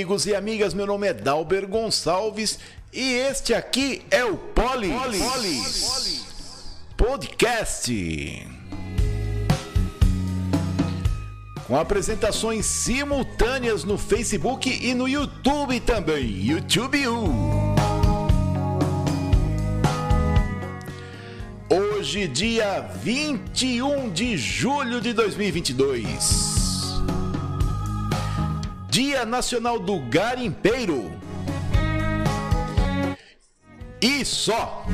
Amigos 0.00 0.24
e 0.24 0.34
amigas. 0.34 0.72
Meu 0.72 0.86
nome 0.86 1.08
é 1.08 1.12
Dalber 1.12 1.68
Gonçalves 1.68 2.58
e 2.90 3.16
este 3.16 3.52
aqui 3.52 4.00
é 4.10 4.24
o 4.24 4.34
Polis, 4.34 4.90
Polis. 4.90 5.20
Polis. 5.20 6.24
Podcast. 6.96 8.48
Com 11.66 11.76
apresentações 11.76 12.64
simultâneas 12.64 13.84
no 13.84 13.98
Facebook 13.98 14.70
e 14.70 14.94
no 14.94 15.06
YouTube 15.06 15.78
também. 15.80 16.46
YouTube 16.46 17.06
U. 17.08 17.74
Hoje, 21.68 22.26
dia 22.26 22.80
21 23.02 24.08
de 24.08 24.38
julho 24.38 24.98
de 24.98 25.12
2022. 25.12 26.59
Dia 28.90 29.24
Nacional 29.24 29.78
do 29.78 30.00
Garimpeiro. 30.00 31.12
E 34.02 34.24
só. 34.24 34.84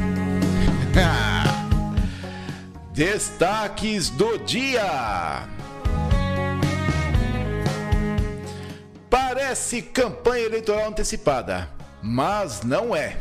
Destaques 2.92 4.10
do 4.10 4.36
dia. 4.40 5.48
Parece 9.08 9.80
campanha 9.80 10.44
eleitoral 10.44 10.88
antecipada, 10.88 11.70
mas 12.02 12.62
não 12.62 12.94
é. 12.94 13.16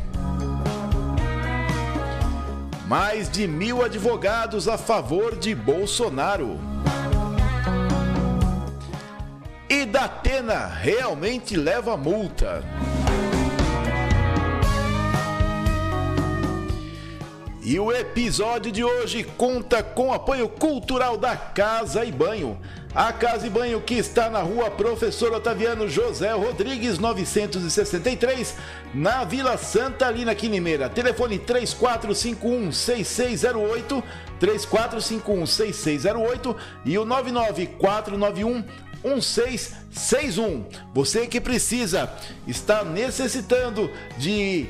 Mais 2.85 3.29
de 3.29 3.47
mil 3.47 3.81
advogados 3.81 4.67
a 4.67 4.77
favor 4.77 5.37
de 5.37 5.55
Bolsonaro. 5.55 6.74
E 9.67 9.83
Datena 9.83 10.67
realmente 10.67 11.57
leva 11.57 11.97
multa. 11.97 12.63
E 17.63 17.79
o 17.79 17.91
episódio 17.91 18.71
de 18.71 18.83
hoje 18.83 19.23
conta 19.23 19.81
com 19.81 20.13
apoio 20.13 20.47
cultural 20.47 21.17
da 21.17 21.35
Casa 21.35 22.05
e 22.05 22.11
Banho. 22.11 22.59
A 22.93 23.11
Casa 23.11 23.47
e 23.47 23.49
Banho 23.49 23.81
que 23.81 23.95
está 23.95 24.29
na 24.29 24.39
rua 24.43 24.69
Professor 24.69 25.33
Otaviano 25.33 25.89
José 25.89 26.31
Rodrigues 26.31 26.99
963, 26.99 28.55
na 28.93 29.23
Vila 29.23 29.57
Santa 29.57 30.11
Lina 30.11 30.35
Quinemeira. 30.35 30.89
Telefone 30.89 31.39
3451 31.39 32.71
6608, 32.71 34.03
3451 34.39 35.45
6608 35.47 36.55
e 36.85 36.99
o 36.99 37.03
99491 37.03 38.63
1661. 39.05 40.65
Você 40.93 41.27
que 41.27 41.39
precisa, 41.39 42.11
está 42.47 42.83
necessitando 42.83 43.89
de 44.17 44.67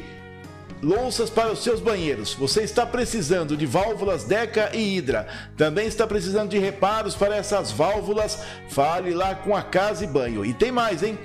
louças 0.83 1.29
para 1.29 1.51
os 1.51 1.63
seus 1.63 1.79
banheiros. 1.79 2.33
Você 2.33 2.63
está 2.63 2.85
precisando 2.85 3.55
de 3.55 3.65
válvulas 3.65 4.23
Deca 4.25 4.69
e 4.73 4.97
Hidra. 4.97 5.27
Também 5.57 5.87
está 5.87 6.05
precisando 6.05 6.49
de 6.49 6.59
reparos 6.59 7.15
para 7.15 7.35
essas 7.35 7.71
válvulas. 7.71 8.39
Fale 8.69 9.13
lá 9.13 9.33
com 9.35 9.55
a 9.55 9.61
Casa 9.61 10.03
e 10.03 10.07
Banho. 10.07 10.45
E 10.45 10.53
tem 10.53 10.71
mais, 10.71 11.01
hein? 11.01 11.17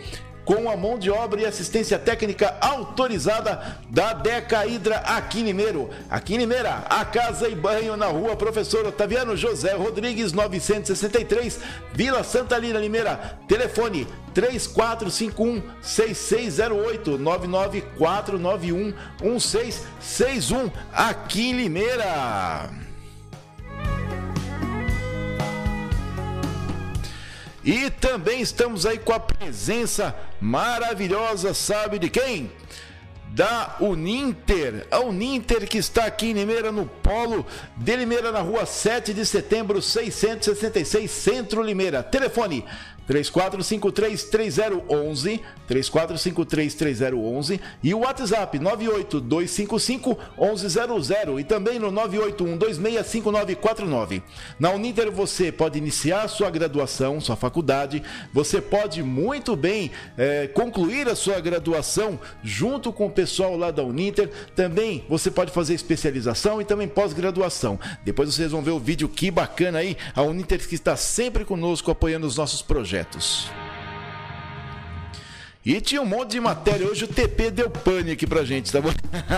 Com 0.50 0.68
a 0.68 0.76
mão 0.76 0.98
de 0.98 1.08
obra 1.08 1.40
e 1.40 1.46
assistência 1.46 1.96
técnica 1.96 2.56
autorizada 2.60 3.78
da 3.88 4.12
Deca 4.12 4.66
Hidra 4.66 4.96
aqui 4.96 5.38
em 5.38 5.44
Limeiro. 5.44 5.90
Aqui 6.10 6.34
em 6.34 6.38
Limeira, 6.38 6.84
a 6.90 7.04
casa 7.04 7.48
e 7.48 7.54
banho 7.54 7.96
na 7.96 8.06
rua 8.06 8.34
Professor 8.34 8.84
Otaviano 8.84 9.36
José 9.36 9.74
Rodrigues 9.76 10.32
963, 10.32 11.60
Vila 11.92 12.24
Santa 12.24 12.58
Lina, 12.58 12.80
Limeira. 12.80 13.38
Telefone 13.46 14.08
3451 14.34 15.62
6608 15.80 17.16
99491 17.16 18.92
1661 19.22 20.68
aqui 20.92 21.50
em 21.50 21.52
Limeira. 21.52 22.89
E 27.64 27.90
também 27.90 28.40
estamos 28.40 28.86
aí 28.86 28.98
com 28.98 29.12
a 29.12 29.20
presença 29.20 30.14
maravilhosa, 30.40 31.52
sabe 31.52 31.98
de 31.98 32.08
quem? 32.08 32.50
da 33.32 33.76
Uninter. 33.80 34.86
A 34.90 35.00
Uninter 35.00 35.68
que 35.68 35.78
está 35.78 36.04
aqui 36.04 36.30
em 36.30 36.32
Limeira, 36.32 36.72
no 36.72 36.86
Polo 36.86 37.46
de 37.76 37.96
Limeira, 37.96 38.32
na 38.32 38.40
rua 38.40 38.66
7 38.66 39.14
de 39.14 39.24
setembro, 39.24 39.80
666, 39.80 41.10
Centro 41.10 41.62
Limeira. 41.62 42.02
Telefone 42.02 42.64
3453-3011, 43.10 45.40
3453-3011 45.68 47.60
e 47.82 47.92
o 47.92 47.98
WhatsApp 48.00 48.58
98255-1100 48.60 51.40
e 51.40 51.44
também 51.44 51.80
no 51.80 51.90
981265949. 51.90 54.22
Na 54.60 54.70
Uninter 54.70 55.10
você 55.10 55.50
pode 55.50 55.76
iniciar 55.76 56.28
sua 56.28 56.50
graduação, 56.50 57.20
sua 57.20 57.34
faculdade, 57.34 58.00
você 58.32 58.60
pode 58.60 59.02
muito 59.02 59.56
bem 59.56 59.90
é, 60.16 60.46
concluir 60.46 61.08
a 61.08 61.16
sua 61.16 61.40
graduação 61.40 62.16
junto 62.44 62.92
com 62.92 63.06
o 63.06 63.10
pessoal 63.10 63.56
lá 63.56 63.72
da 63.72 63.82
Uninter. 63.82 64.30
Também 64.54 65.04
você 65.08 65.32
pode 65.32 65.50
fazer 65.50 65.74
especialização 65.74 66.60
e 66.60 66.64
também 66.64 66.86
pós-graduação. 66.86 67.76
Depois 68.04 68.32
vocês 68.32 68.52
vão 68.52 68.62
ver 68.62 68.70
o 68.70 68.78
vídeo 68.78 69.08
que 69.08 69.32
bacana 69.32 69.80
aí, 69.80 69.96
a 70.14 70.22
Uninter 70.22 70.60
que 70.60 70.76
está 70.76 70.96
sempre 70.96 71.44
conosco 71.44 71.90
apoiando 71.90 72.24
os 72.26 72.36
nossos 72.36 72.60
projetos 72.62 72.99
projetos. 73.00 73.50
E 75.64 75.80
tinha 75.80 76.00
um 76.00 76.06
monte 76.06 76.32
de 76.32 76.40
matéria. 76.40 76.86
Hoje 76.86 77.04
o 77.04 77.08
TP 77.08 77.50
deu 77.50 77.70
pane 77.70 78.12
aqui 78.12 78.26
pra 78.26 78.44
gente, 78.44 78.72
tá 78.72 78.80
bom? 78.80 78.90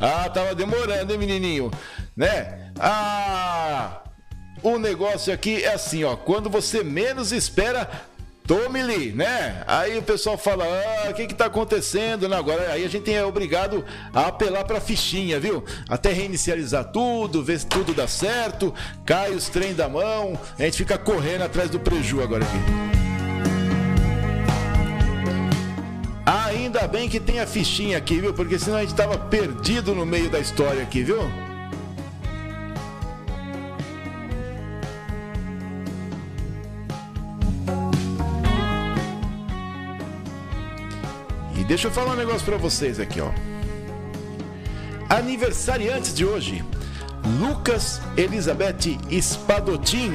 ah, 0.00 0.30
tava 0.30 0.54
demorando, 0.54 1.12
hein, 1.12 1.18
menininho? 1.18 1.70
Né? 2.16 2.72
Ah, 2.78 4.02
o 4.62 4.78
negócio 4.78 5.32
aqui 5.32 5.62
é 5.62 5.74
assim, 5.74 6.02
ó. 6.04 6.16
Quando 6.16 6.48
você 6.48 6.82
menos 6.82 7.30
espera, 7.30 7.90
tome-lhe, 8.46 9.12
né? 9.12 9.64
Aí 9.66 9.96
o 9.98 10.02
pessoal 10.02 10.36
fala, 10.36 10.64
ah, 10.64 11.10
o 11.10 11.14
que 11.14 11.26
que 11.26 11.34
tá 11.34 11.46
acontecendo? 11.46 12.28
Não, 12.28 12.36
agora 12.36 12.72
aí 12.72 12.84
a 12.84 12.88
gente 12.88 13.12
é 13.12 13.24
obrigado 13.24 13.84
a 14.12 14.26
apelar 14.26 14.64
pra 14.64 14.80
fichinha, 14.80 15.40
viu? 15.40 15.64
Até 15.88 16.12
reinicializar 16.12 16.92
tudo, 16.92 17.42
ver 17.42 17.60
se 17.60 17.66
tudo 17.66 17.94
dá 17.94 18.06
certo, 18.06 18.74
cai 19.06 19.30
os 19.30 19.48
trem 19.48 19.74
da 19.74 19.88
mão, 19.88 20.38
a 20.58 20.62
gente 20.62 20.76
fica 20.76 20.98
correndo 20.98 21.42
atrás 21.42 21.70
do 21.70 21.80
preju 21.80 22.22
agora 22.22 22.44
aqui. 22.44 22.84
Ainda 26.26 26.86
bem 26.86 27.08
que 27.08 27.20
tem 27.20 27.40
a 27.40 27.46
fichinha 27.46 27.98
aqui, 27.98 28.20
viu? 28.20 28.32
Porque 28.32 28.58
senão 28.58 28.78
a 28.78 28.80
gente 28.80 28.94
tava 28.94 29.18
perdido 29.18 29.94
no 29.94 30.06
meio 30.06 30.30
da 30.30 30.38
história 30.38 30.82
aqui, 30.82 31.02
viu? 31.02 31.43
Deixa 41.66 41.88
eu 41.88 41.90
falar 41.90 42.12
um 42.12 42.16
negócio 42.16 42.44
para 42.44 42.58
vocês 42.58 43.00
aqui, 43.00 43.20
ó. 43.20 43.30
Aniversariantes 45.08 46.14
de 46.14 46.24
hoje: 46.24 46.62
Lucas 47.40 48.02
Elizabeth 48.16 48.98
Espadotin 49.10 50.12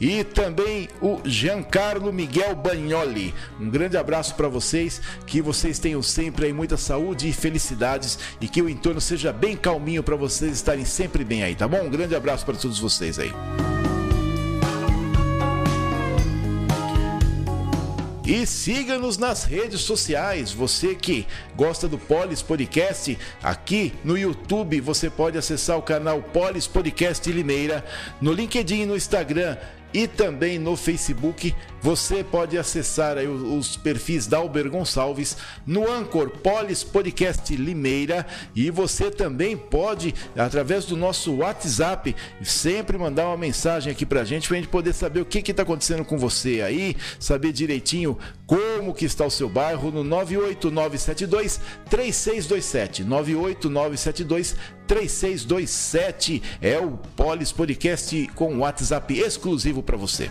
e 0.00 0.24
também 0.24 0.88
o 1.02 1.20
Giancarlo 1.26 2.10
Miguel 2.10 2.56
Bagnoli. 2.56 3.34
Um 3.60 3.68
grande 3.68 3.98
abraço 3.98 4.34
para 4.34 4.48
vocês, 4.48 5.00
que 5.26 5.42
vocês 5.42 5.78
tenham 5.78 6.02
sempre 6.02 6.46
aí 6.46 6.52
muita 6.54 6.78
saúde 6.78 7.28
e 7.28 7.32
felicidades 7.34 8.18
e 8.40 8.48
que 8.48 8.62
o 8.62 8.68
entorno 8.68 9.00
seja 9.00 9.32
bem 9.32 9.54
calminho 9.54 10.02
para 10.02 10.16
vocês 10.16 10.52
estarem 10.52 10.86
sempre 10.86 11.22
bem 11.22 11.42
aí, 11.42 11.54
tá 11.54 11.68
bom? 11.68 11.82
Um 11.82 11.90
grande 11.90 12.14
abraço 12.14 12.46
para 12.46 12.56
todos 12.56 12.78
vocês 12.78 13.18
aí. 13.18 13.30
E 18.30 18.46
siga-nos 18.46 19.18
nas 19.18 19.42
redes 19.42 19.80
sociais. 19.80 20.52
Você 20.52 20.94
que 20.94 21.26
gosta 21.56 21.88
do 21.88 21.98
Polis 21.98 22.40
Podcast, 22.40 23.18
aqui 23.42 23.92
no 24.04 24.16
YouTube 24.16 24.80
você 24.80 25.10
pode 25.10 25.36
acessar 25.36 25.76
o 25.76 25.82
canal 25.82 26.22
Polis 26.22 26.64
Podcast 26.64 27.28
Limeira, 27.32 27.84
no 28.20 28.32
LinkedIn 28.32 28.82
e 28.82 28.86
no 28.86 28.96
Instagram 28.96 29.56
e 29.92 30.06
também 30.06 30.58
no 30.58 30.76
Facebook. 30.76 31.54
Você 31.82 32.22
pode 32.22 32.58
acessar 32.58 33.16
os 33.18 33.76
perfis 33.76 34.26
da 34.26 34.36
Alber 34.36 34.68
Gonçalves 34.70 35.36
no 35.66 35.90
Anchor 35.90 36.28
Polis 36.28 36.84
Podcast 36.84 37.56
Limeira 37.56 38.26
e 38.54 38.70
você 38.70 39.10
também 39.10 39.56
pode, 39.56 40.14
através 40.36 40.84
do 40.84 40.96
nosso 40.96 41.36
WhatsApp, 41.36 42.14
sempre 42.42 42.98
mandar 42.98 43.28
uma 43.28 43.36
mensagem 43.36 43.90
aqui 43.90 44.04
pra 44.04 44.24
gente, 44.24 44.46
pra 44.46 44.58
gente 44.58 44.68
poder 44.68 44.92
saber 44.92 45.20
o 45.20 45.24
que 45.24 45.40
que 45.40 45.54
tá 45.54 45.62
acontecendo 45.62 46.04
com 46.04 46.18
você 46.18 46.60
aí, 46.60 46.94
saber 47.18 47.50
direitinho 47.52 48.18
como 48.50 48.92
que 48.92 49.04
está 49.04 49.24
o 49.24 49.30
seu 49.30 49.48
bairro 49.48 49.92
no 49.92 50.02
98972 50.02 51.60
3627 51.88 53.04
98972 53.04 54.56
3627 54.88 56.42
é 56.60 56.76
o 56.76 56.98
Polis 57.14 57.52
Podcast 57.52 58.26
com 58.34 58.58
WhatsApp 58.58 59.16
exclusivo 59.16 59.84
para 59.84 59.96
você. 59.96 60.28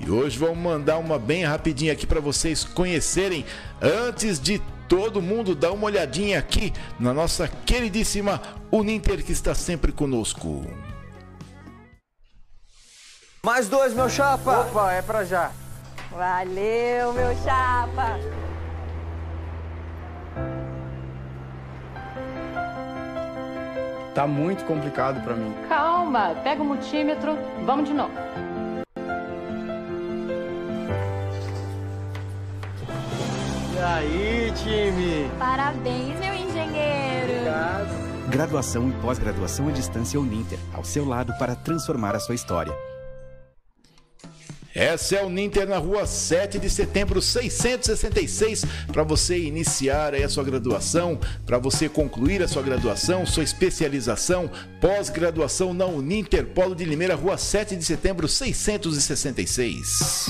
E 0.00 0.10
hoje 0.10 0.36
vamos 0.36 0.58
mandar 0.58 0.98
uma 0.98 1.20
bem 1.20 1.44
rapidinha 1.44 1.92
aqui 1.92 2.04
para 2.04 2.20
vocês 2.20 2.64
conhecerem 2.64 3.44
antes 3.80 4.40
de 4.40 4.60
todo 4.88 5.22
mundo 5.22 5.54
dar 5.54 5.70
uma 5.70 5.84
olhadinha 5.84 6.40
aqui 6.40 6.72
na 6.98 7.14
nossa 7.14 7.46
queridíssima 7.46 8.42
Uninter 8.72 9.24
que 9.24 9.30
está 9.30 9.54
sempre 9.54 9.92
conosco. 9.92 10.66
Mais 13.44 13.68
dois, 13.68 13.94
meu 13.94 14.08
chapa. 14.08 14.60
Opa, 14.60 14.92
é 14.92 15.02
pra 15.02 15.24
já. 15.24 15.50
Valeu, 16.10 17.12
meu 17.12 17.36
chapa. 17.44 18.18
Tá 24.14 24.26
muito 24.26 24.64
complicado 24.64 25.22
pra 25.22 25.34
mim. 25.34 25.54
Calma, 25.68 26.34
pega 26.42 26.60
o 26.60 26.64
multímetro, 26.64 27.38
vamos 27.64 27.88
de 27.88 27.94
novo. 27.94 28.12
E 33.72 33.78
aí, 33.78 34.52
time? 34.56 35.30
Parabéns, 35.38 36.18
meu 36.18 36.34
engenheiro. 36.34 37.32
Obrigado. 37.32 38.08
Graduação 38.28 38.88
e 38.88 38.92
pós-graduação 38.94 39.68
à 39.68 39.70
distância 39.70 40.18
Uninter, 40.18 40.58
ao 40.74 40.82
seu 40.82 41.06
lado 41.06 41.32
para 41.38 41.54
transformar 41.54 42.16
a 42.16 42.20
sua 42.20 42.34
história. 42.34 42.74
Essa 44.78 45.16
é 45.16 45.24
o 45.24 45.28
Ninter 45.28 45.68
na 45.68 45.76
rua 45.76 46.06
7 46.06 46.60
de 46.60 46.70
setembro 46.70 47.20
666 47.20 48.64
para 48.92 49.02
você 49.02 49.36
iniciar 49.36 50.14
aí 50.14 50.22
a 50.22 50.28
sua 50.28 50.44
graduação, 50.44 51.18
para 51.44 51.58
você 51.58 51.88
concluir 51.88 52.44
a 52.44 52.48
sua 52.48 52.62
graduação, 52.62 53.26
sua 53.26 53.42
especialização, 53.42 54.48
pós-graduação 54.80 55.74
na 55.74 55.84
Uninter 55.84 56.46
Polo 56.46 56.76
de 56.76 56.84
Limeira, 56.84 57.16
rua 57.16 57.36
7 57.36 57.74
de 57.74 57.84
setembro 57.84 58.28
666. 58.28 60.28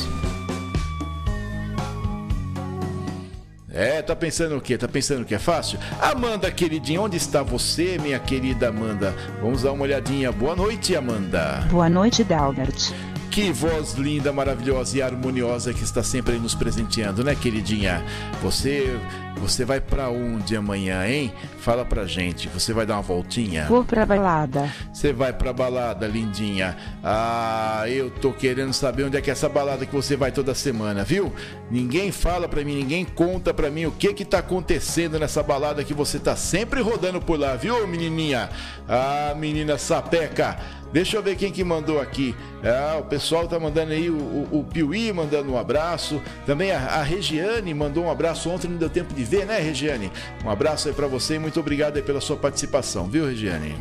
É, 3.71 4.01
tá 4.01 4.17
pensando 4.17 4.57
o 4.57 4.63
quê? 4.63 4.79
Tá 4.79 4.89
pensando 4.89 5.27
que 5.27 5.35
é 5.35 5.39
fácil? 5.39 5.79
Amanda, 6.01 6.51
queridinha, 6.51 7.03
onde 7.03 7.19
está 7.19 7.43
você, 7.43 7.99
minha 7.99 8.19
querida 8.19 8.71
Amanda? 8.71 9.15
Vamos 9.43 9.65
dar 9.65 9.73
uma 9.73 9.83
olhadinha. 9.83 10.33
Boa 10.33 10.57
noite, 10.57 10.97
Amanda. 10.97 11.67
Boa 11.71 11.91
noite, 11.91 12.25
Dalbert. 12.25 12.95
Que 13.39 13.53
voz 13.53 13.93
linda, 13.93 14.33
maravilhosa 14.33 14.99
e 14.99 15.01
harmoniosa 15.01 15.73
que 15.73 15.85
está 15.85 16.03
sempre 16.03 16.33
aí 16.33 16.41
nos 16.41 16.57
presenteando, 16.57 17.23
né, 17.23 17.37
queridinha? 17.37 18.05
Você, 18.43 18.99
você 19.37 19.65
vai 19.65 19.81
para 19.81 20.09
onde 20.11 20.57
amanhã, 20.57 21.07
hein? 21.07 21.33
Fala 21.61 21.85
pra 21.85 22.05
gente. 22.05 22.49
Você 22.49 22.73
vai 22.73 22.85
dar 22.85 22.95
uma 22.95 23.03
voltinha? 23.03 23.67
Vou 23.67 23.85
pra 23.85 24.05
balada. 24.05 24.69
Você 24.93 25.13
vai 25.13 25.33
pra 25.33 25.53
balada, 25.53 26.05
lindinha. 26.09 26.77
Ah, 27.05 27.85
eu 27.87 28.11
tô 28.11 28.33
querendo 28.33 28.73
saber 28.73 29.05
onde 29.05 29.17
é 29.17 29.21
que 29.21 29.31
é 29.31 29.35
essa 29.35 29.49
balada 29.49 29.87
que 29.87 29.95
você 29.95 30.17
vai 30.17 30.33
toda 30.33 30.53
semana, 30.53 31.05
viu? 31.05 31.33
Ninguém 31.71 32.11
fala 32.11 32.49
pra 32.49 32.65
mim, 32.65 32.75
ninguém 32.75 33.05
conta 33.05 33.55
pra 33.55 33.71
mim 33.71 33.87
o 33.87 33.93
que 33.93 34.15
que 34.15 34.25
tá 34.25 34.41
acontecendo 34.41 35.17
nessa 35.17 35.45
balada 35.45 35.85
que 35.85 35.95
você 35.95 36.19
tá 36.19 36.35
sempre 36.35 36.81
rodando 36.81 37.21
por 37.21 37.39
lá, 37.39 37.55
viu, 37.55 37.87
menininha? 37.87 38.51
Ah, 38.89 39.33
menina 39.37 39.79
sapeca. 39.79 40.59
Deixa 40.93 41.17
eu 41.17 41.23
ver 41.23 41.37
quem 41.37 41.53
que 41.53 41.63
mandou 41.63 42.01
aqui. 42.01 42.35
Ah, 42.65 42.99
o 42.99 43.05
pessoal 43.05 43.47
tá 43.47 43.59
mandando 43.61 43.93
aí, 43.93 44.09
o, 44.09 44.17
o, 44.17 44.61
o 44.61 44.65
Piuí 44.65 45.13
mandando 45.13 45.53
um 45.53 45.59
abraço. 45.59 46.21
Também 46.47 46.71
a, 46.71 46.79
a, 46.79 47.03
Regiane 47.03 47.75
mandou 47.75 48.05
um 48.05 48.11
abraço 48.11 48.49
ontem, 48.49 48.69
não 48.69 48.79
deu 48.79 48.89
tempo 48.89 49.13
de 49.13 49.25
ver, 49.25 49.47
né, 49.47 49.59
Regiane? 49.59 50.11
Um 50.45 50.51
abraço 50.51 50.89
aí 50.89 50.95
pra 50.95 51.07
você 51.07 51.35
e 51.35 51.39
muito 51.39 51.61
obrigado 51.61 51.97
aí 51.97 52.03
pela 52.03 52.21
sua 52.21 52.37
participação, 52.37 53.07
viu, 53.07 53.27
Regiane? 53.27 53.77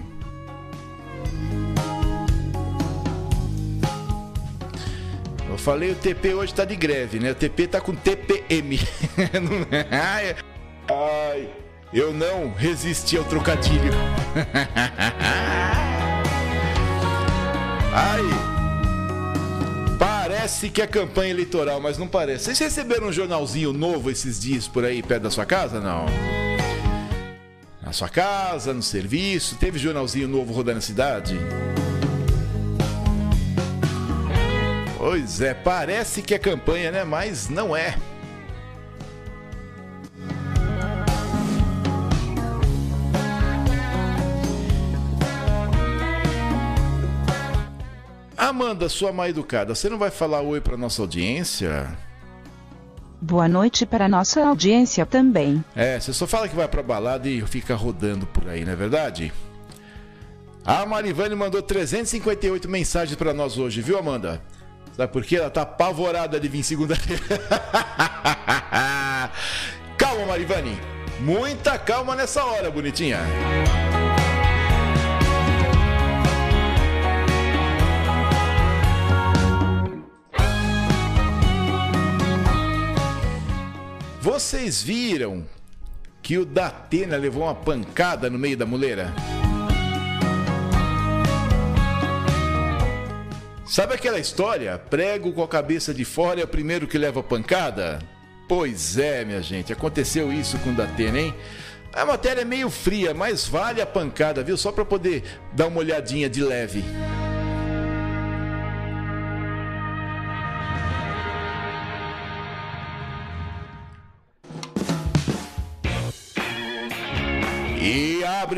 Eu 5.50 5.57
falei, 5.57 5.92
o 5.92 5.95
TP 5.95 6.33
hoje 6.33 6.54
tá 6.54 6.65
de 6.65 6.75
greve, 6.75 7.19
né? 7.19 7.31
O 7.31 7.36
TP 7.36 7.68
tá 7.68 7.81
com 7.81 7.95
TPM. 7.95 8.80
Ai, 10.89 11.50
eu 11.94 12.13
não 12.13 12.54
resisti 12.54 13.18
ao 13.18 13.24
trocadilho. 13.24 13.92
Ai, 17.99 18.21
parece 19.97 20.69
que 20.69 20.83
é 20.83 20.85
campanha 20.85 21.31
eleitoral, 21.31 21.81
mas 21.81 21.97
não 21.97 22.07
parece. 22.07 22.45
Vocês 22.45 22.59
receberam 22.59 23.07
um 23.07 23.11
jornalzinho 23.11 23.73
novo 23.73 24.11
esses 24.11 24.39
dias 24.39 24.67
por 24.67 24.85
aí 24.85 25.01
perto 25.01 25.23
da 25.23 25.31
sua 25.31 25.47
casa? 25.47 25.79
Não. 25.79 26.05
Na 27.81 27.91
sua 27.91 28.07
casa, 28.07 28.71
no 28.71 28.83
serviço, 28.83 29.55
teve 29.55 29.79
jornalzinho 29.79 30.27
novo 30.27 30.53
rodando 30.53 30.75
na 30.75 30.81
cidade? 30.81 31.39
Pois 34.95 35.41
é, 35.41 35.55
parece 35.55 36.21
que 36.21 36.35
é 36.35 36.38
campanha, 36.38 36.91
né? 36.91 37.03
Mas 37.03 37.49
não 37.49 37.75
é. 37.75 37.97
Amanda, 48.37 48.87
sua 48.87 49.11
mal 49.11 49.27
educada, 49.27 49.73
você 49.73 49.89
não 49.89 49.97
vai 49.97 50.11
falar 50.11 50.41
oi 50.41 50.61
para 50.61 50.77
nossa 50.77 51.01
audiência? 51.01 51.97
Boa 53.19 53.47
noite 53.47 53.83
para 53.83 54.07
nossa 54.07 54.45
audiência 54.45 55.07
também. 55.07 55.65
É, 55.75 55.99
você 55.99 56.13
só 56.13 56.27
fala 56.27 56.47
que 56.47 56.56
vai 56.56 56.67
pra 56.67 56.83
balada 56.83 57.27
e 57.27 57.41
fica 57.47 57.73
rodando 57.73 58.27
por 58.27 58.47
aí, 58.47 58.63
não 58.63 58.73
é 58.73 58.75
verdade? 58.75 59.33
A 60.63 60.85
Marivane 60.85 61.33
mandou 61.33 61.63
358 61.63 62.69
mensagens 62.69 63.15
para 63.15 63.33
nós 63.33 63.57
hoje, 63.57 63.81
viu, 63.81 63.97
Amanda? 63.97 64.39
Sabe 64.95 65.11
por 65.11 65.23
quê? 65.23 65.37
Ela 65.37 65.49
tá 65.49 65.63
apavorada 65.63 66.39
de 66.39 66.47
vir 66.47 66.63
segunda-feira. 66.63 67.23
calma, 69.97 70.25
Marivane. 70.27 70.77
Muita 71.21 71.79
calma 71.79 72.15
nessa 72.15 72.45
hora, 72.45 72.69
bonitinha. 72.69 73.17
Vocês 84.29 84.83
viram 84.83 85.47
que 86.21 86.37
o 86.37 86.43
Datena 86.43 87.15
levou 87.15 87.43
uma 87.43 87.55
pancada 87.55 88.29
no 88.29 88.37
meio 88.37 88.57
da 88.57 88.65
muleira? 88.65 89.13
Sabe 93.65 93.93
aquela 93.93 94.19
história? 94.19 94.77
Prego 94.77 95.31
com 95.31 95.41
a 95.41 95.47
cabeça 95.47 95.93
de 95.93 96.03
fora 96.03 96.41
é 96.41 96.43
o 96.43 96.47
primeiro 96.47 96.87
que 96.87 96.97
leva 96.97 97.23
pancada? 97.23 97.99
Pois 98.49 98.97
é, 98.97 99.23
minha 99.23 99.41
gente, 99.41 99.71
aconteceu 99.71 100.29
isso 100.29 100.57
com 100.57 100.71
o 100.71 100.75
Datena, 100.75 101.21
hein? 101.21 101.33
A 101.93 102.03
matéria 102.03 102.41
é 102.41 102.45
meio 102.45 102.69
fria, 102.69 103.13
mas 103.13 103.47
vale 103.47 103.81
a 103.81 103.85
pancada, 103.85 104.43
viu? 104.43 104.57
Só 104.57 104.73
para 104.73 104.83
poder 104.83 105.23
dar 105.53 105.67
uma 105.67 105.79
olhadinha 105.79 106.29
de 106.29 106.43
leve. 106.43 106.83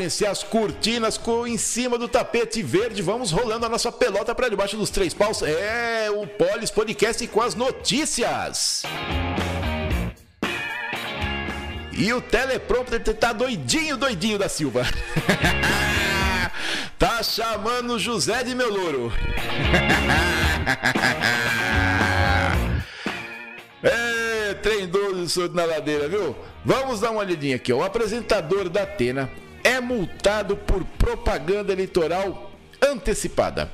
abrem-se 0.00 0.24
as 0.24 0.42
cortinas 0.42 1.18
com, 1.18 1.46
em 1.46 1.58
cima 1.58 1.98
do 1.98 2.08
tapete 2.08 2.62
verde. 2.62 3.02
Vamos 3.02 3.30
rolando 3.30 3.66
a 3.66 3.68
nossa 3.68 3.92
pelota 3.92 4.34
para 4.34 4.48
debaixo 4.48 4.74
dos 4.74 4.88
três 4.88 5.12
paus. 5.12 5.42
É 5.42 6.10
o 6.10 6.26
Polis 6.26 6.70
Podcast 6.70 7.26
com 7.26 7.42
as 7.42 7.54
notícias. 7.54 8.84
E 11.92 12.10
o 12.14 12.22
teleprompter 12.22 13.02
tá 13.14 13.34
doidinho, 13.34 13.98
doidinho 13.98 14.38
da 14.38 14.48
Silva. 14.48 14.86
tá 16.98 17.22
chamando 17.22 17.98
José 17.98 18.42
de 18.42 18.54
meu 18.54 18.72
louro. 18.72 19.12
é, 23.82 24.54
trem 24.62 24.88
doido 24.88 25.52
na 25.52 25.66
ladeira, 25.66 26.08
viu? 26.08 26.34
Vamos 26.64 27.00
dar 27.00 27.10
uma 27.10 27.20
olhadinha 27.20 27.56
aqui. 27.56 27.70
O 27.70 27.82
apresentador 27.82 28.70
da 28.70 28.84
Atena 28.84 29.28
é 29.64 29.80
multado 29.80 30.56
por 30.56 30.84
propaganda 30.98 31.72
eleitoral 31.72 32.52
antecipada. 32.82 33.72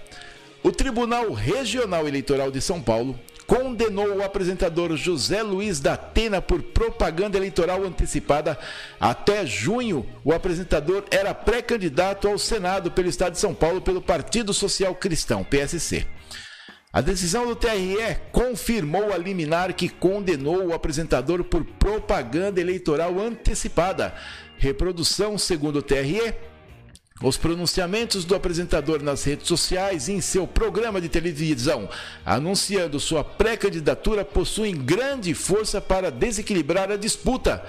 O 0.62 0.72
Tribunal 0.72 1.32
Regional 1.32 2.08
Eleitoral 2.08 2.50
de 2.50 2.60
São 2.60 2.82
Paulo 2.82 3.18
condenou 3.46 4.16
o 4.16 4.24
apresentador 4.24 4.96
José 4.96 5.42
Luiz 5.42 5.78
da 5.78 5.94
Atena 5.94 6.42
por 6.42 6.62
propaganda 6.62 7.36
eleitoral 7.36 7.84
antecipada. 7.84 8.58
Até 8.98 9.46
junho, 9.46 10.04
o 10.24 10.32
apresentador 10.32 11.04
era 11.10 11.32
pré-candidato 11.32 12.26
ao 12.26 12.38
Senado 12.38 12.90
pelo 12.90 13.08
Estado 13.08 13.34
de 13.34 13.38
São 13.38 13.54
Paulo 13.54 13.80
pelo 13.80 14.02
Partido 14.02 14.52
Social 14.52 14.94
Cristão, 14.94 15.44
PSC. 15.44 16.06
A 16.92 17.02
decisão 17.02 17.46
do 17.46 17.54
TRE 17.54 18.16
confirmou 18.32 19.12
a 19.12 19.18
liminar 19.18 19.74
que 19.74 19.86
condenou 19.86 20.66
o 20.66 20.72
apresentador 20.72 21.44
por 21.44 21.62
propaganda 21.62 22.58
eleitoral 22.58 23.20
antecipada. 23.20 24.14
Reprodução, 24.58 25.36
segundo 25.38 25.80
o 25.80 25.82
TRE, 25.82 26.34
Os 27.22 27.38
pronunciamentos 27.38 28.26
do 28.26 28.34
apresentador 28.34 29.02
nas 29.02 29.24
redes 29.24 29.48
sociais 29.48 30.06
e 30.06 30.12
em 30.12 30.20
seu 30.20 30.46
programa 30.46 31.00
de 31.00 31.08
televisão, 31.08 31.88
anunciando 32.26 33.00
sua 33.00 33.24
pré-candidatura, 33.24 34.22
possuem 34.22 34.76
grande 34.76 35.32
força 35.32 35.80
para 35.80 36.10
desequilibrar 36.10 36.90
a 36.90 36.96
disputa, 36.96 37.64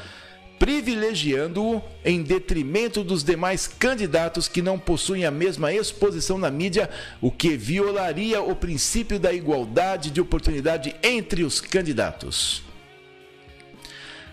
privilegiando-o 0.59 1.81
em 2.03 2.21
detrimento 2.21 3.05
dos 3.05 3.23
demais 3.23 3.67
candidatos 3.67 4.49
que 4.49 4.61
não 4.61 4.77
possuem 4.77 5.23
a 5.23 5.31
mesma 5.31 5.71
exposição 5.71 6.37
na 6.37 6.51
mídia, 6.51 6.89
o 7.21 7.31
que 7.31 7.55
violaria 7.55 8.41
o 8.41 8.53
princípio 8.53 9.17
da 9.17 9.31
igualdade 9.31 10.11
de 10.11 10.19
oportunidade 10.19 10.93
entre 11.01 11.45
os 11.45 11.61
candidatos. 11.61 12.66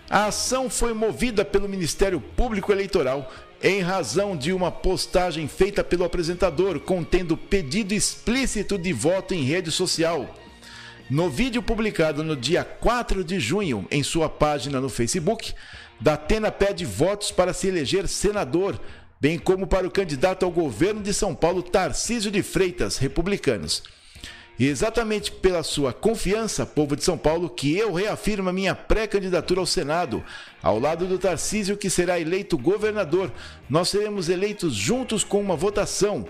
A 0.09 0.27
ação 0.27 0.69
foi 0.69 0.93
movida 0.93 1.43
pelo 1.43 1.67
Ministério 1.67 2.21
Público 2.21 2.71
Eleitoral 2.71 3.31
em 3.61 3.81
razão 3.81 4.37
de 4.37 4.53
uma 4.53 4.71
postagem 4.71 5.47
feita 5.47 5.83
pelo 5.83 6.03
apresentador 6.03 6.79
contendo 6.79 7.35
pedido 7.35 7.93
explícito 7.93 8.77
de 8.77 8.93
voto 8.93 9.33
em 9.33 9.43
rede 9.43 9.71
social. 9.71 10.29
No 11.09 11.29
vídeo 11.29 11.63
publicado 11.63 12.23
no 12.23 12.35
dia 12.35 12.63
4 12.63 13.23
de 13.23 13.39
junho 13.39 13.87
em 13.89 14.03
sua 14.03 14.29
página 14.29 14.79
no 14.79 14.89
Facebook, 14.89 15.53
Datena 15.99 16.51
pede 16.51 16.85
votos 16.85 17.31
para 17.31 17.53
se 17.53 17.67
eleger 17.67 18.07
senador, 18.07 18.79
bem 19.19 19.39
como 19.39 19.65
para 19.65 19.87
o 19.87 19.91
candidato 19.91 20.45
ao 20.45 20.51
governo 20.51 21.01
de 21.01 21.13
São 21.13 21.33
Paulo 21.33 21.63
Tarcísio 21.63 22.29
de 22.29 22.43
Freitas, 22.43 22.97
republicanos. 22.97 23.81
E 24.57 24.67
exatamente 24.67 25.31
pela 25.31 25.63
sua 25.63 25.91
confiança, 25.91 26.65
povo 26.65 26.95
de 26.95 27.03
São 27.03 27.17
Paulo, 27.17 27.49
que 27.49 27.77
eu 27.77 27.91
reafirmo 27.91 28.49
a 28.49 28.53
minha 28.53 28.73
pré-candidatura 28.73 29.59
ao 29.59 29.65
Senado, 29.65 30.23
ao 30.63 30.79
lado 30.79 31.05
do 31.05 31.19
Tarcísio, 31.19 31.75
que 31.75 31.89
será 31.89 32.19
eleito 32.19 32.57
governador. 32.57 33.31
Nós 33.69 33.89
seremos 33.89 34.29
eleitos 34.29 34.73
juntos 34.73 35.25
com 35.25 35.41
uma 35.41 35.57
votação 35.57 36.25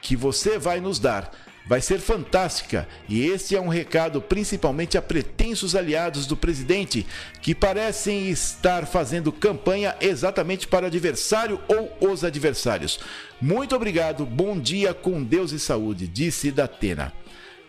que 0.00 0.14
você 0.14 0.58
vai 0.58 0.80
nos 0.80 1.00
dar. 1.00 1.32
Vai 1.68 1.80
ser 1.80 1.98
fantástica 1.98 2.86
e 3.08 3.26
este 3.26 3.56
é 3.56 3.60
um 3.60 3.66
recado 3.66 4.22
principalmente 4.22 4.96
a 4.96 5.02
pretensos 5.02 5.74
aliados 5.74 6.24
do 6.24 6.36
presidente 6.36 7.04
que 7.42 7.56
parecem 7.56 8.30
estar 8.30 8.86
fazendo 8.86 9.32
campanha 9.32 9.96
exatamente 10.00 10.68
para 10.68 10.86
adversário 10.86 11.60
ou 11.66 12.12
os 12.12 12.22
adversários. 12.22 13.00
Muito 13.40 13.74
obrigado, 13.74 14.24
bom 14.24 14.56
dia 14.56 14.94
com 14.94 15.24
Deus 15.24 15.50
e 15.50 15.58
saúde, 15.58 16.06
disse 16.06 16.52
Datena. 16.52 17.12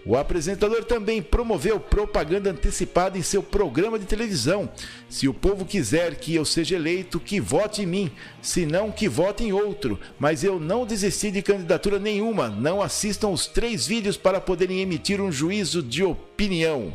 O 0.08 0.16
apresentador 0.16 0.86
também 0.86 1.22
promoveu 1.22 1.82
propaganda 1.82 2.52
antecipada 2.52 3.18
em 3.18 3.22
seu 3.22 3.44
programa 3.44 4.00
de 4.00 4.06
televisão. 4.06 4.70
Se 5.10 5.28
o 5.28 5.34
povo 5.34 5.66
quiser 5.66 6.16
que 6.16 6.34
eu 6.34 6.46
seja 6.46 6.78
eleito, 6.78 7.20
que 7.20 7.42
vote 7.42 7.82
em 7.82 7.86
mim, 7.86 8.12
se 8.42 8.66
não, 8.66 8.90
que 8.90 9.10
vote 9.10 9.44
em 9.44 9.52
outro. 9.52 10.00
Mas 10.18 10.46
eu 10.46 10.62
não 10.62 10.86
desisti 10.86 11.30
de 11.30 11.42
candidatura 11.42 12.00
nenhuma. 12.00 12.48
Não 12.48 12.82
assistam 12.82 13.28
os 13.28 13.48
três 13.48 13.86
vídeos 13.86 14.16
para 14.16 14.40
poderem 14.40 14.80
emitir 14.80 15.20
um 15.20 15.30
juízo 15.30 15.84
de 15.84 16.06
opinião. 16.06 16.94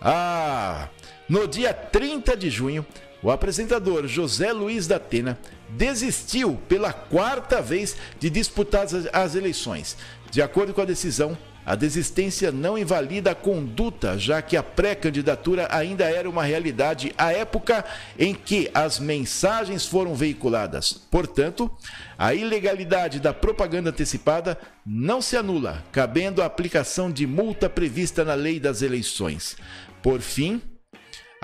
Ah! 0.00 0.88
No 1.28 1.46
dia 1.46 1.72
30 1.72 2.36
de 2.36 2.50
junho, 2.50 2.84
o 3.22 3.30
apresentador 3.30 4.08
José 4.08 4.52
Luiz 4.52 4.88
da 4.88 4.96
Atena 4.96 5.38
desistiu 5.68 6.60
pela 6.68 6.92
quarta 6.92 7.62
vez 7.62 7.96
de 8.18 8.28
disputar 8.28 8.88
as 9.12 9.34
eleições. 9.36 9.96
De 10.32 10.42
acordo 10.42 10.74
com 10.74 10.80
a 10.80 10.84
decisão, 10.84 11.38
a 11.64 11.74
desistência 11.74 12.52
não 12.52 12.76
invalida 12.76 13.30
a 13.30 13.34
conduta, 13.34 14.18
já 14.18 14.42
que 14.42 14.56
a 14.56 14.62
pré-candidatura 14.62 15.68
ainda 15.70 16.04
era 16.04 16.28
uma 16.28 16.44
realidade 16.44 17.14
à 17.16 17.32
época 17.32 17.84
em 18.18 18.34
que 18.34 18.70
as 18.74 18.98
mensagens 18.98 19.86
foram 19.86 20.14
veiculadas. 20.14 20.92
Portanto, 21.10 21.70
a 22.18 22.34
ilegalidade 22.34 23.20
da 23.20 23.32
propaganda 23.32 23.90
antecipada 23.90 24.58
não 24.84 25.22
se 25.22 25.36
anula, 25.36 25.82
cabendo 25.90 26.42
a 26.42 26.46
aplicação 26.46 27.10
de 27.10 27.26
multa 27.26 27.68
prevista 27.70 28.24
na 28.24 28.34
lei 28.34 28.60
das 28.60 28.82
eleições. 28.82 29.56
Por 30.02 30.20
fim, 30.20 30.60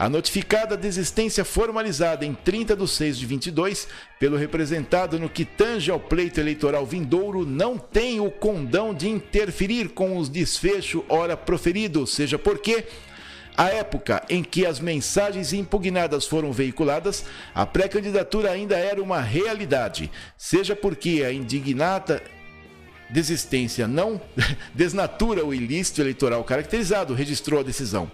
a 0.00 0.08
notificada 0.08 0.78
desistência 0.78 1.44
formalizada 1.44 2.24
em 2.24 2.32
30 2.32 2.74
de 2.74 2.88
6 2.88 3.18
de 3.18 3.26
22 3.26 3.86
pelo 4.18 4.38
representado 4.38 5.18
no 5.18 5.28
que 5.28 5.44
tange 5.44 5.90
ao 5.90 6.00
pleito 6.00 6.40
eleitoral 6.40 6.86
vindouro 6.86 7.44
não 7.44 7.76
tem 7.76 8.18
o 8.18 8.30
condão 8.30 8.94
de 8.94 9.10
interferir 9.10 9.90
com 9.90 10.16
os 10.16 10.30
desfechos 10.30 11.02
ora 11.06 11.36
proferido, 11.36 12.06
seja 12.06 12.38
porque 12.38 12.86
a 13.54 13.68
época 13.68 14.24
em 14.30 14.42
que 14.42 14.64
as 14.64 14.80
mensagens 14.80 15.52
impugnadas 15.52 16.24
foram 16.24 16.50
veiculadas, 16.50 17.26
a 17.54 17.66
pré-candidatura 17.66 18.50
ainda 18.50 18.78
era 18.78 19.02
uma 19.02 19.20
realidade, 19.20 20.10
seja 20.34 20.74
porque 20.74 21.22
a 21.26 21.30
indignada 21.30 22.22
desistência 23.10 23.86
não 23.86 24.18
desnatura 24.74 25.44
o 25.44 25.52
ilícito 25.52 26.00
eleitoral 26.00 26.42
caracterizado, 26.42 27.12
registrou 27.12 27.60
a 27.60 27.64
decisão. 27.64 28.10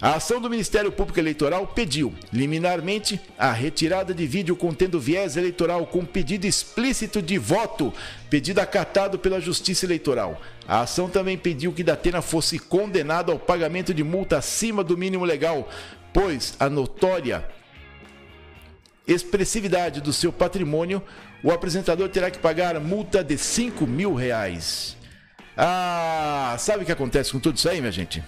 A 0.00 0.16
ação 0.16 0.42
do 0.42 0.50
Ministério 0.50 0.92
Público 0.92 1.18
Eleitoral 1.18 1.66
pediu, 1.68 2.12
liminarmente, 2.30 3.18
a 3.38 3.50
retirada 3.50 4.12
de 4.12 4.26
vídeo 4.26 4.54
contendo 4.54 5.00
viés 5.00 5.38
eleitoral 5.38 5.86
com 5.86 6.04
pedido 6.04 6.46
explícito 6.46 7.22
de 7.22 7.38
voto, 7.38 7.94
pedido 8.28 8.58
acatado 8.60 9.18
pela 9.18 9.40
Justiça 9.40 9.86
Eleitoral. 9.86 10.38
A 10.68 10.80
ação 10.80 11.08
também 11.08 11.38
pediu 11.38 11.72
que 11.72 11.82
Datena 11.82 12.20
fosse 12.20 12.58
condenado 12.58 13.32
ao 13.32 13.38
pagamento 13.38 13.94
de 13.94 14.04
multa 14.04 14.36
acima 14.36 14.84
do 14.84 14.98
mínimo 14.98 15.24
legal, 15.24 15.66
pois 16.12 16.54
a 16.60 16.68
notória 16.68 17.48
expressividade 19.08 20.02
do 20.02 20.12
seu 20.12 20.30
patrimônio, 20.30 21.02
o 21.42 21.50
apresentador 21.50 22.10
terá 22.10 22.30
que 22.30 22.38
pagar 22.38 22.78
multa 22.80 23.24
de 23.24 23.38
5 23.38 23.86
mil 23.86 24.12
reais. 24.14 24.94
Ah, 25.56 26.54
sabe 26.58 26.82
o 26.82 26.86
que 26.86 26.92
acontece 26.92 27.32
com 27.32 27.40
tudo 27.40 27.56
isso 27.56 27.68
aí, 27.68 27.80
minha 27.80 27.92
gente? 27.92 28.22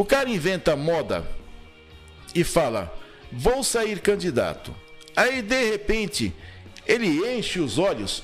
O 0.00 0.04
cara 0.06 0.30
inventa 0.30 0.74
moda 0.74 1.26
e 2.34 2.42
fala: 2.42 2.90
vou 3.30 3.62
sair 3.62 4.00
candidato. 4.00 4.74
Aí 5.14 5.42
de 5.42 5.62
repente 5.72 6.34
ele 6.86 7.06
enche 7.36 7.60
os 7.60 7.76
olhos 7.78 8.22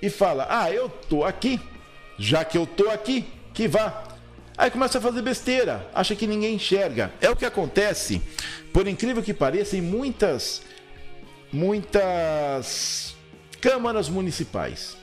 e 0.00 0.08
fala: 0.08 0.46
ah, 0.48 0.72
eu 0.72 0.88
tô 0.88 1.24
aqui, 1.24 1.60
já 2.18 2.42
que 2.42 2.56
eu 2.56 2.66
tô 2.66 2.88
aqui, 2.88 3.26
que 3.52 3.68
vá. 3.68 4.02
Aí 4.56 4.70
começa 4.70 4.96
a 4.96 5.02
fazer 5.02 5.20
besteira, 5.20 5.86
acha 5.94 6.16
que 6.16 6.26
ninguém 6.26 6.54
enxerga. 6.54 7.12
É 7.20 7.28
o 7.28 7.36
que 7.36 7.44
acontece, 7.44 8.22
por 8.72 8.88
incrível 8.88 9.22
que 9.22 9.34
pareça, 9.34 9.76
em 9.76 9.82
muitas, 9.82 10.62
muitas 11.52 13.14
câmaras 13.60 14.08
municipais. 14.08 14.96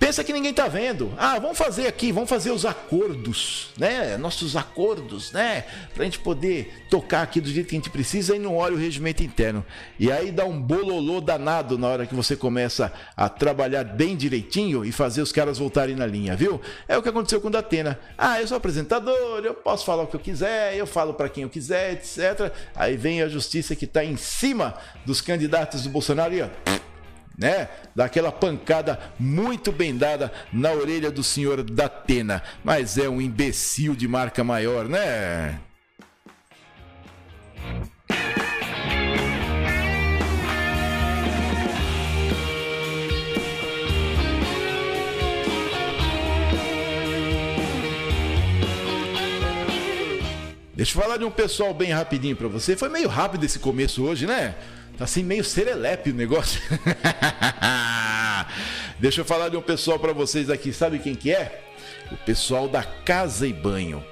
Pensa 0.00 0.24
que 0.24 0.32
ninguém 0.32 0.50
está 0.50 0.66
vendo. 0.66 1.12
Ah, 1.18 1.38
vamos 1.38 1.58
fazer 1.58 1.86
aqui, 1.86 2.10
vamos 2.10 2.30
fazer 2.30 2.50
os 2.50 2.64
acordos, 2.64 3.68
né? 3.76 4.16
Nossos 4.16 4.56
acordos, 4.56 5.30
né? 5.30 5.66
Para 5.92 6.02
a 6.02 6.04
gente 6.06 6.18
poder 6.18 6.86
tocar 6.88 7.20
aqui 7.20 7.38
do 7.38 7.50
jeito 7.50 7.68
que 7.68 7.76
a 7.76 7.78
gente 7.78 7.90
precisa 7.90 8.34
e 8.34 8.38
não 8.38 8.56
olha 8.56 8.74
o 8.74 8.78
regimento 8.78 9.22
interno. 9.22 9.62
E 9.98 10.10
aí 10.10 10.32
dá 10.32 10.46
um 10.46 10.58
bololô 10.58 11.20
danado 11.20 11.76
na 11.76 11.86
hora 11.86 12.06
que 12.06 12.14
você 12.14 12.34
começa 12.34 12.90
a 13.14 13.28
trabalhar 13.28 13.84
bem 13.84 14.16
direitinho 14.16 14.86
e 14.86 14.90
fazer 14.90 15.20
os 15.20 15.32
caras 15.32 15.58
voltarem 15.58 15.94
na 15.94 16.06
linha, 16.06 16.34
viu? 16.34 16.62
É 16.88 16.96
o 16.96 17.02
que 17.02 17.08
aconteceu 17.10 17.38
com 17.38 17.48
o 17.48 17.50
Datena. 17.50 18.00
Ah, 18.16 18.40
eu 18.40 18.48
sou 18.48 18.56
apresentador, 18.56 19.42
eu 19.44 19.52
posso 19.52 19.84
falar 19.84 20.04
o 20.04 20.06
que 20.06 20.16
eu 20.16 20.20
quiser, 20.20 20.74
eu 20.76 20.86
falo 20.86 21.12
para 21.12 21.28
quem 21.28 21.42
eu 21.42 21.50
quiser, 21.50 21.92
etc. 21.92 22.50
Aí 22.74 22.96
vem 22.96 23.20
a 23.20 23.28
justiça 23.28 23.76
que 23.76 23.84
está 23.84 24.02
em 24.02 24.16
cima 24.16 24.74
dos 25.04 25.20
candidatos 25.20 25.82
do 25.82 25.90
Bolsonaro 25.90 26.32
e 26.32 26.40
ó 26.40 26.48
né? 27.40 27.68
Daquela 27.96 28.30
pancada 28.30 29.00
muito 29.18 29.72
bem 29.72 29.96
dada 29.96 30.30
na 30.52 30.70
orelha 30.72 31.10
do 31.10 31.24
senhor 31.24 31.62
Datena. 31.62 32.42
Mas 32.62 32.98
é 32.98 33.08
um 33.08 33.20
imbecil 33.20 33.96
de 33.96 34.06
marca 34.06 34.44
maior, 34.44 34.86
né? 34.86 35.58
Deixa 50.74 50.96
eu 50.98 51.02
falar 51.02 51.18
de 51.18 51.24
um 51.24 51.30
pessoal 51.30 51.74
bem 51.74 51.92
rapidinho 51.92 52.34
para 52.34 52.48
você. 52.48 52.74
Foi 52.76 52.88
meio 52.88 53.08
rápido 53.08 53.44
esse 53.44 53.58
começo 53.58 54.02
hoje, 54.02 54.26
né? 54.26 54.54
Tá 55.00 55.04
assim 55.04 55.24
meio 55.24 55.42
serelepe 55.42 56.10
o 56.10 56.14
negócio. 56.14 56.60
Deixa 59.00 59.22
eu 59.22 59.24
falar 59.24 59.48
de 59.48 59.56
um 59.56 59.62
pessoal 59.62 59.98
para 59.98 60.12
vocês 60.12 60.50
aqui. 60.50 60.74
Sabe 60.74 60.98
quem 60.98 61.14
que 61.14 61.32
é? 61.32 61.64
O 62.12 62.18
pessoal 62.18 62.68
da 62.68 62.82
Casa 62.82 63.46
e 63.46 63.52
Banho. 63.54 64.04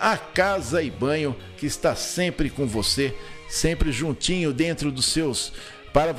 A 0.00 0.16
Casa 0.16 0.82
e 0.82 0.90
Banho 0.90 1.36
que 1.58 1.66
está 1.66 1.94
sempre 1.94 2.48
com 2.48 2.66
você, 2.66 3.14
sempre 3.50 3.92
juntinho 3.92 4.50
dentro 4.50 4.90
dos 4.90 5.04
seus 5.04 5.52
para, 5.92 6.14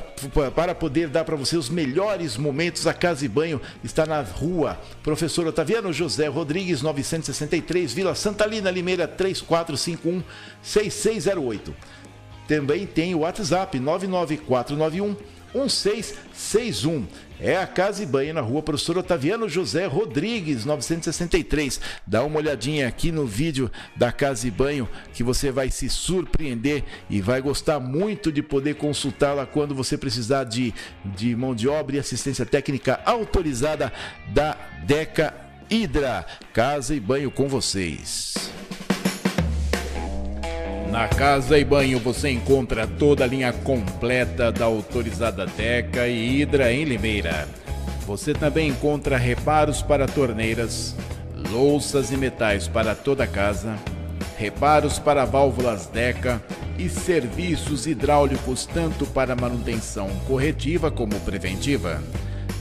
para 0.53 0.75
poder 0.75 1.07
dar 1.07 1.23
para 1.23 1.35
você 1.35 1.57
os 1.57 1.67
melhores 1.67 2.37
momentos. 2.37 2.85
A 2.85 2.93
Casa 2.93 3.25
e 3.25 3.27
Banho 3.27 3.59
está 3.83 4.05
na 4.05 4.21
rua 4.21 4.79
Professor 5.01 5.47
Otaviano 5.47 5.91
José 5.91 6.27
Rodrigues, 6.27 6.83
963, 6.83 7.91
Vila 7.91 8.13
Santa 8.13 8.45
Lina, 8.45 8.69
Limeira, 8.69 9.07
3451 9.07 10.23
6608. 10.61 11.73
Também 12.51 12.85
tem 12.85 13.15
o 13.15 13.19
WhatsApp 13.19 13.79
99491 13.79 15.15
1661. 15.53 17.07
É 17.39 17.55
a 17.55 17.65
Casa 17.65 18.03
e 18.03 18.05
Banho 18.05 18.33
na 18.33 18.41
rua 18.41 18.61
Professor 18.61 18.97
Otaviano 18.97 19.47
José 19.47 19.85
Rodrigues, 19.85 20.65
963. 20.65 21.79
Dá 22.05 22.25
uma 22.25 22.39
olhadinha 22.39 22.89
aqui 22.89 23.09
no 23.09 23.25
vídeo 23.25 23.71
da 23.95 24.11
Casa 24.11 24.49
e 24.49 24.51
Banho 24.51 24.85
que 25.13 25.23
você 25.23 25.49
vai 25.49 25.71
se 25.71 25.87
surpreender 25.87 26.83
e 27.09 27.21
vai 27.21 27.41
gostar 27.41 27.79
muito 27.79 28.33
de 28.33 28.43
poder 28.43 28.75
consultá-la 28.75 29.45
quando 29.45 29.73
você 29.73 29.97
precisar 29.97 30.43
de, 30.43 30.73
de 31.05 31.33
mão 31.33 31.55
de 31.55 31.69
obra 31.69 31.95
e 31.95 31.99
assistência 31.99 32.45
técnica 32.45 32.99
autorizada 33.05 33.93
da 34.27 34.57
Deca 34.85 35.33
Hidra. 35.69 36.25
Casa 36.51 36.93
e 36.93 36.99
Banho 36.99 37.31
com 37.31 37.47
vocês. 37.47 38.51
Na 40.91 41.07
Casa 41.07 41.57
e 41.57 41.63
Banho 41.63 41.99
você 41.99 42.29
encontra 42.29 42.85
toda 42.85 43.23
a 43.23 43.27
linha 43.27 43.53
completa 43.53 44.51
da 44.51 44.65
autorizada 44.65 45.45
Deca 45.45 46.05
e 46.05 46.41
Hidra 46.41 46.73
em 46.73 46.83
Limeira. 46.83 47.47
Você 48.05 48.33
também 48.33 48.67
encontra 48.67 49.15
reparos 49.15 49.81
para 49.81 50.05
torneiras, 50.05 50.93
louças 51.49 52.11
e 52.11 52.17
metais 52.17 52.67
para 52.67 52.93
toda 52.93 53.23
a 53.23 53.27
casa, 53.27 53.73
reparos 54.37 54.99
para 54.99 55.23
válvulas 55.23 55.85
Deca 55.85 56.43
e 56.77 56.89
serviços 56.89 57.87
hidráulicos 57.87 58.65
tanto 58.65 59.05
para 59.05 59.33
manutenção 59.33 60.09
corretiva 60.27 60.91
como 60.91 61.17
preventiva. 61.21 62.03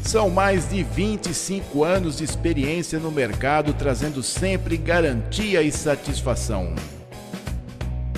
São 0.05 0.31
mais 0.31 0.71
de 0.71 0.85
25 0.85 1.83
anos 1.83 2.19
de 2.19 2.25
experiência 2.25 3.01
no 3.01 3.11
mercado, 3.11 3.75
trazendo 3.75 4.23
sempre 4.23 4.77
garantia 4.77 5.63
e 5.63 5.73
satisfação. 5.73 6.77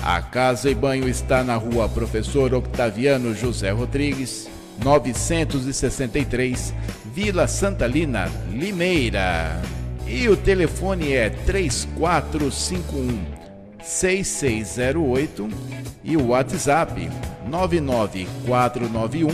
A 0.05 0.21
Casa 0.21 0.69
e 0.69 0.75
Banho 0.75 1.07
está 1.07 1.45
na 1.45 1.55
rua 1.55 1.87
Professor 1.87 2.53
Octaviano 2.53 3.33
José 3.33 3.71
Rodrigues, 3.71 4.49
963, 4.83 6.73
Vila 7.05 7.47
Santalina, 7.47 8.29
Limeira. 8.51 9.61
E 10.05 10.27
o 10.27 10.35
telefone 10.35 11.13
é 11.13 11.29
3451 11.29 13.25
6608 13.81 15.47
e 16.03 16.17
o 16.17 16.27
WhatsApp 16.27 17.09
99491 17.47 19.29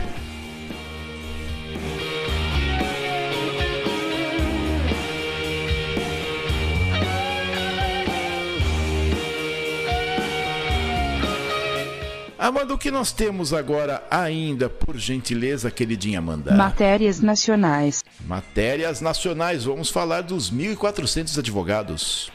Amanda, 12.36 12.74
o 12.74 12.78
que 12.78 12.90
nós 12.90 13.12
temos 13.12 13.54
agora 13.54 14.02
ainda, 14.10 14.68
por 14.68 14.98
gentileza, 14.98 15.70
queridinha 15.70 16.18
Amanda? 16.18 16.52
Matérias 16.52 17.20
nacionais. 17.20 18.02
Matérias 18.26 19.00
nacionais. 19.00 19.62
Vamos 19.62 19.88
falar 19.88 20.22
dos 20.22 20.52
1.400 20.52 21.38
advogados. 21.38 22.32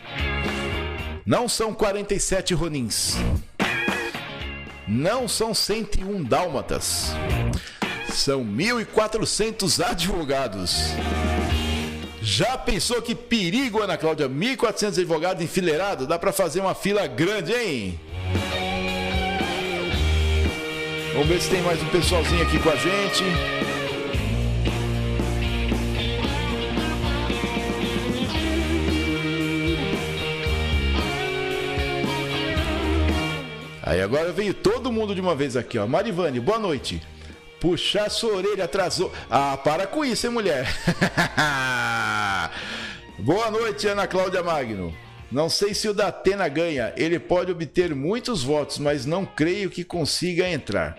Não 1.25 1.49
são 1.49 1.73
47 1.73 2.53
ronins. 2.53 3.17
Não 4.87 5.27
são 5.27 5.53
101 5.53 6.23
dálmatas. 6.23 7.11
São 8.09 8.43
1.400 8.45 9.83
advogados. 9.85 10.93
Já 12.21 12.57
pensou 12.57 13.01
que 13.01 13.13
perigo, 13.13 13.81
Ana 13.81 13.97
Cláudia? 13.97 14.29
1.400 14.29 14.99
advogados 14.99 15.43
enfileirados? 15.43 16.07
Dá 16.07 16.17
para 16.17 16.31
fazer 16.31 16.61
uma 16.61 16.73
fila 16.73 17.05
grande, 17.05 17.51
hein? 17.53 17.99
Vamos 21.13 21.27
ver 21.27 21.41
se 21.41 21.49
tem 21.49 21.61
mais 21.61 21.81
um 21.81 21.87
pessoalzinho 21.87 22.43
aqui 22.43 22.57
com 22.59 22.69
a 22.69 22.75
gente. 22.75 23.23
Aí 33.87 34.01
agora 34.01 34.33
veio 34.33 34.53
todo 34.53 34.91
mundo 34.91 35.15
de 35.15 35.21
uma 35.21 35.33
vez 35.33 35.55
aqui, 35.55 35.79
ó. 35.79 35.87
Marivane, 35.87 36.41
boa 36.41 36.59
noite. 36.59 37.01
Puxar 37.57 38.09
sua 38.09 38.33
orelha 38.33 38.65
atrasou. 38.65 39.13
Ah, 39.29 39.55
para 39.55 39.87
com 39.87 40.03
isso, 40.03 40.27
hein, 40.27 40.33
mulher? 40.33 40.67
boa 43.17 43.49
noite, 43.49 43.87
Ana 43.87 44.05
Cláudia 44.05 44.43
Magno. 44.43 44.93
Não 45.31 45.47
sei 45.47 45.73
se 45.73 45.87
o 45.87 45.93
Datena 45.93 46.49
ganha. 46.49 46.91
Ele 46.97 47.17
pode 47.17 47.49
obter 47.49 47.95
muitos 47.95 48.43
votos, 48.43 48.77
mas 48.77 49.05
não 49.05 49.25
creio 49.25 49.69
que 49.69 49.85
consiga 49.85 50.49
entrar. 50.49 50.97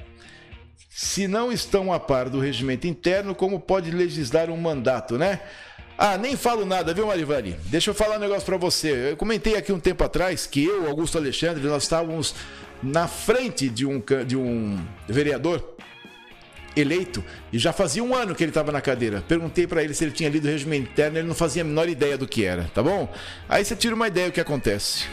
Se 0.88 1.28
não 1.28 1.52
estão 1.52 1.92
a 1.92 2.00
par 2.00 2.30
do 2.30 2.40
regimento 2.40 2.86
interno, 2.86 3.34
como 3.34 3.60
pode 3.60 3.90
legislar 3.90 4.48
um 4.48 4.56
mandato, 4.56 5.18
né? 5.18 5.42
Ah, 6.00 6.16
nem 6.16 6.36
falo 6.36 6.64
nada, 6.64 6.94
viu, 6.94 7.08
Marivani? 7.08 7.56
Deixa 7.64 7.90
eu 7.90 7.94
falar 7.94 8.16
um 8.16 8.20
negócio 8.20 8.46
para 8.46 8.56
você. 8.56 9.10
Eu 9.10 9.16
comentei 9.16 9.56
aqui 9.56 9.72
um 9.72 9.80
tempo 9.80 10.04
atrás 10.04 10.46
que 10.46 10.64
eu, 10.64 10.88
Augusto 10.88 11.18
Alexandre, 11.18 11.66
nós 11.66 11.82
estávamos 11.82 12.36
na 12.82 13.08
frente 13.08 13.68
de 13.68 13.86
um, 13.86 14.02
de 14.26 14.36
um 14.36 14.78
vereador 15.08 15.76
eleito 16.76 17.24
e 17.52 17.58
já 17.58 17.72
fazia 17.72 18.02
um 18.02 18.14
ano 18.14 18.34
que 18.34 18.42
ele 18.42 18.50
estava 18.50 18.70
na 18.70 18.80
cadeira. 18.80 19.22
Perguntei 19.26 19.66
para 19.66 19.82
ele 19.82 19.94
se 19.94 20.04
ele 20.04 20.12
tinha 20.12 20.28
lido 20.28 20.46
o 20.46 20.50
regimento 20.50 20.90
interno, 20.90 21.18
ele 21.18 21.28
não 21.28 21.34
fazia 21.34 21.62
a 21.62 21.64
menor 21.64 21.88
ideia 21.88 22.16
do 22.16 22.26
que 22.26 22.44
era, 22.44 22.70
tá 22.74 22.82
bom? 22.82 23.12
Aí 23.48 23.64
você 23.64 23.74
tira 23.74 23.94
uma 23.94 24.06
ideia 24.06 24.28
do 24.28 24.32
que 24.32 24.40
acontece. 24.40 25.06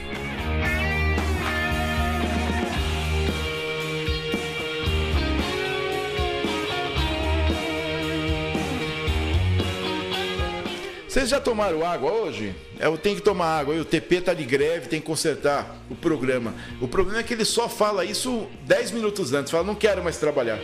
Vocês 11.15 11.29
já 11.29 11.39
tomaram 11.39 11.87
água 11.87 12.11
hoje? 12.11 12.53
É, 12.77 12.87
eu 12.87 12.97
tenho 12.97 13.15
que 13.15 13.21
tomar 13.21 13.59
água. 13.59 13.73
O 13.73 13.85
TP 13.85 14.19
tá 14.19 14.33
de 14.33 14.43
greve, 14.43 14.89
tem 14.89 14.99
que 14.99 15.05
consertar 15.05 15.77
o 15.89 15.95
programa. 15.95 16.53
O 16.81 16.89
problema 16.89 17.21
é 17.21 17.23
que 17.23 17.33
ele 17.33 17.45
só 17.45 17.69
fala 17.69 18.03
isso 18.03 18.45
10 18.63 18.91
minutos 18.91 19.31
antes. 19.31 19.49
Fala, 19.49 19.63
não 19.63 19.75
quero 19.75 20.03
mais 20.03 20.17
trabalhar. 20.17 20.59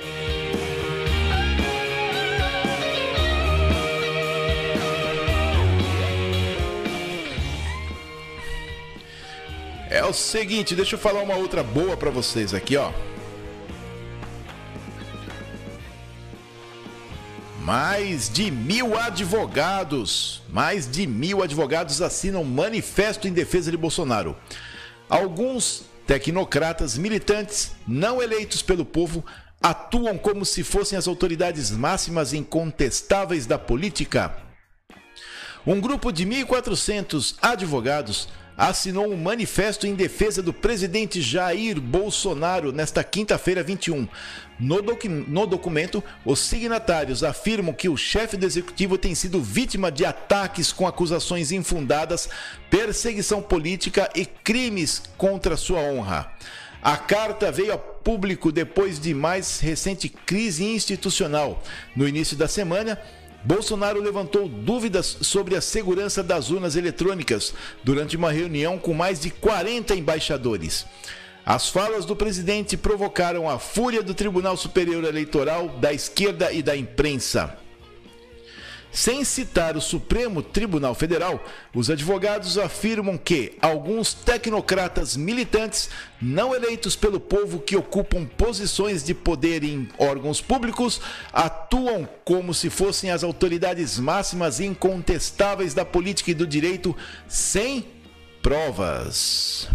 É 9.89 10.03
o 10.03 10.11
seguinte, 10.11 10.75
deixa 10.75 10.95
eu 10.95 10.99
falar 10.99 11.21
uma 11.21 11.35
outra 11.37 11.63
boa 11.63 11.95
para 11.95 12.09
vocês 12.09 12.53
aqui, 12.53 12.75
ó. 12.75 12.91
Mais 17.63 18.27
de 18.27 18.49
mil 18.49 18.97
advogados, 18.97 20.41
mais 20.49 20.89
de 20.89 21.05
mil 21.05 21.43
advogados 21.43 22.01
assinam 22.01 22.43
manifesto 22.43 23.27
em 23.27 23.31
defesa 23.31 23.69
de 23.69 23.77
Bolsonaro. 23.77 24.35
Alguns 25.07 25.83
tecnocratas 26.07 26.97
militantes 26.97 27.73
não 27.87 28.19
eleitos 28.19 28.63
pelo 28.63 28.83
povo 28.83 29.23
atuam 29.61 30.17
como 30.17 30.43
se 30.43 30.63
fossem 30.63 30.97
as 30.97 31.07
autoridades 31.07 31.69
máximas 31.69 32.33
incontestáveis 32.33 33.45
da 33.45 33.59
política. 33.59 34.35
Um 35.65 35.79
grupo 35.79 36.11
de 36.11 36.25
1.400 36.25 37.35
advogados 37.39 38.27
assinou 38.69 39.11
um 39.11 39.17
manifesto 39.17 39.87
em 39.87 39.95
defesa 39.95 40.39
do 40.39 40.53
presidente 40.53 41.19
Jair 41.19 41.81
Bolsonaro 41.81 42.71
nesta 42.71 43.03
quinta-feira 43.03 43.63
21. 43.63 44.07
No, 44.59 44.83
docu 44.83 45.09
no, 45.09 45.47
documento, 45.47 46.03
os 46.23 46.37
signatários 46.37 47.23
afirmam 47.23 47.73
que 47.73 47.89
o 47.89 47.97
chefe 47.97 48.37
do 48.37 48.45
executivo 48.45 48.99
tem 48.99 49.15
sido 49.15 49.41
vítima 49.41 49.91
de 49.91 50.05
ataques 50.05 50.71
com 50.71 50.85
acusações 50.85 51.51
infundadas, 51.51 52.29
perseguição 52.69 53.41
política 53.41 54.07
e 54.13 54.27
crimes 54.27 55.01
contra 55.17 55.57
sua 55.57 55.79
honra. 55.79 56.31
A 56.83 56.97
carta 56.97 57.51
veio 57.51 57.73
a 57.73 57.77
público 57.79 58.51
depois 58.51 58.99
de 58.99 59.13
mais 59.13 59.59
recente 59.59 60.07
crise 60.07 60.63
institucional. 60.65 61.63
No 61.95 62.07
início 62.07 62.37
da 62.37 62.47
semana, 62.47 62.99
Bolsonaro 63.43 63.99
levantou 63.99 64.47
dúvidas 64.47 65.17
sobre 65.21 65.55
a 65.55 65.61
segurança 65.61 66.21
das 66.21 66.49
urnas 66.51 66.75
eletrônicas 66.75 67.53
durante 67.83 68.15
uma 68.15 68.31
reunião 68.31 68.77
com 68.77 68.93
mais 68.93 69.19
de 69.19 69.29
40 69.31 69.95
embaixadores. 69.95 70.85
As 71.45 71.69
falas 71.69 72.05
do 72.05 72.15
presidente 72.15 72.77
provocaram 72.77 73.49
a 73.49 73.57
fúria 73.57 74.03
do 74.03 74.13
Tribunal 74.13 74.55
Superior 74.55 75.03
Eleitoral, 75.03 75.69
da 75.79 75.91
esquerda 75.91 76.51
e 76.51 76.61
da 76.61 76.77
imprensa. 76.77 77.60
Sem 78.91 79.23
citar 79.23 79.77
o 79.77 79.81
Supremo 79.81 80.43
Tribunal 80.43 80.93
Federal, 80.93 81.41
os 81.73 81.89
advogados 81.89 82.57
afirmam 82.57 83.17
que 83.17 83.57
alguns 83.61 84.13
tecnocratas 84.13 85.15
militantes 85.15 85.89
não 86.21 86.53
eleitos 86.53 86.93
pelo 86.93 87.19
povo 87.19 87.59
que 87.59 87.77
ocupam 87.77 88.25
posições 88.25 89.01
de 89.01 89.13
poder 89.13 89.63
em 89.63 89.87
órgãos 89.97 90.41
públicos 90.41 90.99
atuam 91.31 92.07
como 92.25 92.53
se 92.53 92.69
fossem 92.69 93.11
as 93.11 93.23
autoridades 93.23 93.97
máximas 93.97 94.59
incontestáveis 94.59 95.73
da 95.73 95.85
política 95.85 96.31
e 96.31 96.35
do 96.35 96.45
direito 96.45 96.95
sem 97.29 97.85
provas. 98.41 99.69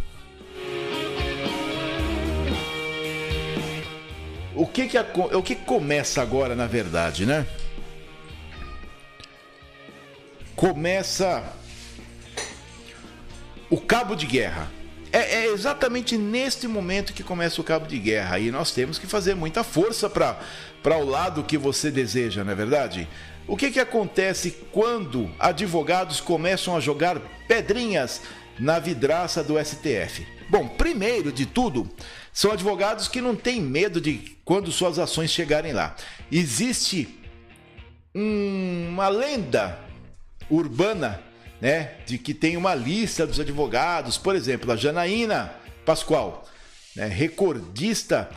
O 4.55 4.67
que, 4.67 4.89
que, 4.89 4.99
o 4.99 5.43
que 5.43 5.55
começa 5.55 6.21
agora, 6.21 6.55
na 6.55 6.67
verdade, 6.67 7.25
né? 7.25 7.47
Começa 10.57 11.45
o 13.69 13.79
cabo 13.79 14.15
de 14.15 14.27
guerra. 14.27 14.73
É, 15.13 15.45
é, 15.45 15.47
exatamente 15.53 16.17
neste 16.17 16.67
momento 16.67 17.13
que 17.13 17.23
começa 17.23 17.61
o 17.61 17.65
cabo 17.65 17.87
de 17.87 17.99
guerra. 17.99 18.39
E 18.39 18.51
nós 18.51 18.73
temos 18.73 18.99
que 18.99 19.07
fazer 19.07 19.35
muita 19.35 19.63
força 19.63 20.09
para 20.09 20.97
o 20.97 21.05
lado 21.05 21.45
que 21.45 21.59
você 21.59 21.91
deseja, 21.91 22.43
não 22.43 22.53
é 22.53 22.55
verdade? 22.55 23.07
O 23.47 23.57
que, 23.57 23.71
que 23.71 23.79
acontece 23.79 24.51
quando 24.73 25.31
advogados 25.39 26.21
começam 26.21 26.75
a 26.75 26.81
jogar 26.81 27.21
pedrinhas 27.47 28.23
na 28.59 28.79
vidraça 28.79 29.45
do 29.45 29.63
STF? 29.63 30.27
Bom, 30.49 30.69
primeiro 30.69 31.31
de 31.31 31.45
tudo, 31.45 31.89
são 32.33 32.51
advogados 32.51 33.09
que 33.09 33.21
não 33.21 33.37
têm 33.37 33.61
medo 33.61 34.01
de 34.01 34.37
quando 34.45 34.73
suas 34.73 34.99
ações 34.99 35.31
chegarem 35.31 35.73
lá. 35.73 35.95
Existe 36.31 37.09
uma 38.15 39.09
lenda 39.09 39.86
urbana, 40.51 41.21
né, 41.61 41.95
de 42.07 42.19
que 42.19 42.35
tem 42.35 42.57
uma 42.57 42.75
lista 42.75 43.27
dos 43.27 43.41
advogados, 43.41 44.19
por 44.19 44.35
exemplo, 44.35 44.71
a 44.71 44.77
Janaína 44.77 45.53
Pascoal, 45.85 46.45
né, 46.95 47.07
recordista 47.07 48.31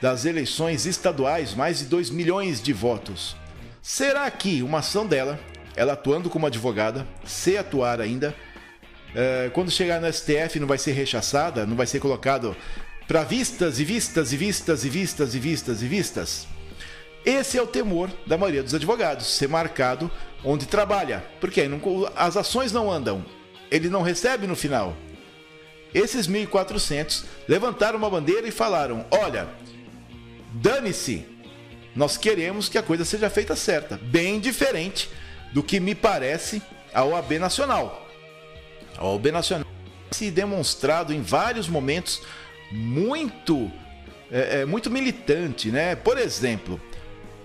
das 0.00 0.24
eleições 0.24 0.86
estaduais, 0.86 1.54
mais 1.54 1.80
de 1.80 1.86
2 1.86 2.10
milhões 2.10 2.62
de 2.62 2.72
votos. 2.72 3.36
Será 3.82 4.30
que 4.30 4.62
uma 4.62 4.78
ação 4.78 5.06
dela, 5.06 5.38
ela 5.74 5.94
atuando 5.94 6.28
como 6.28 6.46
advogada, 6.46 7.06
se 7.24 7.56
atuar 7.56 8.00
ainda, 8.00 8.34
é, 9.14 9.50
quando 9.52 9.70
chegar 9.70 10.00
no 10.00 10.12
STF 10.12 10.60
não 10.60 10.66
vai 10.66 10.78
ser 10.78 10.92
rechaçada, 10.92 11.66
não 11.66 11.76
vai 11.76 11.86
ser 11.86 11.98
colocado 11.98 12.56
para 13.08 13.24
vistas 13.24 13.80
e 13.80 13.84
vistas 13.84 14.32
e 14.32 14.36
vistas 14.36 14.84
e 14.84 14.88
vistas 14.88 15.34
e 15.34 15.38
vistas 15.38 15.82
e 15.82 15.86
vistas? 15.86 16.46
Esse 17.24 17.58
é 17.58 17.62
o 17.62 17.66
temor 17.66 18.10
da 18.26 18.38
maioria 18.38 18.62
dos 18.62 18.74
advogados, 18.74 19.26
ser 19.26 19.48
marcado 19.48 20.10
onde 20.44 20.66
trabalha, 20.66 21.22
porque 21.40 21.68
não, 21.68 21.80
as 22.16 22.36
ações 22.36 22.72
não 22.72 22.90
andam, 22.90 23.24
ele 23.70 23.90
não 23.90 24.02
recebe 24.02 24.46
no 24.46 24.56
final. 24.56 24.96
Esses 25.92 26.28
1.400 26.28 27.24
levantaram 27.48 27.98
uma 27.98 28.08
bandeira 28.08 28.46
e 28.46 28.52
falaram: 28.52 29.04
olha, 29.10 29.48
dane-se, 30.54 31.26
nós 31.94 32.16
queremos 32.16 32.68
que 32.68 32.78
a 32.78 32.82
coisa 32.82 33.04
seja 33.04 33.28
feita 33.28 33.56
certa, 33.56 33.98
bem 34.02 34.40
diferente 34.40 35.10
do 35.52 35.62
que 35.62 35.80
me 35.80 35.94
parece 35.94 36.62
a 36.94 37.04
OAB 37.04 37.32
Nacional. 37.32 38.08
A 38.96 39.04
OAB 39.04 39.26
Nacional 39.26 39.66
se 40.10 40.30
demonstrado 40.30 41.12
em 41.12 41.20
vários 41.20 41.68
momentos 41.68 42.22
muito 42.70 43.70
é, 44.30 44.60
é, 44.60 44.64
muito 44.64 44.90
militante, 44.90 45.70
né? 45.70 45.96
Por 45.96 46.16
exemplo, 46.16 46.80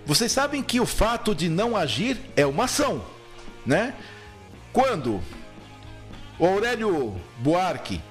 vocês 0.05 0.31
sabem 0.31 0.61
que 0.61 0.79
o 0.79 0.85
fato 0.85 1.33
de 1.33 1.49
não 1.49 1.75
agir 1.75 2.19
é 2.35 2.45
uma 2.45 2.65
ação, 2.65 3.03
né? 3.65 3.95
Quando 4.71 5.21
o 6.37 6.45
Aurélio 6.45 7.19
Buarque, 7.39 8.01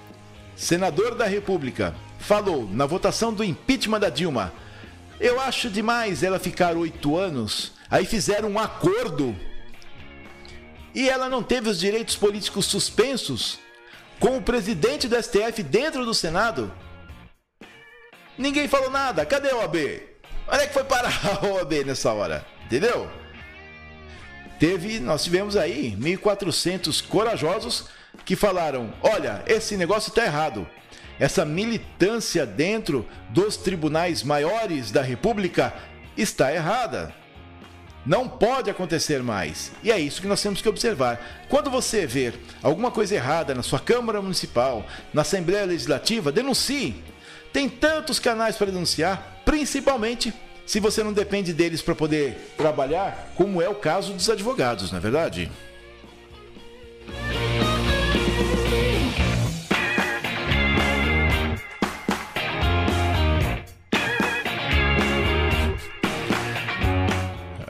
senador 0.57 1.15
da 1.15 1.27
República, 1.27 1.95
falou 2.19 2.69
na 2.69 2.87
votação 2.87 3.33
do 3.33 3.45
impeachment 3.45 4.01
da 4.01 4.09
Dilma, 4.09 4.53
eu 5.21 5.41
acho 5.41 5.71
demais 5.71 6.23
ela 6.23 6.39
ficar 6.39 6.77
oito 6.77 7.17
anos. 7.17 7.73
Aí 7.91 8.05
fizeram 8.05 8.51
um 8.51 8.59
acordo 8.59 9.37
e 10.95 11.09
ela 11.09 11.29
não 11.29 11.43
teve 11.43 11.69
os 11.69 11.79
direitos 11.79 12.17
políticos 12.17 12.67
suspensos 12.67 13.59
com 14.19 14.39
o 14.39 14.43
presidente 14.43 15.07
do 15.07 15.23
STF 15.23 15.63
dentro 15.63 16.05
do 16.05 16.15
Senado. 16.15 16.73
Ninguém 18.37 18.67
falou 18.67 18.91
nada. 18.91 19.25
Cadê 19.25 19.53
o 19.53 19.61
AB? 19.61 20.14
Onde 20.47 20.63
é 20.63 20.67
que 20.67 20.75
foi 20.75 20.85
parar 20.85 21.13
a 21.25 21.47
OAB 21.47 21.85
nessa 21.87 22.13
hora? 22.13 22.45
Entendeu? 22.67 23.11
Teve, 24.59 25.01
nós 25.01 25.25
tivemos 25.25 25.57
aí 25.57 25.97
1.400 25.99 27.07
corajosos 27.07 27.89
que 28.25 28.37
falaram: 28.37 28.93
olha, 29.03 29.43
esse 29.47 29.77
negócio 29.77 30.11
está 30.11 30.25
errado. 30.25 30.67
Essa 31.19 31.45
militância 31.45 32.45
dentro 32.45 33.07
dos 33.31 33.57
tribunais 33.57 34.23
maiores 34.23 34.91
da 34.91 35.01
República 35.01 35.73
está 36.17 36.53
errada. 36.53 37.15
Não 38.05 38.29
pode 38.29 38.69
acontecer 38.69 39.23
mais. 39.23 39.73
E 39.83 39.91
é 39.91 39.99
isso 39.99 40.21
que 40.21 40.27
nós 40.27 40.43
temos 40.43 40.61
que 40.61 40.69
observar. 40.69 41.47
Quando 41.49 41.71
você 41.71 42.07
ver 42.07 42.39
alguma 42.63 42.91
coisa 42.91 43.15
errada 43.15 43.55
na 43.55 43.63
sua 43.63 43.79
Câmara 43.79 44.21
Municipal, 44.21 44.85
na 45.13 45.23
Assembleia 45.23 45.65
Legislativa, 45.65 46.31
denuncie. 46.31 47.03
Tem 47.55 47.69
tantos 47.69 48.19
canais 48.19 48.57
para 48.57 48.67
denunciar, 48.67 49.41
principalmente 49.45 50.35
se 50.67 50.81
você 50.81 51.05
não 51.05 51.13
depende 51.13 51.53
deles 51.53 51.81
para 51.81 51.95
poder 51.95 52.53
trabalhar, 52.57 53.33
como 53.37 53.63
é 53.63 53.69
o 53.69 53.77
caso 53.77 54.13
dos 54.13 54.29
advogados, 54.29 54.91
não 54.91 54.99
é 54.99 55.01
verdade? 55.01 55.53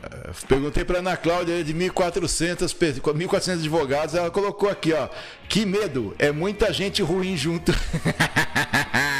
É, 0.00 0.46
perguntei 0.48 0.82
para 0.82 1.00
Ana 1.00 1.14
Cláudia 1.14 1.62
de 1.62 1.74
1.400, 1.74 2.74
1.400 2.74 3.52
advogados, 3.52 4.14
ela 4.14 4.30
colocou 4.30 4.70
aqui, 4.70 4.94
ó, 4.94 5.10
que 5.46 5.66
medo, 5.66 6.16
é 6.18 6.32
muita 6.32 6.72
gente 6.72 7.02
ruim 7.02 7.36
junto. 7.36 7.70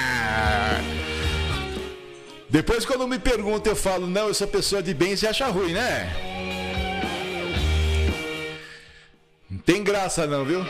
Depois, 2.55 2.87
quando 2.87 3.09
me 3.09 3.19
perguntam, 3.19 3.73
eu 3.73 3.77
falo, 3.77 4.07
não, 4.07 4.29
eu 4.29 4.33
sou 4.33 4.47
pessoa 4.47 4.81
de 4.81 4.95
bem, 4.95 5.17
você 5.17 5.27
acha 5.27 5.49
ruim, 5.49 5.73
né? 5.73 6.09
Não 9.51 9.59
tem 9.59 9.83
graça, 9.83 10.25
não, 10.25 10.45
viu? 10.45 10.64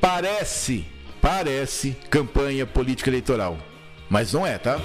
Parece, 0.00 0.86
parece 1.20 1.96
campanha 2.08 2.64
política 2.64 3.10
eleitoral. 3.10 3.58
Mas 4.08 4.32
não 4.32 4.46
é, 4.46 4.56
tá? 4.56 4.78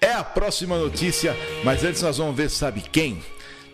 É 0.00 0.12
a 0.12 0.24
próxima 0.24 0.78
notícia, 0.78 1.36
mas 1.62 1.84
antes 1.84 2.00
nós 2.00 2.16
vamos 2.16 2.34
ver, 2.34 2.48
sabe 2.48 2.80
quem? 2.80 3.22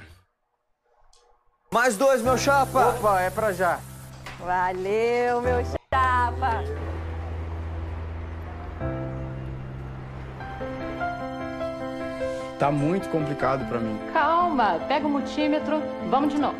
Mais 1.72 1.98
dois, 1.98 2.22
meu 2.22 2.38
chapa. 2.38 2.89
Opa, 2.89 3.22
é 3.22 3.30
pra 3.30 3.52
já. 3.52 3.80
Valeu, 4.39 5.41
meu 5.41 5.65
chapa. 5.65 6.63
Tá 12.60 12.72
muito 12.72 13.10
complicado 13.10 13.68
pra 13.68 13.80
mim. 13.80 13.98
Calma, 14.13 14.80
pega 14.88 15.06
o 15.06 15.10
multímetro, 15.10 15.82
vamos 16.10 16.34
de 16.34 16.39
novo. 16.39 16.56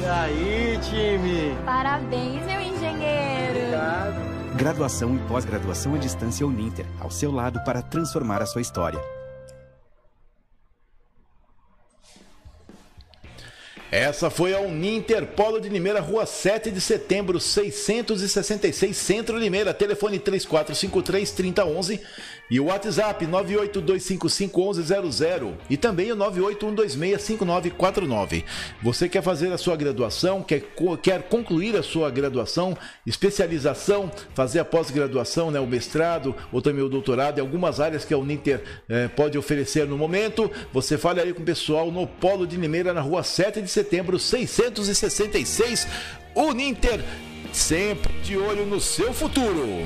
E 0.00 0.06
aí, 0.06 0.78
time? 0.82 1.56
Parabéns, 1.64 2.44
meu 2.44 2.60
engenheiro. 2.60 3.58
Obrigado. 3.58 4.30
Graduação 4.56 5.14
e 5.14 5.18
pós-graduação 5.20 5.94
à 5.94 5.98
distância 5.98 6.44
Uninter, 6.44 6.84
ao 7.00 7.10
seu 7.10 7.30
lado 7.30 7.62
para 7.64 7.80
transformar 7.80 8.42
a 8.42 8.46
sua 8.46 8.60
história. 8.60 9.00
Essa 13.90 14.30
foi 14.30 14.54
a 14.54 14.60
Uninter 14.60 15.26
Polo 15.26 15.60
de 15.60 15.68
Limeira, 15.68 16.00
Rua 16.00 16.24
7 16.24 16.70
de 16.70 16.80
Setembro, 16.80 17.40
666, 17.40 18.96
Centro 18.96 19.36
Limeira. 19.36 19.74
Telefone 19.74 20.20
3453-3011 20.20 21.98
e 22.48 22.60
o 22.60 22.66
WhatsApp 22.66 23.26
982551100 23.26 25.54
e 25.68 25.76
também 25.76 26.12
o 26.12 26.16
981265949. 26.16 28.44
Você 28.80 29.08
quer 29.08 29.22
fazer 29.22 29.52
a 29.52 29.58
sua 29.58 29.74
graduação, 29.76 30.40
quer, 30.42 30.62
quer 31.02 31.22
concluir 31.22 31.74
a 31.76 31.82
sua 31.82 32.08
graduação, 32.10 32.78
especialização, 33.04 34.08
fazer 34.34 34.60
a 34.60 34.64
pós-graduação, 34.64 35.50
né, 35.50 35.58
o 35.58 35.66
mestrado 35.66 36.32
ou 36.52 36.62
também 36.62 36.84
o 36.84 36.88
doutorado 36.88 37.38
em 37.38 37.40
algumas 37.40 37.80
áreas 37.80 38.04
que 38.04 38.14
a 38.14 38.18
Uninter 38.18 38.62
eh, 38.88 39.08
pode 39.08 39.36
oferecer 39.36 39.84
no 39.86 39.98
momento. 39.98 40.48
Você 40.72 40.96
fale 40.96 41.20
aí 41.20 41.32
com 41.32 41.42
o 41.42 41.44
pessoal 41.44 41.90
no 41.90 42.06
Polo 42.06 42.46
de 42.46 42.56
Limeira, 42.56 42.92
na 42.92 43.00
Rua 43.00 43.24
7 43.24 43.62
de 43.62 43.68
Setembro, 43.68 43.79
666, 44.18 45.86
Uninter, 46.34 47.04
sempre 47.52 48.12
de 48.20 48.36
olho 48.36 48.66
no 48.66 48.80
seu 48.80 49.12
futuro. 49.12 49.84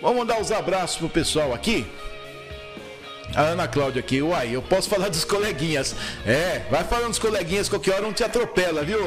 Vamos 0.00 0.18
mandar 0.18 0.38
os 0.38 0.52
abraços 0.52 0.98
pro 0.98 1.08
pessoal 1.08 1.54
aqui. 1.54 1.86
A 3.34 3.40
Ana 3.40 3.66
Cláudia 3.66 4.00
aqui, 4.00 4.20
uai, 4.20 4.54
eu 4.54 4.60
posso 4.60 4.88
falar 4.88 5.08
dos 5.08 5.24
coleguinhas. 5.24 5.96
É, 6.26 6.60
vai 6.70 6.84
falando 6.84 7.08
dos 7.08 7.18
coleguinhas, 7.18 7.68
qualquer 7.68 7.94
hora 7.94 8.02
não 8.02 8.12
te 8.12 8.22
atropela, 8.22 8.84
viu? 8.84 8.98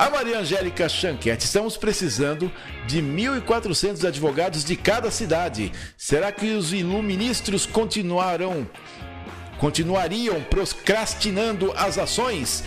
A 0.00 0.08
Maria 0.08 0.38
Angélica 0.38 0.88
Chanquete, 0.88 1.44
estamos 1.44 1.76
precisando 1.76 2.50
de 2.86 3.02
1.400 3.02 4.08
advogados 4.08 4.64
de 4.64 4.74
cada 4.74 5.10
cidade. 5.10 5.72
Será 5.94 6.32
que 6.32 6.52
os 6.54 6.72
iluministros 6.72 7.66
continuarão, 7.66 8.66
continuariam 9.58 10.40
procrastinando 10.40 11.70
as 11.76 11.98
ações? 11.98 12.64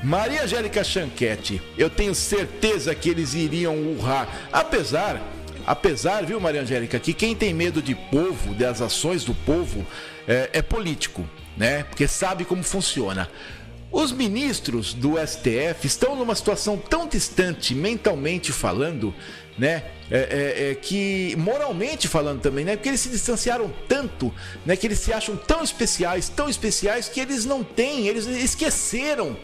Maria 0.00 0.44
Angélica 0.44 0.84
Chanquete, 0.84 1.60
eu 1.76 1.90
tenho 1.90 2.14
certeza 2.14 2.94
que 2.94 3.10
eles 3.10 3.34
iriam 3.34 3.74
urrar, 3.76 4.28
apesar 4.52 5.20
Apesar, 5.66 6.24
viu, 6.24 6.40
Maria 6.40 6.62
Angélica, 6.62 6.96
que 7.00 7.12
quem 7.12 7.34
tem 7.34 7.52
medo 7.52 7.82
de 7.82 7.92
povo, 7.92 8.54
das 8.54 8.80
ações 8.80 9.24
do 9.24 9.34
povo, 9.34 9.84
é, 10.28 10.48
é 10.52 10.62
político, 10.62 11.28
né? 11.56 11.82
Porque 11.82 12.06
sabe 12.06 12.44
como 12.44 12.62
funciona. 12.62 13.28
Os 13.90 14.12
ministros 14.12 14.92
do 14.92 15.14
STF 15.24 15.86
estão 15.86 16.16
numa 16.16 16.34
situação 16.34 16.76
tão 16.76 17.06
distante, 17.06 17.74
mentalmente 17.74 18.52
falando, 18.52 19.14
né? 19.58 19.84
É, 20.08 20.18
é, 20.18 20.70
é, 20.70 20.74
que 20.74 21.34
moralmente 21.36 22.06
falando 22.06 22.40
também, 22.40 22.64
né? 22.64 22.76
Porque 22.76 22.88
eles 22.88 23.00
se 23.00 23.08
distanciaram 23.08 23.72
tanto, 23.88 24.32
né? 24.64 24.76
Que 24.76 24.86
eles 24.86 24.98
se 24.98 25.12
acham 25.12 25.36
tão 25.36 25.62
especiais, 25.62 26.28
tão 26.28 26.48
especiais 26.48 27.08
que 27.08 27.20
eles 27.20 27.44
não 27.44 27.64
têm, 27.64 28.06
eles 28.06 28.26
esqueceram 28.26 29.36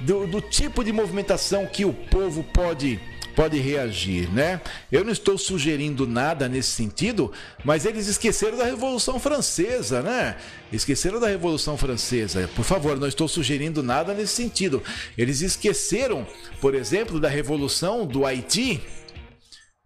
do, 0.00 0.26
do 0.26 0.40
tipo 0.40 0.82
de 0.82 0.92
movimentação 0.92 1.66
que 1.66 1.84
o 1.84 1.92
povo 1.92 2.42
pode 2.42 3.00
pode 3.34 3.58
reagir, 3.58 4.30
né? 4.32 4.60
Eu 4.90 5.04
não 5.04 5.12
estou 5.12 5.36
sugerindo 5.36 6.06
nada 6.06 6.48
nesse 6.48 6.70
sentido, 6.70 7.32
mas 7.64 7.84
eles 7.84 8.06
esqueceram 8.06 8.56
da 8.56 8.64
Revolução 8.64 9.18
Francesa, 9.18 10.02
né? 10.02 10.36
Esqueceram 10.72 11.20
da 11.20 11.28
Revolução 11.28 11.76
Francesa. 11.76 12.48
Por 12.54 12.64
favor, 12.64 12.98
não 12.98 13.08
estou 13.08 13.28
sugerindo 13.28 13.82
nada 13.82 14.14
nesse 14.14 14.34
sentido. 14.34 14.82
Eles 15.18 15.40
esqueceram, 15.40 16.26
por 16.60 16.74
exemplo, 16.74 17.20
da 17.20 17.28
Revolução 17.28 18.06
do 18.06 18.24
Haiti, 18.24 18.80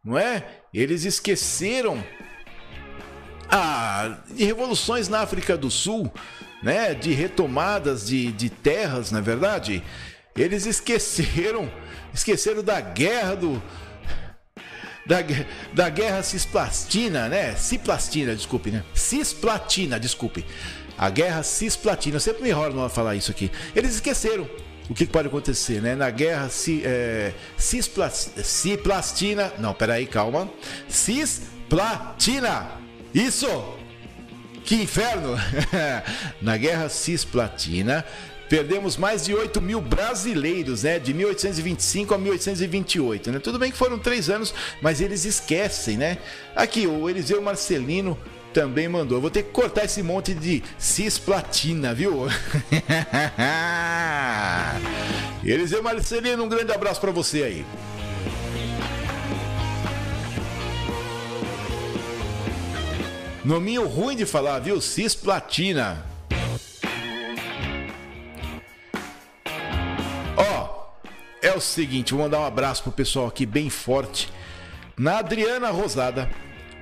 não 0.05 0.19
é? 0.19 0.45
Eles 0.73 1.05
esqueceram 1.05 2.05
ah, 3.51 4.19
de 4.31 4.45
revoluções 4.45 5.09
na 5.09 5.21
África 5.21 5.57
do 5.57 5.71
Sul, 5.71 6.13
né? 6.63 6.95
De 6.95 7.13
retomadas 7.13 8.07
de, 8.07 8.31
de 8.33 8.51
terras, 8.51 9.11
na 9.11 9.19
é 9.19 9.23
verdade. 9.23 9.83
Eles 10.41 10.67
esqueceram 10.67 11.71
esqueceram 12.13 12.63
da 12.63 12.81
guerra 12.81 13.35
do. 13.35 13.63
Da, 15.07 15.19
da 15.73 15.89
guerra 15.89 16.23
cisplastina, 16.23 17.29
né? 17.31 17.55
Cisplastina, 17.55 18.35
desculpe, 18.35 18.71
né? 18.71 18.85
Cisplatina, 18.93 19.99
desculpe. 19.99 20.45
A 20.99 21.09
guerra 21.09 21.43
cisplatina. 21.43 22.17
Eu 22.17 22.21
sempre 22.21 22.43
me 22.43 22.51
enrolo 22.51 22.87
falar 22.91 23.15
isso 23.15 23.31
aqui. 23.31 23.51
Eles 23.75 23.95
esqueceram 23.95 24.47
o 24.91 24.95
que 24.95 25.07
pode 25.07 25.29
acontecer, 25.29 25.81
né? 25.81 25.95
Na 25.95 26.11
guerra 26.11 26.51
ci, 26.51 26.83
é, 26.85 27.33
cisplastina. 27.57 29.51
Não, 29.59 29.73
peraí, 29.73 30.07
calma. 30.07 30.51
Cisplatina. 30.89 32.67
Isso! 33.15 33.47
Que 34.65 34.75
inferno! 34.75 35.35
Na 36.43 36.59
guerra 36.59 36.91
cisplatina, 36.91 38.05
Perdemos 38.49 38.97
mais 38.97 39.27
de 39.27 39.35
8 39.35 39.61
mil 39.61 39.81
brasileiros, 39.81 40.83
né? 40.83 40.99
De 40.99 41.13
1825 41.13 42.15
a 42.15 42.19
1828, 42.19 43.33
né? 43.33 43.39
Tudo 43.39 43.59
bem 43.59 43.71
que 43.71 43.77
foram 43.77 43.99
três 43.99 44.31
anos, 44.31 44.55
mas 44.81 45.01
eles 45.01 45.25
esquecem, 45.25 45.99
né? 45.99 46.19
Aqui, 46.57 46.87
o 46.87 47.11
Eliseu 47.11 47.43
Marcelino 47.43 48.19
também 48.55 48.89
mandou. 48.89 49.21
Vou 49.21 49.31
ter 49.31 49.43
que 49.43 49.51
cortar 49.51 49.85
esse 49.85 50.03
monte 50.03 50.33
de 50.33 50.63
cisplatina, 50.79 51.93
viu? 51.93 52.23
Eliseu 55.45 55.83
Marcelino, 55.83 56.45
um 56.45 56.49
grande 56.49 56.73
abraço 56.73 57.01
para 57.01 57.11
você 57.11 57.43
aí. 57.43 57.67
Nominho 63.45 63.87
ruim 63.87 64.17
de 64.17 64.27
falar, 64.27 64.59
viu? 64.59 64.81
Cisplatina. 64.81 66.08
O 71.59 71.61
seguinte, 71.61 72.15
vou 72.15 72.23
mandar 72.23 72.41
um 72.41 72.47
abraço 72.47 72.83
pro 72.83 72.93
pessoal 72.93 73.27
aqui 73.27 73.45
bem 73.45 73.69
forte. 73.69 74.31
Na 74.97 75.19
Adriana 75.19 75.71
Rosada, 75.71 76.31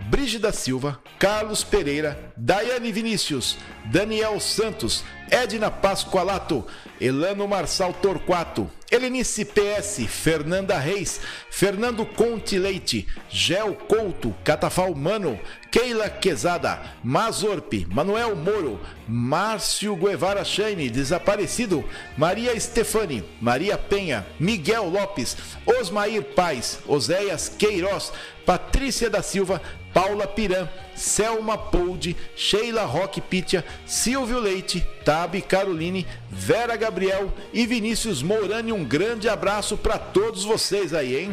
Brígida 0.08 0.52
Silva, 0.52 1.00
Carlos 1.18 1.64
Pereira, 1.64 2.32
Daiane 2.36 2.92
Vinícius, 2.92 3.56
Daniel 3.86 4.38
Santos, 4.38 5.02
Edna 5.30 5.70
Pascoalato, 5.70 6.66
Elano 7.00 7.46
Marçal 7.46 7.92
Torquato, 7.94 8.70
Helenice 8.90 9.44
PS, 9.44 10.06
Fernanda 10.08 10.78
Reis, 10.78 11.20
Fernando 11.50 12.06
Conte 12.06 12.58
Leite, 12.58 13.06
Gel 13.28 13.74
Couto, 13.74 14.34
Catafal 14.44 14.94
Mano, 14.94 15.38
Keila 15.70 16.08
Quezada, 16.08 16.80
Mazorpe, 17.02 17.86
Manuel 17.90 18.36
Moro, 18.36 18.80
Márcio 19.08 19.96
Guevara 19.96 20.44
Shane, 20.44 20.88
desaparecido, 20.88 21.84
Maria 22.16 22.58
Stefani, 22.58 23.24
Maria 23.40 23.76
Penha, 23.76 24.24
Miguel 24.38 24.88
Lopes, 24.88 25.36
Osmair 25.66 26.22
Paz, 26.22 26.78
Oséias 26.86 27.48
Queiroz, 27.48 28.12
Patrícia 28.46 29.10
da 29.10 29.22
Silva, 29.22 29.60
Paula 29.92 30.26
Piran, 30.26 30.68
Selma 30.96 31.56
Poldi, 31.58 32.16
Sheila 32.34 32.84
Roque 32.84 33.20
Pitia, 33.20 33.64
Silvio 33.84 34.40
Leite, 34.40 34.86
Tabi 35.04 35.42
Caroline, 35.42 36.06
Vera 36.30 36.76
Gabriel 36.76 37.32
e 37.52 37.66
Vinícius 37.66 38.22
Mourani. 38.22 38.72
Um 38.72 38.84
grande 38.84 39.28
abraço 39.28 39.76
para 39.76 39.98
todos 39.98 40.44
vocês 40.44 40.92
aí, 40.94 41.16
hein? 41.16 41.30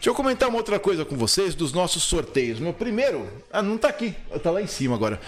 Deixa 0.00 0.08
eu 0.08 0.14
comentar 0.14 0.48
uma 0.48 0.56
outra 0.56 0.78
coisa 0.78 1.04
com 1.04 1.14
vocês 1.14 1.54
dos 1.54 1.74
nossos 1.74 2.02
sorteios. 2.04 2.58
Meu 2.58 2.72
primeiro, 2.72 3.28
ah, 3.52 3.60
não 3.60 3.76
tá 3.76 3.88
aqui, 3.88 4.14
tá 4.42 4.50
lá 4.50 4.62
em 4.62 4.66
cima 4.66 4.94
agora. 4.94 5.20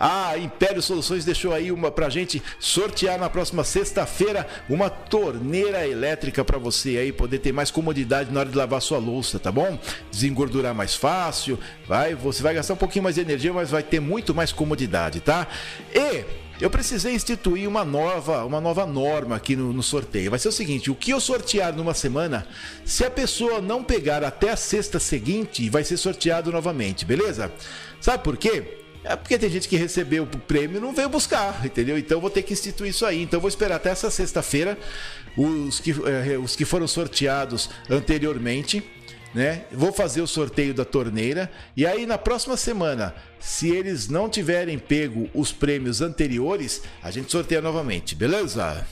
A 0.00 0.38
Império 0.38 0.80
Soluções 0.80 1.26
deixou 1.26 1.52
aí 1.52 1.70
uma 1.70 1.90
pra 1.90 2.08
gente 2.08 2.42
sortear 2.58 3.18
na 3.18 3.28
próxima 3.28 3.62
sexta-feira 3.62 4.46
uma 4.66 4.88
torneira 4.88 5.86
elétrica 5.86 6.42
para 6.42 6.56
você 6.56 6.96
aí 6.96 7.12
poder 7.12 7.40
ter 7.40 7.52
mais 7.52 7.70
comodidade 7.70 8.32
na 8.32 8.40
hora 8.40 8.48
de 8.48 8.56
lavar 8.56 8.80
sua 8.80 8.96
louça, 8.96 9.38
tá 9.38 9.52
bom? 9.52 9.78
Desengordurar 10.10 10.74
mais 10.74 10.94
fácil, 10.94 11.58
vai, 11.86 12.14
você 12.14 12.42
vai 12.42 12.54
gastar 12.54 12.72
um 12.72 12.78
pouquinho 12.78 13.02
mais 13.02 13.16
de 13.16 13.20
energia, 13.20 13.52
mas 13.52 13.70
vai 13.70 13.82
ter 13.82 14.00
muito 14.00 14.34
mais 14.34 14.52
comodidade, 14.52 15.20
tá? 15.20 15.46
E 15.94 16.24
eu 16.60 16.70
precisei 16.70 17.14
instituir 17.14 17.68
uma 17.68 17.84
nova, 17.84 18.42
uma 18.46 18.60
nova 18.60 18.86
norma 18.86 19.36
aqui 19.36 19.54
no, 19.54 19.70
no, 19.70 19.82
sorteio. 19.82 20.30
Vai 20.30 20.38
ser 20.38 20.48
o 20.48 20.52
seguinte: 20.52 20.90
o 20.90 20.94
que 20.94 21.10
eu 21.10 21.20
sortear 21.20 21.74
numa 21.74 21.92
semana, 21.92 22.46
se 22.86 23.04
a 23.04 23.10
pessoa 23.10 23.60
não 23.60 23.84
pegar 23.84 24.24
até 24.24 24.50
a 24.50 24.56
sexta 24.56 24.98
seguinte, 24.98 25.68
vai 25.68 25.84
ser 25.84 25.98
sorteado 25.98 26.50
novamente, 26.50 27.04
beleza? 27.04 27.52
Sabe 28.00 28.24
por 28.24 28.38
quê? 28.38 28.79
É 29.02 29.16
porque 29.16 29.38
tem 29.38 29.48
gente 29.48 29.68
que 29.68 29.76
recebeu 29.76 30.24
o 30.24 30.26
prêmio 30.26 30.76
e 30.76 30.80
não 30.80 30.92
veio 30.92 31.08
buscar, 31.08 31.64
entendeu? 31.64 31.96
Então 31.96 32.20
vou 32.20 32.28
ter 32.30 32.42
que 32.42 32.52
instituir 32.52 32.90
isso 32.90 33.06
aí. 33.06 33.22
Então 33.22 33.40
vou 33.40 33.48
esperar 33.48 33.76
até 33.76 33.90
essa 33.90 34.10
sexta-feira 34.10 34.78
os 35.36 35.80
que, 35.80 35.90
eh, 35.90 36.38
os 36.38 36.54
que 36.54 36.64
foram 36.64 36.86
sorteados 36.86 37.70
anteriormente 37.88 38.84
né? 39.34 39.62
Vou 39.70 39.92
fazer 39.92 40.20
o 40.20 40.26
sorteio 40.26 40.74
da 40.74 40.84
torneira 40.84 41.50
e 41.76 41.86
aí 41.86 42.04
na 42.04 42.18
próxima 42.18 42.56
semana, 42.56 43.14
se 43.38 43.70
eles 43.70 44.08
não 44.08 44.28
tiverem 44.28 44.78
pego 44.78 45.28
os 45.32 45.52
prêmios 45.52 46.00
anteriores, 46.00 46.82
a 47.02 47.10
gente 47.10 47.30
sorteia 47.30 47.60
novamente, 47.60 48.14
beleza? 48.14 48.86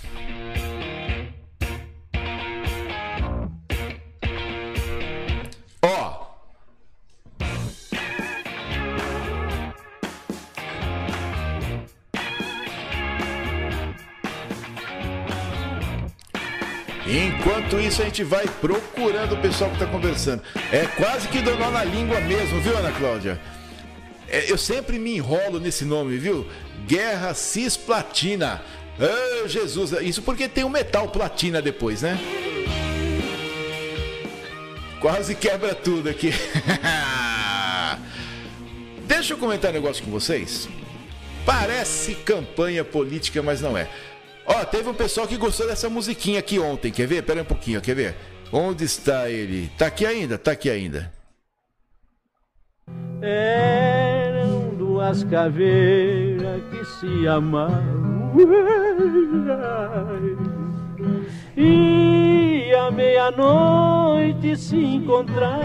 Isso, 17.89 18.03
a 18.03 18.05
gente 18.05 18.23
vai 18.23 18.47
procurando 18.61 19.33
o 19.33 19.39
pessoal 19.39 19.71
que 19.71 19.77
está 19.77 19.87
conversando. 19.87 20.43
É 20.71 20.85
quase 20.87 21.27
que 21.29 21.41
nó 21.41 21.71
na 21.71 21.83
língua 21.83 22.21
mesmo, 22.21 22.61
viu, 22.61 22.77
Ana 22.77 22.93
Cláudia? 22.93 23.41
É, 24.29 24.51
eu 24.51 24.59
sempre 24.59 24.99
me 24.99 25.17
enrolo 25.17 25.59
nesse 25.59 25.87
nome, 25.87 26.19
viu? 26.19 26.47
Guerra 26.87 27.33
Cisplatina. 27.33 28.61
Oh, 29.01 29.49
Jesus, 29.49 29.93
isso 30.03 30.21
porque 30.21 30.49
tem 30.49 30.65
o 30.65 30.69
metal 30.69 31.09
platina 31.09 31.63
depois, 31.63 32.03
né? 32.03 32.19
Quase 35.01 35.35
quebra 35.35 35.75
tudo 35.75 36.11
aqui. 36.11 36.31
Deixa 39.07 39.33
eu 39.33 39.39
comentar 39.39 39.71
um 39.71 39.75
negócio 39.75 40.05
com 40.05 40.11
vocês. 40.11 40.69
Parece 41.47 42.17
campanha 42.17 42.85
política, 42.85 43.43
mas 43.43 43.63
não 43.63 43.79
é. 43.79 43.89
Ó, 44.49 44.65
teve 44.65 44.89
um 44.89 44.95
pessoal 44.95 45.29
que 45.29 45.37
gostou 45.37 45.67
dessa 45.67 45.91
musiquinha 45.91 46.39
aqui 46.39 46.59
ontem. 46.59 46.91
Quer 46.91 47.07
ver? 47.07 47.23
Pera 47.23 47.43
um 47.43 47.45
pouquinho, 47.45 47.83
quer 47.83 47.95
ver? 47.95 48.17
Onde 48.51 48.85
está 48.85 49.29
ele? 49.29 49.71
Tá 49.77 49.89
aqui 49.89 50.07
ainda? 50.07 50.39
Tá 50.39 50.53
aqui 50.53 50.71
ainda. 50.71 51.13
Eram 53.21 54.75
duas 54.75 55.23
caveiras 55.25 56.63
que 56.71 56.83
se 56.87 57.29
amavam. 57.29 58.33
E 61.55 62.73
à 62.75 62.91
meia-noite 62.91 64.57
se 64.57 64.77
encontrava 64.77 65.59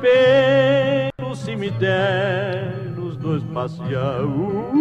pelo 0.00 1.34
cemitério 1.34 2.91
dois 3.22 3.42
passeavam 3.54 4.72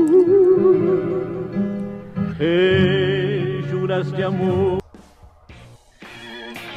e 2.39 3.62
juras 3.69 4.12
de 4.12 4.23
amor. 4.23 4.82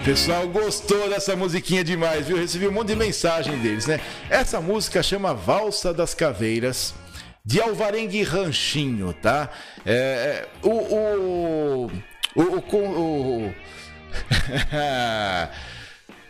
Pessoal 0.05 0.46
gostou 0.48 1.09
dessa 1.09 1.35
musiquinha 1.35 1.83
demais, 1.83 2.27
viu? 2.27 2.37
Recebi 2.37 2.68
um 2.68 2.72
monte 2.72 2.88
de 2.88 2.96
mensagem 2.96 3.59
deles, 3.61 3.87
né? 3.87 3.98
Essa 4.29 4.61
música 4.61 5.03
chama 5.03 5.33
Valsa 5.33 5.94
das 5.94 6.12
Caveiras, 6.12 6.94
de 7.42 7.62
Alvarengue 7.62 8.22
Ranchinho, 8.22 9.14
tá? 9.14 9.48
É, 9.87 10.46
o, 10.62 10.68
o, 10.68 11.90
o, 12.37 12.42
o, 12.42 13.48
o, 13.48 13.55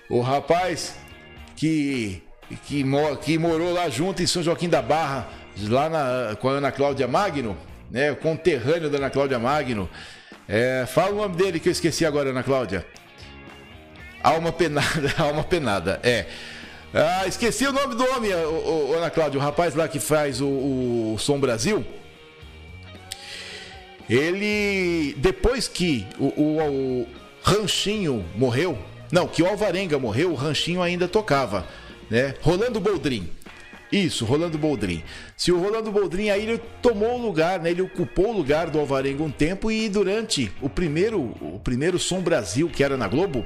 o 0.19 0.21
rapaz 0.21 0.97
que 1.57 2.23
que, 2.67 2.85
que 3.23 3.39
morou 3.39 3.73
lá 3.73 3.89
junto 3.89 4.23
em 4.23 4.27
São 4.27 4.43
Joaquim 4.43 4.69
da 4.69 4.83
Barra, 4.83 5.29
lá 5.63 5.89
na, 5.89 6.37
com 6.37 6.49
a 6.49 6.53
Ana 6.53 6.73
Cláudia 6.73 7.07
Magno, 7.09 7.57
né? 7.91 8.13
O 8.13 8.17
conterrâneo 8.17 8.91
da 8.91 8.99
Ana 8.99 9.11
Cláudia 9.11 9.39
Magno. 9.39 9.89
É, 10.49 10.85
fala 10.87 11.13
o 11.13 11.17
nome 11.17 11.37
dele 11.37 11.59
que 11.59 11.69
eu 11.69 11.73
esqueci 11.73 12.05
agora, 12.05 12.31
Ana 12.31 12.43
Cláudia. 12.43 12.87
Alma 14.23 14.53
Penada, 14.53 15.15
Alma 15.19 15.45
Penada, 15.45 16.01
é. 16.03 16.27
Ah, 16.93 17.27
esqueci 17.27 17.67
o 17.67 17.73
nome 17.73 17.97
do 17.97 18.05
homem, 18.13 18.33
o, 18.35 18.91
o, 18.91 18.95
Ana 18.95 19.11
Cláudia, 19.11 19.39
o 19.39 19.43
rapaz 19.43 19.75
lá 19.75 19.89
que 19.89 19.99
faz 19.99 20.41
o, 20.41 20.47
o 20.47 21.17
Som 21.19 21.41
Brasil. 21.41 21.85
Ele, 24.09 25.15
depois 25.19 25.67
que 25.67 26.07
o, 26.19 26.27
o, 26.41 27.03
o 27.03 27.09
Ranchinho 27.43 28.25
morreu, 28.37 28.79
não, 29.11 29.27
que 29.27 29.43
o 29.43 29.47
Alvarenga 29.47 29.99
morreu, 29.99 30.31
o 30.31 30.35
Ranchinho 30.35 30.83
ainda 30.83 31.09
tocava 31.09 31.67
né? 32.11 32.35
Rolando 32.41 32.81
Boldrin. 32.81 33.29
Isso, 33.93 34.25
Rolando 34.25 34.59
Boldrin. 34.59 35.05
Se 35.37 35.53
o 35.53 35.61
Rolando 35.61 35.93
Boldrin 35.93 36.31
aí 36.31 36.43
ele 36.43 36.61
tomou 36.83 37.19
o 37.19 37.23
lugar, 37.23 37.61
né? 37.61 37.71
Ele 37.71 37.83
ocupou 37.83 38.31
o 38.31 38.37
lugar 38.37 38.69
do 38.69 38.79
Alvarenga 38.79 39.23
um 39.23 39.31
tempo 39.31 39.71
e 39.71 39.89
durante 39.89 40.51
o 40.61 40.69
primeiro, 40.69 41.21
o 41.21 41.61
primeiro 41.63 41.99
Som 41.99 42.21
Brasil 42.21 42.69
que 42.69 42.83
era 42.83 42.97
na 42.97 43.07
Globo, 43.07 43.45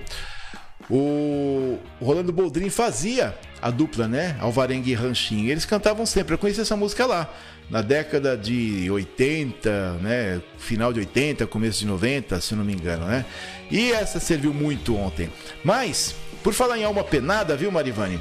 o 0.91 1.79
Rolando 2.01 2.33
Boldrin 2.33 2.71
fazia 2.71 3.37
a 3.61 3.71
dupla, 3.71 4.09
né? 4.09 4.37
Alvarenga 4.41 4.89
e 4.89 4.95
Ranchinho. 4.95 5.51
Eles 5.51 5.67
cantavam 5.67 6.07
sempre. 6.07 6.35
Eu 6.35 6.39
conheci 6.39 6.61
essa 6.61 6.77
música 6.77 7.05
lá, 7.05 7.31
na 7.69 7.83
década 7.83 8.37
de 8.37 8.91
80, 8.91 9.95
né? 10.01 10.41
Final 10.57 10.93
de 10.93 11.01
80, 11.01 11.47
começo 11.47 11.81
de 11.81 11.87
90, 11.87 12.41
se 12.41 12.55
não 12.55 12.65
me 12.65 12.73
engano, 12.73 13.05
né? 13.05 13.27
E 13.71 13.93
essa 13.93 14.19
serviu 14.19 14.55
muito 14.55 14.97
ontem. 14.97 15.29
Mas, 15.63 16.15
por 16.43 16.55
falar 16.55 16.79
em 16.79 16.85
alma 16.85 17.05
penada, 17.05 17.55
viu, 17.55 17.71
Marivane? 17.71 18.19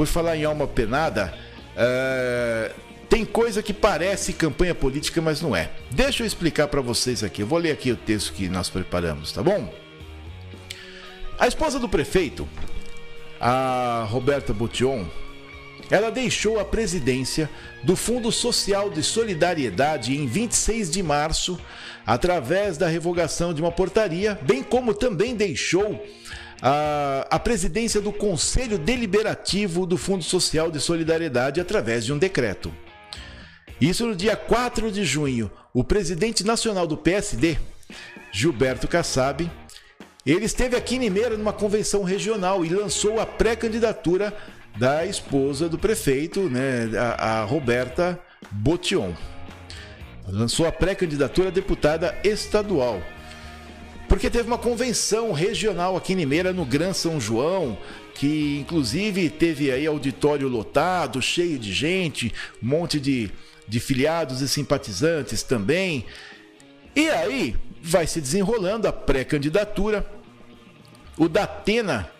Por 0.00 0.06
falar 0.06 0.34
em 0.34 0.46
alma 0.46 0.66
penada, 0.66 1.30
uh, 1.76 2.74
tem 3.06 3.22
coisa 3.22 3.62
que 3.62 3.74
parece 3.74 4.32
campanha 4.32 4.74
política, 4.74 5.20
mas 5.20 5.42
não 5.42 5.54
é. 5.54 5.68
Deixa 5.90 6.22
eu 6.22 6.26
explicar 6.26 6.68
para 6.68 6.80
vocês 6.80 7.22
aqui. 7.22 7.42
Eu 7.42 7.46
vou 7.46 7.58
ler 7.58 7.72
aqui 7.72 7.92
o 7.92 7.96
texto 7.96 8.32
que 8.32 8.48
nós 8.48 8.70
preparamos, 8.70 9.30
tá 9.30 9.42
bom? 9.42 9.70
A 11.38 11.46
esposa 11.46 11.78
do 11.78 11.86
prefeito, 11.86 12.48
a 13.38 14.06
Roberta 14.08 14.54
Botion, 14.54 15.04
ela 15.90 16.08
deixou 16.10 16.58
a 16.58 16.64
presidência 16.64 17.50
do 17.82 17.94
Fundo 17.94 18.32
Social 18.32 18.88
de 18.88 19.02
Solidariedade 19.02 20.16
em 20.16 20.26
26 20.26 20.90
de 20.90 21.02
março, 21.02 21.60
através 22.06 22.78
da 22.78 22.88
revogação 22.88 23.52
de 23.52 23.60
uma 23.60 23.70
portaria, 23.70 24.38
bem 24.40 24.62
como 24.62 24.94
também 24.94 25.36
deixou 25.36 26.02
a, 26.62 27.26
a 27.30 27.38
presidência 27.38 28.00
do 28.00 28.12
Conselho 28.12 28.78
Deliberativo 28.78 29.86
do 29.86 29.96
Fundo 29.96 30.22
Social 30.22 30.70
de 30.70 30.80
Solidariedade 30.80 31.60
através 31.60 32.04
de 32.04 32.12
um 32.12 32.18
decreto. 32.18 32.72
Isso 33.80 34.06
no 34.06 34.14
dia 34.14 34.36
4 34.36 34.92
de 34.92 35.04
junho, 35.04 35.50
o 35.72 35.82
presidente 35.82 36.44
nacional 36.44 36.86
do 36.86 36.96
PSD, 36.96 37.58
Gilberto 38.30 38.86
Kassab, 38.86 39.50
ele 40.26 40.44
esteve 40.44 40.76
aqui 40.76 40.96
em 40.96 40.98
Limeira 40.98 41.36
numa 41.36 41.52
convenção 41.52 42.02
regional 42.02 42.64
e 42.64 42.68
lançou 42.68 43.18
a 43.18 43.24
pré-candidatura 43.24 44.36
da 44.78 45.06
esposa 45.06 45.68
do 45.68 45.78
prefeito, 45.78 46.50
né, 46.50 46.90
a, 46.96 47.40
a 47.40 47.44
Roberta 47.44 48.20
Botion. 48.50 49.14
Lançou 50.28 50.66
a 50.66 50.72
pré-candidatura 50.72 51.48
a 51.48 51.50
deputada 51.50 52.16
estadual. 52.22 53.00
Porque 54.10 54.28
teve 54.28 54.48
uma 54.48 54.58
convenção 54.58 55.30
regional 55.30 55.96
aqui 55.96 56.14
em 56.14 56.16
Limeira, 56.16 56.52
no 56.52 56.64
Gran 56.64 56.92
São 56.92 57.20
João, 57.20 57.78
que 58.12 58.58
inclusive 58.58 59.30
teve 59.30 59.70
aí 59.70 59.86
auditório 59.86 60.48
lotado, 60.48 61.22
cheio 61.22 61.56
de 61.56 61.72
gente, 61.72 62.34
um 62.60 62.66
monte 62.66 62.98
de, 62.98 63.30
de 63.68 63.78
filiados 63.78 64.40
e 64.40 64.48
simpatizantes 64.48 65.44
também. 65.44 66.04
E 66.96 67.08
aí 67.08 67.54
vai 67.80 68.04
se 68.04 68.20
desenrolando 68.20 68.88
a 68.88 68.92
pré-candidatura. 68.92 70.04
O 71.16 71.28
Datena 71.28 72.10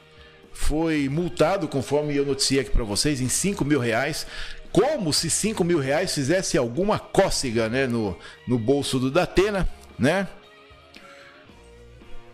foi 0.52 1.08
multado, 1.08 1.66
conforme 1.66 2.14
eu 2.14 2.24
noticiei 2.24 2.60
aqui 2.60 2.70
para 2.70 2.84
vocês, 2.84 3.20
em 3.20 3.28
5 3.28 3.64
mil 3.64 3.80
reais. 3.80 4.28
Como 4.70 5.12
se 5.12 5.28
5 5.28 5.64
mil 5.64 5.80
reais 5.80 6.14
fizesse 6.14 6.56
alguma 6.56 7.00
cócega 7.00 7.68
né, 7.68 7.88
no, 7.88 8.16
no 8.46 8.60
bolso 8.60 9.00
do 9.00 9.10
Datena, 9.10 9.68
né? 9.98 10.28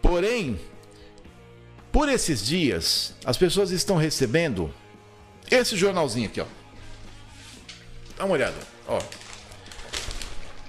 Porém, 0.06 0.56
por 1.90 2.08
esses 2.08 2.46
dias, 2.46 3.12
as 3.24 3.36
pessoas 3.36 3.72
estão 3.72 3.96
recebendo 3.96 4.72
esse 5.50 5.76
jornalzinho 5.76 6.28
aqui, 6.28 6.40
ó. 6.40 6.46
Dá 8.16 8.24
uma 8.24 8.34
olhada, 8.34 8.56
ó. 8.86 9.02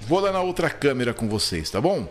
Vou 0.01 0.19
lá 0.19 0.31
na 0.31 0.41
outra 0.41 0.71
câmera 0.71 1.13
com 1.13 1.29
vocês, 1.29 1.69
tá 1.69 1.79
bom? 1.79 2.09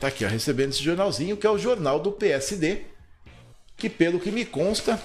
Tá 0.00 0.08
aqui, 0.08 0.24
ó, 0.24 0.28
recebendo 0.28 0.70
esse 0.70 0.82
jornalzinho 0.82 1.36
que 1.36 1.46
é 1.46 1.50
o 1.50 1.58
jornal 1.58 2.00
do 2.00 2.10
PSD, 2.10 2.84
que 3.76 3.90
pelo 3.90 4.18
que 4.18 4.30
me 4.30 4.46
consta 4.46 4.98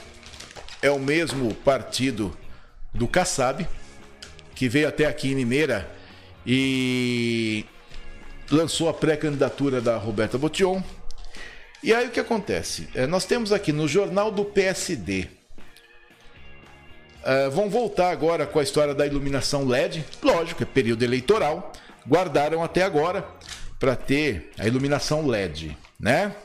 é 0.82 0.90
o 0.90 1.00
mesmo 1.00 1.54
partido 1.54 2.36
do 2.94 3.10
Kassab, 3.10 3.68
que 4.56 4.70
veio 4.70 4.88
até 4.88 5.06
aqui 5.06 5.34
em 5.34 5.36
Limeira 5.36 5.94
e 6.48 7.66
lançou 8.52 8.90
a 8.90 8.94
pré-candidatura 8.94 9.82
da 9.82 9.98
Roberta 9.98 10.38
Botion. 10.38 10.82
E 11.84 11.94
aí 11.94 12.08
o 12.08 12.12
que 12.12 12.20
acontece? 12.20 12.88
É, 12.96 13.06
nós 13.06 13.26
temos 13.26 13.52
aqui 13.52 13.72
no 13.72 13.88
jornal 13.88 14.32
do 14.32 14.44
PSD. 14.44 15.28
É, 17.24 17.50
vão 17.50 17.70
voltar 17.70 18.12
agora 18.12 18.46
com 18.46 18.60
a 18.60 18.64
história 18.64 18.94
da 18.94 19.06
iluminação 19.06 19.68
LED. 19.68 20.06
Lógico, 20.22 20.64
é 20.64 20.66
período 20.66 21.04
eleitoral. 21.04 21.72
Guardaram 22.08 22.64
até 22.64 22.84
agora 22.84 23.26
para 23.80 23.96
ter 23.96 24.52
a 24.58 24.68
iluminação 24.68 25.26
LED, 25.28 25.76
né? 26.00 26.36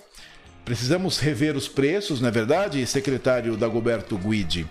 Precisamos 0.64 1.18
rever 1.18 1.56
os 1.56 1.68
preços, 1.68 2.20
não 2.20 2.28
é 2.28 2.30
verdade, 2.30 2.86
secretário 2.86 3.56
Dagoberto 3.56 4.16
Guidi? 4.16 4.66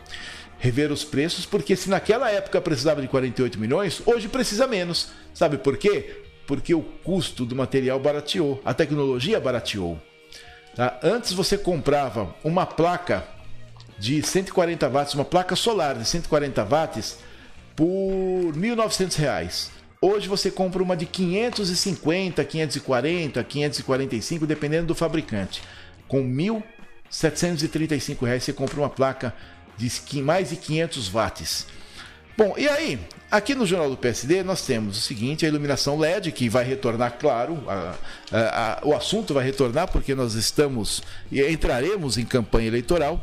Rever 0.59 0.91
os 0.91 1.03
preços, 1.03 1.45
porque 1.45 1.75
se 1.75 1.89
naquela 1.89 2.29
época 2.29 2.61
precisava 2.61 3.01
de 3.01 3.07
48 3.07 3.59
milhões, 3.59 4.01
hoje 4.05 4.27
precisa 4.27 4.67
menos. 4.67 5.09
Sabe 5.33 5.57
por 5.57 5.77
quê? 5.77 6.28
Porque 6.49 6.73
o 6.73 6.81
custo 6.81 7.45
do 7.45 7.55
material 7.55 7.99
barateou, 7.99 8.59
a 8.65 8.73
tecnologia 8.73 9.39
barateou. 9.39 9.99
Tá? 10.75 10.99
Antes 11.03 11.31
você 11.31 11.55
comprava 11.59 12.33
uma 12.43 12.65
placa 12.65 13.23
de 13.99 14.23
140 14.23 14.89
watts, 14.89 15.13
uma 15.13 15.23
placa 15.23 15.55
solar 15.55 15.95
de 15.95 16.05
140 16.05 16.63
watts, 16.65 17.19
por 17.75 17.85
R$ 17.85 18.75
1.900. 18.75 19.69
Hoje 20.01 20.27
você 20.27 20.49
compra 20.49 20.81
uma 20.81 20.97
de 20.97 21.05
550, 21.05 22.43
540, 22.43 23.43
545, 23.43 24.47
dependendo 24.47 24.87
do 24.87 24.95
fabricante. 24.95 25.61
Com 26.07 26.21
R$ 26.21 26.63
1.735 27.11 28.39
você 28.39 28.53
compra 28.53 28.79
uma 28.79 28.89
placa 28.89 29.35
de 29.77 29.91
mais 30.23 30.49
de 30.49 30.55
500 30.55 31.09
watts. 31.09 31.67
Bom, 32.39 32.55
e 32.57 32.69
aí, 32.69 32.97
aqui 33.29 33.53
no 33.53 33.65
Jornal 33.65 33.89
do 33.89 33.97
PSD 33.97 34.43
nós 34.43 34.65
temos 34.65 34.97
o 34.97 35.01
seguinte: 35.01 35.45
a 35.45 35.49
iluminação 35.49 35.99
LED, 35.99 36.31
que 36.31 36.47
vai 36.47 36.63
retornar, 36.63 37.17
claro, 37.19 37.61
a, 37.67 37.95
a, 38.31 38.79
a, 38.79 38.87
o 38.87 38.95
assunto 38.95 39.33
vai 39.33 39.43
retornar 39.43 39.91
porque 39.91 40.15
nós 40.15 40.35
estamos 40.35 41.03
e 41.29 41.45
entraremos 41.45 42.17
em 42.17 42.23
campanha 42.23 42.67
eleitoral. 42.67 43.21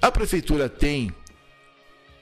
A 0.00 0.08
prefeitura 0.08 0.68
tem 0.68 1.12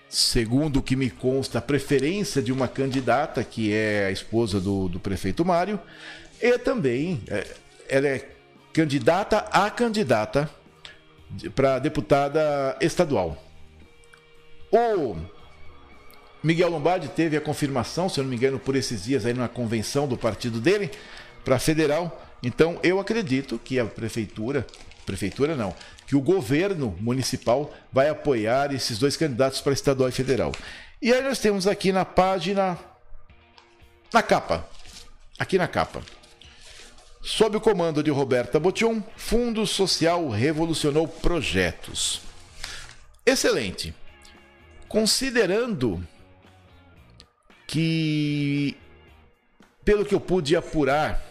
segundo 0.09 0.79
o 0.79 0.83
que 0.83 0.97
me 0.97 1.11
consta, 1.11 1.59
a 1.59 1.61
preferência 1.61 2.41
de 2.41 2.51
uma 2.51 2.67
candidata, 2.67 3.45
que 3.45 3.71
é 3.71 4.07
a 4.07 4.11
esposa 4.11 4.59
do, 4.59 4.89
do 4.89 4.99
prefeito 4.99 5.45
Mário, 5.45 5.79
e 6.41 6.57
também 6.57 7.21
é, 7.29 7.47
ela 7.91 8.09
é 8.09 8.27
candidata 8.73 9.41
a 9.53 9.71
candidata 9.71 10.49
para 11.55 11.79
deputada 11.79 12.75
estadual. 12.81 13.37
O 14.73 15.39
Miguel 16.43 16.70
Lombardi 16.70 17.09
teve 17.09 17.36
a 17.36 17.41
confirmação, 17.41 18.09
se 18.09 18.18
eu 18.18 18.24
não 18.24 18.30
me 18.30 18.36
engano, 18.36 18.59
por 18.59 18.74
esses 18.74 19.05
dias 19.05 19.26
aí 19.26 19.34
na 19.34 19.49
convenção 19.49 20.09
do 20.09 20.16
partido 20.16 20.61
dele, 20.61 20.91
para 21.45 21.59
federal. 21.59 22.26
Então 22.43 22.78
eu 22.82 22.99
acredito 22.99 23.59
que 23.59 23.78
a 23.78 23.84
prefeitura, 23.84 24.66
prefeitura 25.05 25.55
não, 25.55 25.74
que 26.07 26.16
o 26.16 26.20
governo 26.20 26.97
municipal 27.01 27.72
vai 27.93 28.09
apoiar 28.09 28.74
esses 28.74 28.99
dois 28.99 29.16
candidatos 29.16 29.61
para 29.61 29.72
estadual 29.72 30.09
e 30.09 30.12
federal. 30.12 30.53
E 31.03 31.12
aí 31.12 31.22
nós 31.22 31.38
temos 31.38 31.66
aqui 31.66 31.93
na 31.93 32.05
página, 32.05 32.78
na 34.12 34.22
capa, 34.22 34.66
aqui 35.38 35.59
na 35.59 35.68
capa. 35.68 36.03
Sob 37.22 37.59
o 37.59 37.61
comando 37.61 38.03
de 38.03 38.11
Roberta 38.11 38.59
Botion, 38.59 39.03
Fundo 39.14 39.66
Social 39.66 40.30
revolucionou 40.30 41.07
projetos. 41.07 42.22
Excelente. 43.26 43.95
Considerando 44.88 46.03
que, 47.71 48.77
pelo 49.85 50.05
que 50.05 50.12
eu 50.12 50.18
pude 50.18 50.57
apurar, 50.57 51.25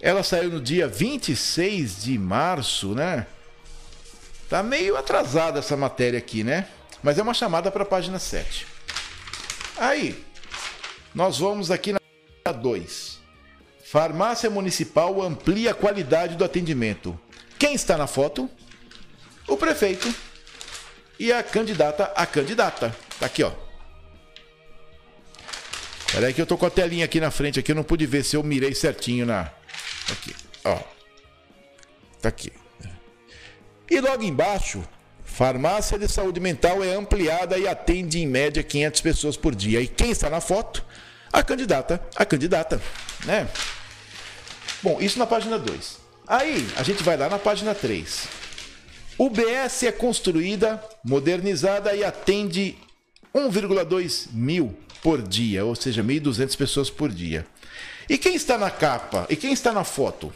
ela 0.00 0.22
saiu 0.22 0.48
no 0.48 0.60
dia 0.60 0.86
26 0.86 2.04
de 2.04 2.16
março, 2.16 2.94
né? 2.94 3.26
Tá 4.48 4.62
meio 4.62 4.96
atrasada 4.96 5.58
essa 5.58 5.76
matéria 5.76 6.20
aqui, 6.20 6.44
né? 6.44 6.68
Mas 7.02 7.18
é 7.18 7.22
uma 7.22 7.34
chamada 7.34 7.68
para 7.68 7.82
a 7.82 7.86
página 7.86 8.20
7. 8.20 8.64
Aí, 9.76 10.24
nós 11.12 11.40
vamos 11.40 11.72
aqui 11.72 11.92
na 11.92 12.52
2. 12.52 13.18
Farmácia 13.84 14.48
Municipal 14.48 15.20
amplia 15.20 15.72
a 15.72 15.74
qualidade 15.74 16.36
do 16.36 16.44
atendimento. 16.44 17.18
Quem 17.58 17.74
está 17.74 17.96
na 17.96 18.06
foto? 18.06 18.48
O 19.48 19.56
prefeito 19.56 20.14
e 21.18 21.32
a 21.32 21.42
candidata, 21.42 22.04
a 22.14 22.24
candidata. 22.24 22.94
Tá 23.18 23.26
aqui, 23.26 23.42
ó. 23.42 23.65
Peraí 26.12 26.32
que 26.32 26.40
eu 26.40 26.46
tô 26.46 26.56
com 26.56 26.66
a 26.66 26.70
telinha 26.70 27.04
aqui 27.04 27.20
na 27.20 27.30
frente 27.30 27.60
aqui, 27.60 27.72
eu 27.72 27.76
não 27.76 27.82
pude 27.82 28.06
ver 28.06 28.24
se 28.24 28.36
eu 28.36 28.42
mirei 28.42 28.74
certinho 28.74 29.26
na, 29.26 29.50
Aqui, 30.10 30.34
ó. 30.64 30.78
Tá 32.20 32.28
aqui. 32.28 32.52
E 33.90 34.00
logo 34.00 34.22
embaixo, 34.22 34.82
farmácia 35.24 35.98
de 35.98 36.08
saúde 36.08 36.40
mental 36.40 36.82
é 36.82 36.94
ampliada 36.94 37.58
e 37.58 37.66
atende 37.68 38.20
em 38.20 38.26
média 38.26 38.62
500 38.62 39.00
pessoas 39.00 39.36
por 39.36 39.54
dia. 39.54 39.80
E 39.80 39.88
quem 39.88 40.10
está 40.10 40.30
na 40.30 40.40
foto? 40.40 40.84
A 41.32 41.42
candidata, 41.42 42.00
a 42.14 42.24
candidata, 42.24 42.80
né? 43.24 43.48
Bom, 44.82 45.00
isso 45.00 45.18
na 45.18 45.26
página 45.26 45.58
2. 45.58 45.98
Aí, 46.26 46.68
a 46.76 46.82
gente 46.82 47.02
vai 47.02 47.16
lá 47.16 47.28
na 47.28 47.38
página 47.38 47.74
3. 47.74 48.28
UBS 49.18 49.82
é 49.84 49.92
construída, 49.92 50.82
modernizada 51.04 51.94
e 51.94 52.04
atende 52.04 52.76
1,2 53.34 54.28
mil 54.32 54.76
por 55.06 55.22
dia, 55.22 55.64
ou 55.64 55.76
seja, 55.76 56.02
1.200 56.02 56.56
pessoas 56.56 56.90
por 56.90 57.12
dia. 57.12 57.46
E 58.08 58.18
quem 58.18 58.34
está 58.34 58.58
na 58.58 58.72
capa? 58.72 59.24
E 59.30 59.36
quem 59.36 59.52
está 59.52 59.70
na 59.70 59.84
foto? 59.84 60.32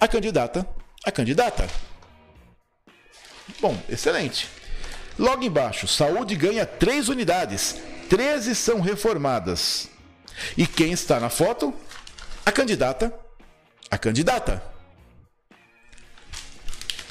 A 0.00 0.08
candidata. 0.08 0.68
A 1.04 1.12
candidata. 1.12 1.70
Bom, 3.60 3.80
excelente. 3.88 4.48
Logo 5.16 5.44
embaixo, 5.44 5.86
saúde 5.86 6.34
ganha 6.34 6.66
três 6.66 7.08
unidades. 7.08 7.76
13 8.10 8.56
são 8.56 8.80
reformadas. 8.80 9.88
E 10.56 10.66
quem 10.66 10.90
está 10.90 11.20
na 11.20 11.30
foto? 11.30 11.72
A 12.44 12.50
candidata. 12.50 13.14
A 13.88 13.96
candidata. 13.96 14.60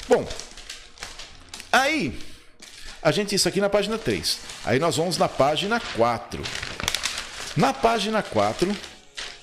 Bom, 0.06 0.28
aí 1.72 2.18
a 3.00 3.10
gente 3.10 3.34
isso 3.34 3.48
aqui 3.48 3.62
na 3.62 3.70
página 3.70 3.96
3. 3.96 4.40
Aí 4.66 4.78
nós 4.78 4.98
vamos 4.98 5.16
na 5.16 5.26
página 5.26 5.80
4. 5.96 6.42
Na 7.58 7.74
página 7.74 8.22
4, 8.22 8.70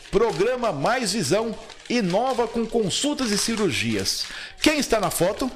Programa 0.09 0.72
Mais 0.72 1.11
Visão 1.11 1.53
inova 1.89 2.47
com 2.47 2.66
consultas 2.66 3.30
e 3.30 3.38
cirurgias. 3.38 4.28
Quem 4.61 4.80
está 4.80 5.01
na 5.01 5.11
foto? 5.11 5.51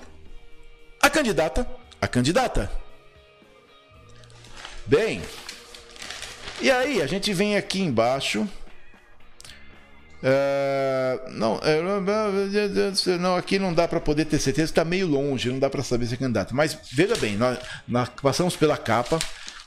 A 1.02 1.10
candidata. 1.10 1.66
A 2.02 2.06
candidata. 2.06 2.70
Bem, 4.86 5.22
e 6.60 6.70
aí 6.70 7.02
a 7.02 7.08
gente 7.08 7.32
vem 7.34 7.56
aqui 7.56 7.80
embaixo. 7.80 8.42
Uh, 10.22 11.30
não, 11.30 11.56
uh, 11.56 13.18
não, 13.18 13.38
aqui 13.38 13.58
não 13.58 13.74
dá 13.74 13.88
para 13.88 14.02
poder 14.02 14.26
ter 14.26 14.38
certeza, 14.38 14.66
está 14.66 14.84
meio 14.84 15.08
longe, 15.08 15.50
não 15.50 15.60
dá 15.60 15.70
para 15.70 15.82
saber 15.82 16.08
se 16.08 16.16
é 16.16 16.18
candidato. 16.18 16.54
Mas 16.54 16.78
veja 16.92 17.16
bem, 17.16 17.38
nós, 17.38 17.58
nós 17.88 18.10
passamos 18.22 18.58
pela 18.58 18.76
capa, 18.76 19.18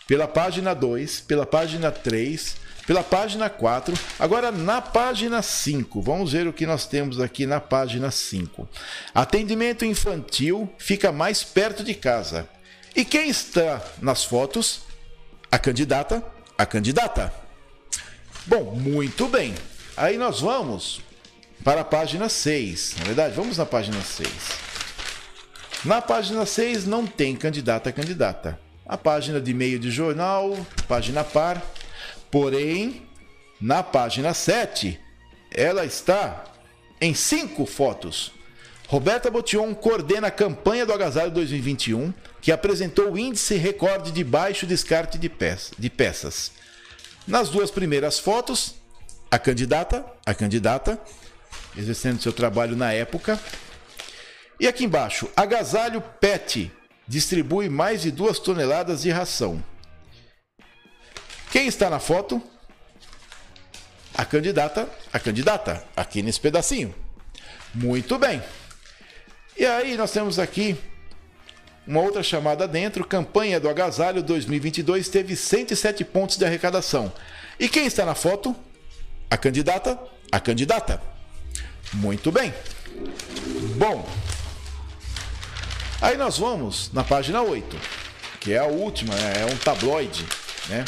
pela 0.07 0.29
página 0.29 0.75
2, 0.75 1.23
pela 1.23 1.47
página 1.47 1.91
3, 1.91 2.61
pela 2.87 3.03
página 3.03 3.49
4. 3.49 3.95
Agora 4.19 4.51
na 4.51 4.81
página 4.81 5.43
5, 5.43 6.01
vamos 6.01 6.33
ver 6.33 6.47
o 6.47 6.53
que 6.53 6.67
nós 6.67 6.87
temos 6.87 7.21
aqui 7.21 7.47
na 7.47 7.61
página 7.61 8.11
5. 8.11 8.69
Atendimento 9.15 9.85
infantil 9.85 10.73
fica 10.79 11.13
mais 11.13 11.43
perto 11.43 11.85
de 11.85 11.95
casa. 11.95 12.49
E 12.95 13.05
quem 13.05 13.29
está 13.29 13.83
nas 14.01 14.25
fotos? 14.25 14.83
A 15.51 15.59
candidata, 15.59 16.25
a 16.57 16.67
candidata. 16.67 17.33
Bom, 18.47 18.75
muito 18.75 19.29
bem. 19.29 19.55
Aí 19.97 20.17
nós 20.17 20.41
vamos 20.41 21.01
para 21.63 21.83
a 21.83 21.85
página 21.85 22.29
6. 22.29 22.97
Na 22.99 23.05
verdade, 23.05 23.35
vamos 23.35 23.59
na 23.59 23.67
página 23.67 24.01
6. 24.01 24.29
Na 25.85 26.01
página 26.01 26.45
6 26.47 26.87
não 26.87 27.07
tem 27.07 27.35
candidata 27.37 27.91
a 27.91 27.93
candidata. 27.93 28.59
A 28.87 28.97
página 28.97 29.41
de 29.41 29.55
meio 29.55 29.79
de 29.79 29.91
jornal, 29.91 30.57
página 30.89 31.25
par, 31.25 31.63
Porém, 32.33 33.03
na 33.61 33.83
página 33.83 34.33
7, 34.33 34.99
ela 35.51 35.85
está 35.85 36.45
em 36.99 37.13
cinco 37.13 37.67
fotos. 37.67 38.33
Roberta 38.89 39.31
Botion 39.31 39.75
coordena 39.75 40.29
a 40.29 40.31
campanha 40.31 40.87
do 40.87 40.95
Agasalho 40.95 41.31
2021, 41.31 42.11
que 42.41 42.51
apresentou 42.51 43.13
o 43.13 43.19
índice 43.19 43.57
recorde 43.57 44.11
de 44.11 44.25
baixo 44.25 44.67
descarte 44.67 45.19
de, 45.19 45.29
peça, 45.29 45.75
de 45.79 45.91
peças. 45.91 46.53
Nas 47.29 47.51
duas 47.51 47.71
primeiras 47.71 48.19
fotos, 48.19 48.77
a 49.31 49.39
candidata, 49.39 50.03
a 50.25 50.33
candidata, 50.33 50.99
exercendo 51.77 52.23
seu 52.23 52.33
trabalho 52.33 52.75
na 52.75 52.95
época. 52.95 53.39
E 54.59 54.67
aqui 54.67 54.85
embaixo, 54.87 55.29
Agasalho 55.37 56.01
Pet 56.19 56.73
distribui 57.07 57.69
mais 57.69 58.01
de 58.01 58.11
duas 58.11 58.39
toneladas 58.39 59.03
de 59.03 59.11
ração. 59.11 59.63
Quem 61.53 61.67
está 61.67 61.91
na 61.91 62.01
foto? 62.01 62.43
A 64.15 64.25
candidata, 64.25 64.89
a 65.13 65.19
candidata, 65.19 65.85
aqui 65.95 66.23
nesse 66.23 66.41
pedacinho. 66.41 66.95
Muito 67.75 68.19
bem. 68.19 68.43
E 69.55 69.67
aí 69.67 69.95
nós 69.99 70.11
temos 70.11 70.39
aqui 70.39 70.79
uma 71.87 72.01
outra 72.01 72.23
chamada 72.23 72.67
dentro, 72.67 73.07
campanha 73.07 73.61
do 73.61 73.69
agasalho 73.69 74.23
2022 74.23 75.11
teve 75.11 75.37
107 75.37 76.03
pontos 76.07 76.39
de 76.39 76.45
arrecadação. 76.47 77.13
E 77.61 77.69
quem 77.69 77.85
está 77.85 78.07
na 78.07 78.15
foto? 78.15 78.57
A 79.31 79.37
candidata, 79.37 79.99
a 80.33 80.41
candidata. 80.41 81.03
Muito 81.93 82.33
bem. 82.33 82.55
Bom. 83.77 84.09
Aí 86.01 86.17
nós 86.17 86.39
vamos 86.39 86.91
na 86.95 87.05
página 87.05 87.43
8, 87.43 87.77
que 88.41 88.55
é 88.55 88.59
a 88.59 88.65
última, 88.65 89.15
né? 89.15 89.43
é 89.43 89.53
um 89.53 89.57
tabloide, 89.59 90.25
né? 90.71 90.83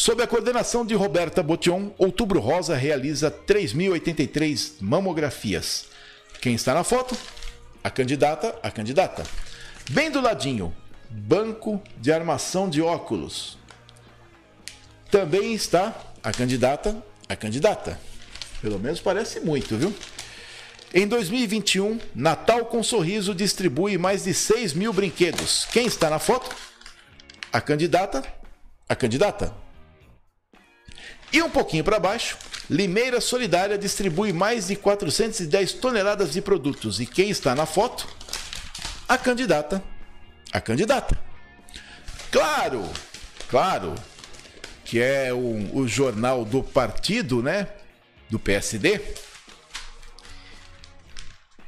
Sob 0.00 0.22
a 0.22 0.28
coordenação 0.28 0.86
de 0.86 0.94
Roberta 0.94 1.42
Botion, 1.42 1.90
Outubro 1.98 2.38
Rosa 2.38 2.76
realiza 2.76 3.32
3.083 3.32 4.74
mamografias. 4.80 5.86
Quem 6.40 6.54
está 6.54 6.72
na 6.72 6.84
foto? 6.84 7.16
A 7.82 7.90
candidata, 7.90 8.56
a 8.62 8.70
candidata. 8.70 9.24
Bem 9.90 10.08
do 10.08 10.20
ladinho, 10.20 10.72
banco 11.10 11.82
de 11.96 12.12
armação 12.12 12.70
de 12.70 12.80
óculos. 12.80 13.58
Também 15.10 15.52
está 15.52 15.92
a 16.22 16.30
candidata, 16.30 17.04
a 17.28 17.34
candidata. 17.34 18.00
Pelo 18.62 18.78
menos 18.78 19.00
parece 19.00 19.40
muito, 19.40 19.76
viu? 19.76 19.92
Em 20.94 21.08
2021, 21.08 21.98
Natal 22.14 22.66
com 22.66 22.84
Sorriso 22.84 23.34
distribui 23.34 23.98
mais 23.98 24.22
de 24.22 24.32
6 24.32 24.74
mil 24.74 24.92
brinquedos. 24.92 25.66
Quem 25.72 25.86
está 25.86 26.08
na 26.08 26.20
foto? 26.20 26.54
A 27.52 27.60
candidata, 27.60 28.22
a 28.88 28.94
candidata. 28.94 29.66
E 31.32 31.42
um 31.42 31.50
pouquinho 31.50 31.84
para 31.84 31.98
baixo, 31.98 32.38
Limeira 32.70 33.20
Solidária 33.20 33.78
distribui 33.78 34.32
mais 34.32 34.68
de 34.68 34.76
410 34.76 35.74
toneladas 35.74 36.32
de 36.32 36.40
produtos. 36.40 37.00
E 37.00 37.06
quem 37.06 37.30
está 37.30 37.54
na 37.54 37.66
foto? 37.66 38.08
A 39.08 39.16
candidata. 39.16 39.82
A 40.52 40.60
candidata. 40.60 41.18
Claro, 42.30 42.84
claro, 43.48 43.94
que 44.84 45.00
é 45.00 45.32
o, 45.32 45.76
o 45.76 45.88
jornal 45.88 46.44
do 46.44 46.62
partido, 46.62 47.42
né? 47.42 47.68
Do 48.28 48.38
PSD. 48.38 49.00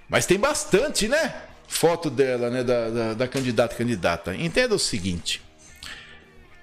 Mas 0.08 0.26
tem 0.26 0.38
bastante, 0.38 1.08
né? 1.08 1.34
Foto 1.66 2.10
dela, 2.10 2.50
né? 2.50 2.62
Da, 2.62 2.90
da, 2.90 3.14
da 3.14 3.28
candidata 3.28 3.74
candidata. 3.74 4.34
Entenda 4.34 4.74
o 4.74 4.78
seguinte. 4.78 5.42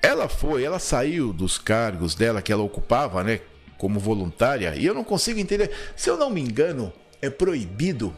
Ela 0.02 0.30
foi, 0.30 0.64
ela 0.64 0.80
saiu 0.80 1.34
dos 1.34 1.58
cargos 1.58 2.16
dela 2.16 2.42
que 2.42 2.52
ela 2.52 2.64
ocupava, 2.64 3.24
né, 3.24 3.42
como 3.78 4.00
voluntária, 4.00 4.76
e 4.76 4.86
eu 4.86 4.94
não 4.94 5.04
consigo 5.04 5.40
entender. 5.40 5.72
Se 5.96 6.10
eu 6.10 6.18
não 6.18 6.30
me 6.30 6.42
engano, 6.42 6.92
é 7.22 7.30
proibido. 7.30 8.16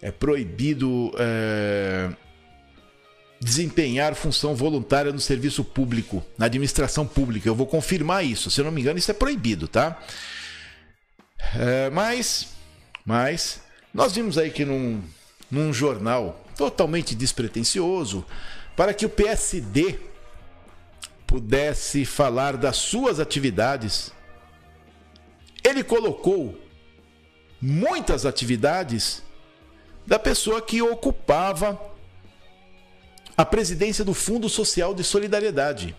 É 0.00 0.10
proibido 0.10 1.12
é, 1.16 2.10
desempenhar 3.40 4.14
função 4.14 4.54
voluntária 4.54 5.12
no 5.12 5.20
serviço 5.20 5.62
público, 5.64 6.24
na 6.36 6.46
administração 6.46 7.06
pública. 7.06 7.48
Eu 7.48 7.54
vou 7.54 7.66
confirmar 7.66 8.24
isso. 8.24 8.50
Se 8.50 8.60
eu 8.60 8.64
não 8.64 8.72
me 8.72 8.80
engano, 8.80 8.98
isso 8.98 9.10
é 9.10 9.14
proibido, 9.14 9.68
tá? 9.68 10.00
É, 11.56 11.90
mas, 11.90 12.48
mas, 13.04 13.60
nós 13.92 14.12
vimos 14.12 14.38
aí 14.38 14.50
que 14.50 14.64
num, 14.64 15.02
num 15.50 15.72
jornal 15.72 16.44
totalmente 16.56 17.14
despretensioso, 17.14 18.24
para 18.76 18.94
que 18.94 19.04
o 19.04 19.08
PSD 19.08 19.98
pudesse 21.32 22.04
falar 22.04 22.58
das 22.58 22.76
suas 22.76 23.18
atividades, 23.18 24.12
ele 25.64 25.82
colocou 25.82 26.60
muitas 27.58 28.26
atividades 28.26 29.22
da 30.06 30.18
pessoa 30.18 30.60
que 30.60 30.82
ocupava 30.82 31.80
a 33.34 33.46
presidência 33.46 34.04
do 34.04 34.12
Fundo 34.12 34.46
Social 34.46 34.94
de 34.94 35.02
Solidariedade. 35.02 35.96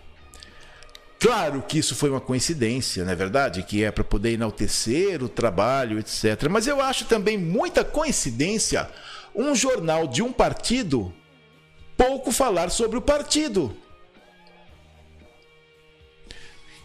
Claro 1.18 1.62
que 1.62 1.78
isso 1.78 1.96
foi 1.96 2.10
uma 2.10 2.20
coincidência, 2.20 3.04
não 3.04 3.10
é 3.10 3.16
verdade? 3.16 3.64
Que 3.64 3.82
é 3.82 3.90
para 3.90 4.04
poder 4.04 4.34
enaltecer 4.34 5.20
o 5.20 5.28
trabalho, 5.28 5.98
etc. 5.98 6.48
Mas 6.48 6.68
eu 6.68 6.80
acho 6.80 7.06
também 7.06 7.36
muita 7.36 7.82
coincidência 7.82 8.88
um 9.34 9.52
jornal 9.52 10.06
de 10.06 10.22
um 10.22 10.32
partido 10.32 11.12
pouco 11.96 12.30
falar 12.30 12.70
sobre 12.70 12.96
o 12.96 13.02
partido. 13.02 13.76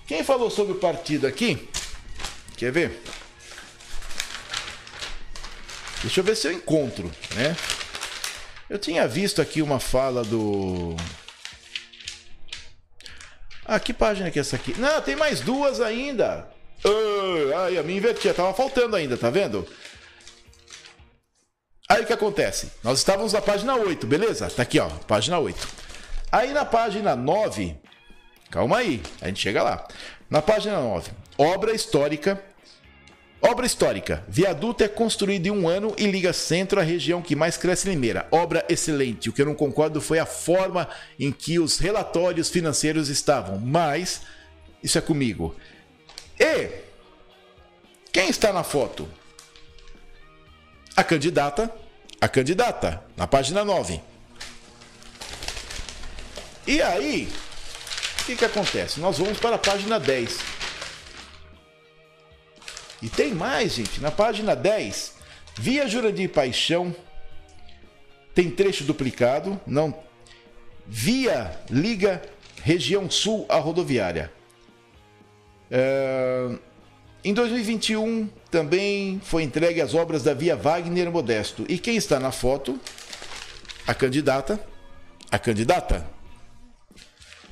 Quem 0.09 0.23
falou 0.23 0.49
sobre 0.49 0.73
o 0.73 0.79
partido 0.79 1.27
aqui? 1.27 1.69
Quer 2.57 2.71
ver? 2.71 2.99
Deixa 6.01 6.19
eu 6.19 6.23
ver 6.23 6.35
se 6.35 6.47
eu 6.47 6.51
encontro, 6.51 7.11
né? 7.35 7.55
Eu 8.67 8.79
tinha 8.79 9.07
visto 9.07 9.39
aqui 9.39 9.61
uma 9.61 9.79
fala 9.79 10.23
do. 10.23 10.95
Ah, 13.63 13.79
que 13.79 13.93
página 13.93 14.31
que 14.31 14.39
é 14.39 14.41
essa 14.41 14.55
aqui? 14.55 14.73
Não, 14.79 14.99
tem 14.99 15.15
mais 15.15 15.41
duas 15.41 15.79
ainda. 15.79 16.49
Ah, 16.83 17.65
ai, 17.65 17.77
a 17.77 17.83
minha 17.83 17.99
invertia, 17.99 18.33
tava 18.33 18.51
faltando 18.51 18.95
ainda, 18.95 19.15
tá 19.15 19.29
vendo? 19.29 19.67
Aí 21.87 22.01
o 22.01 22.07
que 22.07 22.13
acontece? 22.13 22.71
Nós 22.83 22.97
estávamos 22.97 23.33
na 23.33 23.43
página 23.43 23.75
8, 23.75 24.07
beleza? 24.07 24.49
Tá 24.49 24.63
aqui, 24.63 24.79
ó, 24.79 24.89
página 24.89 25.37
8. 25.37 25.67
Aí 26.31 26.51
na 26.51 26.65
página 26.65 27.15
9, 27.15 27.77
Calma 28.49 28.77
aí, 28.77 29.01
a 29.21 29.27
gente 29.27 29.39
chega 29.39 29.61
lá. 29.61 29.87
Na 30.29 30.41
página 30.41 30.79
9, 30.79 31.11
obra 31.37 31.73
histórica. 31.73 32.43
Obra 33.41 33.65
histórica. 33.65 34.23
Viaduto 34.27 34.83
é 34.83 34.87
construído 34.87 35.47
em 35.47 35.51
um 35.51 35.67
ano 35.67 35.95
e 35.97 36.05
liga 36.05 36.33
centro 36.33 36.79
à 36.79 36.83
região 36.83 37.21
que 37.21 37.37
mais 37.37 37.55
cresce 37.55 37.87
em 37.87 37.91
Limeira. 37.91 38.27
Obra 38.31 38.65
excelente. 38.67 39.29
O 39.29 39.33
que 39.33 39.41
eu 39.41 39.45
não 39.45 39.55
concordo 39.55 40.01
foi 40.01 40.19
a 40.19 40.25
forma 40.25 40.89
em 41.17 41.31
que 41.31 41.57
os 41.57 41.77
relatórios 41.77 42.49
financeiros 42.49 43.07
estavam. 43.07 43.57
Mas, 43.57 44.23
isso 44.83 44.97
é 44.97 45.01
comigo. 45.01 45.55
E 46.37 46.69
quem 48.11 48.29
está 48.29 48.51
na 48.51 48.63
foto? 48.63 49.07
A 50.95 51.03
candidata. 51.03 51.73
A 52.19 52.27
candidata, 52.27 53.01
na 53.15 53.25
página 53.25 53.63
9. 53.63 54.01
E 56.67 56.81
aí, 56.81 57.29
que, 58.29 58.35
que 58.35 58.45
acontece? 58.45 58.99
Nós 58.99 59.17
vamos 59.17 59.39
para 59.39 59.55
a 59.55 59.59
página 59.59 59.99
10. 59.99 60.39
E 63.01 63.09
tem 63.09 63.33
mais, 63.33 63.73
gente. 63.73 63.99
Na 64.01 64.11
página 64.11 64.55
10, 64.55 65.15
via 65.57 65.87
Jurandir 65.87 66.29
Paixão, 66.29 66.95
tem 68.35 68.51
trecho 68.51 68.83
duplicado, 68.83 69.59
não. 69.65 69.95
Via 70.85 71.59
Liga 71.69 72.21
Região 72.61 73.09
Sul 73.09 73.45
a 73.49 73.57
rodoviária. 73.57 74.31
É... 75.71 76.49
Em 77.23 77.33
2021 77.33 78.29
também 78.51 79.19
foi 79.23 79.43
entregue 79.43 79.81
as 79.81 79.93
obras 79.93 80.23
da 80.23 80.33
Via 80.33 80.55
Wagner 80.55 81.11
Modesto. 81.11 81.65
E 81.67 81.79
quem 81.79 81.95
está 81.95 82.19
na 82.19 82.31
foto? 82.31 82.79
A 83.87 83.93
candidata. 83.93 84.59
A 85.31 85.39
candidata 85.39 86.18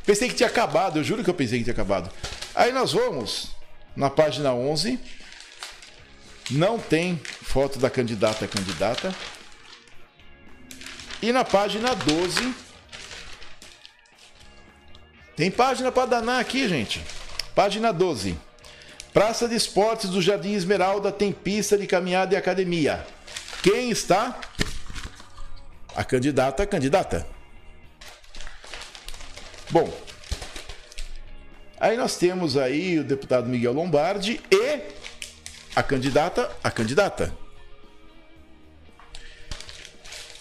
Pensei 0.07 0.29
que 0.29 0.35
tinha 0.35 0.47
acabado, 0.47 0.99
eu 0.99 1.03
juro 1.03 1.21
que 1.21 1.29
eu 1.29 1.33
pensei 1.33 1.57
que 1.57 1.65
tinha 1.65 1.73
acabado. 1.73 2.09
Aí 2.55 2.71
nós 2.71 2.93
vamos 2.93 3.49
na 3.93 4.09
página 4.09 4.53
11. 4.53 4.97
Não 6.49 6.79
tem 6.79 7.21
foto 7.41 7.77
da 7.77 7.89
candidata 7.89 8.47
candidata. 8.47 9.13
E 11.21 11.33
na 11.33 11.43
página 11.43 11.93
12 11.93 12.55
tem 15.35 15.51
página 15.51 15.91
para 15.91 16.05
danar 16.05 16.39
aqui, 16.39 16.69
gente. 16.69 17.03
Página 17.53 17.91
12. 17.91 18.37
Praça 19.11 19.45
de 19.45 19.55
Esportes 19.55 20.09
do 20.09 20.21
Jardim 20.21 20.53
Esmeralda 20.53 21.11
tem 21.11 21.33
pista 21.33 21.77
de 21.77 21.85
caminhada 21.85 22.33
e 22.33 22.37
academia. 22.37 23.05
Quem 23.61 23.89
está? 23.89 24.39
A 25.93 26.05
candidata, 26.05 26.63
a 26.63 26.65
candidata. 26.65 27.36
Bom, 29.69 29.91
aí 31.79 31.97
nós 31.97 32.17
temos 32.17 32.55
aí 32.55 32.99
o 32.99 33.03
deputado 33.03 33.49
Miguel 33.49 33.73
Lombardi 33.73 34.41
e 34.49 34.81
a 35.75 35.83
candidata, 35.83 36.49
a 36.63 36.71
candidata. 36.71 37.33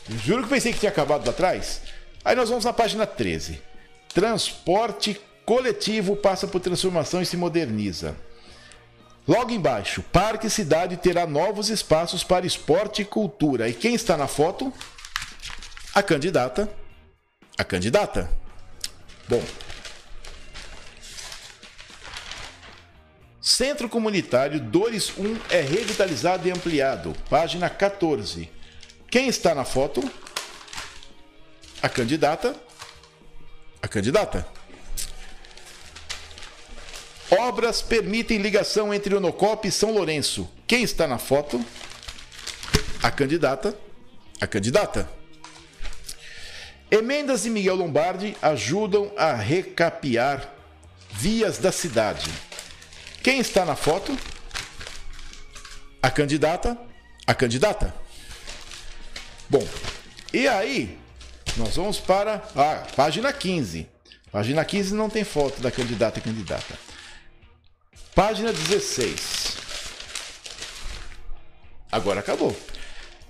Juro 0.09 0.45
que 0.45 0.49
pensei 0.49 0.73
que 0.73 0.79
tinha 0.79 0.93
acabado 0.93 1.25
lá 1.27 1.33
atrás. 1.33 1.83
Aí 2.25 2.37
nós 2.37 2.49
vamos 2.49 2.65
na 2.65 2.73
página 2.73 3.07
13. 3.07 3.61
Transporte 4.15 5.21
coletivo 5.45 6.17
passa 6.17 6.47
por 6.47 6.61
transformação 6.61 7.21
e 7.21 7.27
se 7.27 7.37
moderniza. 7.37 8.17
Logo 9.27 9.51
embaixo, 9.51 10.03
Parque 10.03 10.49
Cidade 10.49 10.97
terá 10.97 11.27
novos 11.27 11.69
espaços 11.69 12.23
para 12.23 12.47
esporte 12.47 13.03
e 13.03 13.05
cultura. 13.05 13.69
E 13.69 13.75
quem 13.75 13.95
está 13.95 14.17
na 14.17 14.29
foto? 14.29 14.73
A 15.93 16.03
candidata 16.03 16.69
A 17.59 17.65
candidata? 17.65 18.46
Bom. 19.29 19.43
Centro 23.41 23.89
Comunitário 23.89 24.61
Dores 24.61 25.13
1 25.17 25.39
é 25.51 25.61
revitalizado 25.61 26.47
e 26.47 26.51
ampliado. 26.51 27.15
Página 27.31 27.71
14. 27.71 28.51
Quem 29.11 29.29
está 29.29 29.55
na 29.55 29.65
foto? 29.65 30.03
A 31.83 31.89
candidata. 31.89 32.55
A 33.83 33.89
candidata. 33.89 34.47
Obras 37.31 37.83
permitem 37.83 38.39
ligação 38.39 38.93
entre 38.93 39.15
Onocop 39.15 39.67
e 39.67 39.73
São 39.73 39.93
Lourenço. 39.93 40.49
Quem 40.67 40.83
está 40.83 41.07
na 41.07 41.19
foto? 41.19 41.65
A 43.03 43.11
candidata. 43.11 43.77
A 44.41 44.47
candidata. 44.47 45.09
Emendas 46.91 47.43
de 47.43 47.51
Miguel 47.51 47.75
Lombardi 47.75 48.37
ajudam 48.41 49.11
a 49.17 49.35
recapear 49.35 50.53
vias 51.11 51.59
da 51.59 51.73
cidade. 51.73 52.31
Quem 53.23 53.41
está 53.41 53.65
na 53.65 53.75
foto? 53.75 54.17
A 56.01 56.11
candidata. 56.11 56.79
A 57.27 57.35
candidata. 57.35 57.93
Bom, 59.49 59.67
e 60.33 60.47
aí 60.47 60.97
nós 61.57 61.75
vamos 61.75 61.99
para 61.99 62.37
a 62.55 62.87
página 62.95 63.33
15. 63.33 63.89
Página 64.31 64.65
15 64.65 64.95
não 64.95 65.11
tem 65.11 65.25
foto 65.25 65.61
da 65.61 65.73
candidata 65.73 66.21
e 66.21 66.23
candidata. 66.23 66.79
Página 68.15 68.53
16. 68.53 69.57
Agora 71.91 72.21
acabou. 72.21 72.57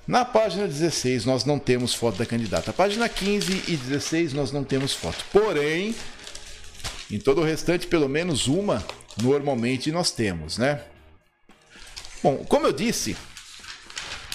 Na 0.06 0.24
página 0.24 0.68
16 0.68 1.24
nós 1.24 1.44
não 1.44 1.58
temos 1.58 1.92
foto 1.92 2.18
da 2.18 2.26
candidata. 2.26 2.72
Página 2.72 3.08
15 3.08 3.64
e 3.66 3.76
16 3.76 4.32
nós 4.32 4.52
não 4.52 4.62
temos 4.62 4.92
foto. 4.92 5.24
Porém, 5.32 5.94
em 7.10 7.18
todo 7.18 7.40
o 7.40 7.44
restante, 7.44 7.86
pelo 7.86 8.08
menos 8.08 8.46
uma 8.46 8.84
normalmente 9.20 9.90
nós 9.90 10.10
temos, 10.10 10.58
né? 10.58 10.82
Bom, 12.22 12.44
como 12.48 12.66
eu 12.66 12.72
disse, 12.72 13.16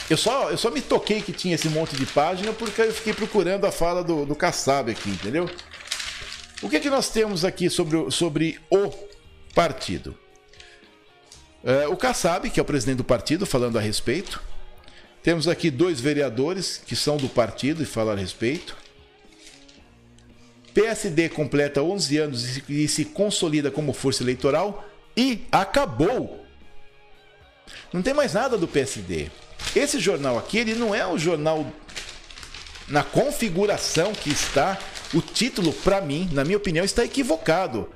eu 0.09 0.17
só, 0.17 0.49
eu 0.49 0.57
só 0.57 0.69
me 0.69 0.81
toquei 0.81 1.21
que 1.21 1.31
tinha 1.31 1.55
esse 1.55 1.69
monte 1.69 1.95
de 1.95 2.05
página 2.05 2.51
porque 2.51 2.81
eu 2.81 2.93
fiquei 2.93 3.13
procurando 3.13 3.65
a 3.65 3.71
fala 3.71 4.03
do, 4.03 4.25
do 4.25 4.35
Kassab 4.35 4.91
aqui, 4.91 5.09
entendeu? 5.09 5.49
O 6.61 6.69
que, 6.69 6.75
é 6.75 6.79
que 6.79 6.89
nós 6.89 7.09
temos 7.09 7.45
aqui 7.45 7.69
sobre, 7.69 7.95
o, 7.95 8.11
sobre 8.11 8.59
o 8.69 8.91
partido? 9.55 10.17
É, 11.63 11.87
o 11.87 11.95
Kassab, 11.95 12.49
que 12.49 12.59
é 12.59 12.63
o 12.63 12.65
presidente 12.65 12.97
do 12.97 13.03
partido, 13.03 13.45
falando 13.45 13.77
a 13.77 13.81
respeito. 13.81 14.41
Temos 15.23 15.47
aqui 15.47 15.69
dois 15.69 15.99
vereadores 15.99 16.81
que 16.85 16.95
são 16.95 17.17
do 17.17 17.29
partido 17.29 17.83
e 17.83 17.85
falam 17.85 18.13
a 18.13 18.17
respeito. 18.17 18.75
PSD 20.73 21.29
completa 21.29 21.83
11 21.83 22.17
anos 22.17 22.69
e 22.69 22.87
se 22.87 23.05
consolida 23.05 23.69
como 23.69 23.93
força 23.93 24.23
eleitoral 24.23 24.87
e 25.15 25.45
acabou. 25.51 26.43
Não 27.93 28.01
tem 28.01 28.13
mais 28.13 28.33
nada 28.33 28.57
do 28.57 28.67
PSD. 28.67 29.29
Esse 29.75 29.99
jornal 29.99 30.39
aqui, 30.39 30.57
ele 30.57 30.75
não 30.75 30.95
é 30.95 31.05
o 31.05 31.17
jornal 31.17 31.65
na 32.87 33.03
configuração 33.03 34.13
que 34.13 34.29
está. 34.29 34.79
O 35.13 35.21
título, 35.21 35.71
para 35.71 36.01
mim, 36.01 36.29
na 36.31 36.43
minha 36.43 36.57
opinião, 36.57 36.85
está 36.85 37.03
equivocado. 37.03 37.89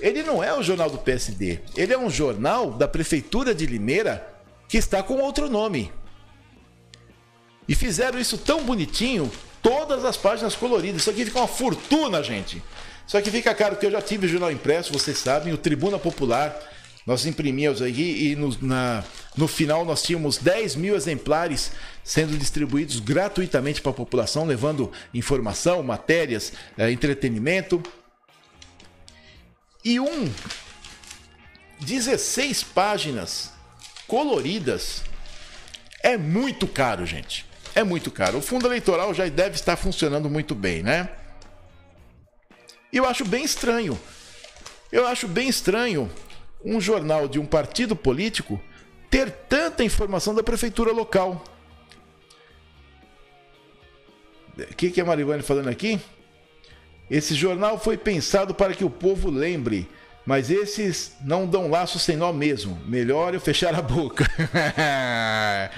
Ele 0.00 0.22
não 0.22 0.42
é 0.42 0.52
o 0.52 0.62
jornal 0.62 0.90
do 0.90 0.98
PSD. 0.98 1.60
Ele 1.76 1.92
é 1.92 1.98
um 1.98 2.10
jornal 2.10 2.72
da 2.72 2.88
prefeitura 2.88 3.54
de 3.54 3.64
Limeira 3.64 4.26
que 4.68 4.76
está 4.76 5.02
com 5.02 5.18
outro 5.18 5.48
nome. 5.48 5.92
E 7.68 7.74
fizeram 7.74 8.18
isso 8.18 8.36
tão 8.36 8.62
bonitinho, 8.64 9.30
todas 9.62 10.04
as 10.04 10.16
páginas 10.16 10.54
coloridas. 10.54 11.00
Isso 11.00 11.10
aqui 11.10 11.24
fica 11.24 11.38
uma 11.38 11.48
fortuna, 11.48 12.22
gente. 12.22 12.62
Isso 13.06 13.16
aqui 13.16 13.30
fica 13.30 13.54
caro, 13.54 13.74
porque 13.74 13.86
eu 13.86 13.90
já 13.90 14.02
tive 14.02 14.28
jornal 14.28 14.50
impresso, 14.50 14.92
vocês 14.92 15.18
sabem, 15.18 15.52
o 15.52 15.58
Tribuna 15.58 15.98
Popular. 15.98 16.54
Nós 17.06 17.26
imprimíamos 17.26 17.82
aqui 17.82 18.30
e 18.30 18.36
no, 18.36 18.56
na, 18.62 19.04
no 19.36 19.46
final 19.46 19.84
nós 19.84 20.02
tínhamos 20.02 20.38
10 20.38 20.76
mil 20.76 20.96
exemplares 20.96 21.72
sendo 22.02 22.36
distribuídos 22.38 22.98
gratuitamente 22.98 23.82
para 23.82 23.90
a 23.90 23.94
população, 23.94 24.46
levando 24.46 24.90
informação, 25.12 25.82
matérias, 25.82 26.54
é, 26.78 26.90
entretenimento. 26.90 27.82
E 29.84 30.00
um 30.00 30.32
16 31.80 32.62
páginas 32.62 33.52
coloridas 34.06 35.02
é 36.02 36.16
muito 36.16 36.66
caro, 36.66 37.04
gente 37.04 37.53
é 37.74 37.82
muito 37.82 38.10
caro. 38.10 38.38
O 38.38 38.42
fundo 38.42 38.66
eleitoral 38.66 39.12
já 39.12 39.26
deve 39.28 39.56
estar 39.56 39.76
funcionando 39.76 40.30
muito 40.30 40.54
bem, 40.54 40.82
né? 40.82 41.08
Eu 42.92 43.04
acho 43.04 43.24
bem 43.24 43.44
estranho. 43.44 43.98
Eu 44.92 45.06
acho 45.06 45.26
bem 45.26 45.48
estranho 45.48 46.10
um 46.64 46.80
jornal 46.80 47.26
de 47.28 47.38
um 47.38 47.44
partido 47.44 47.96
político 47.96 48.60
ter 49.10 49.30
tanta 49.30 49.84
informação 49.84 50.34
da 50.34 50.42
prefeitura 50.42 50.92
local. 50.92 51.44
O 54.56 54.74
que, 54.74 54.90
que 54.90 55.00
é 55.00 55.04
Marivane 55.04 55.42
falando 55.42 55.68
aqui? 55.68 56.00
Esse 57.10 57.34
jornal 57.34 57.78
foi 57.78 57.96
pensado 57.96 58.54
para 58.54 58.72
que 58.72 58.84
o 58.84 58.90
povo 58.90 59.30
lembre, 59.30 59.88
mas 60.26 60.50
esses 60.50 61.12
não 61.22 61.46
dão 61.46 61.70
laço 61.70 61.98
sem 61.98 62.16
nó 62.16 62.32
mesmo. 62.32 62.80
Melhor 62.86 63.34
eu 63.34 63.40
fechar 63.40 63.74
a 63.74 63.82
boca. 63.82 64.24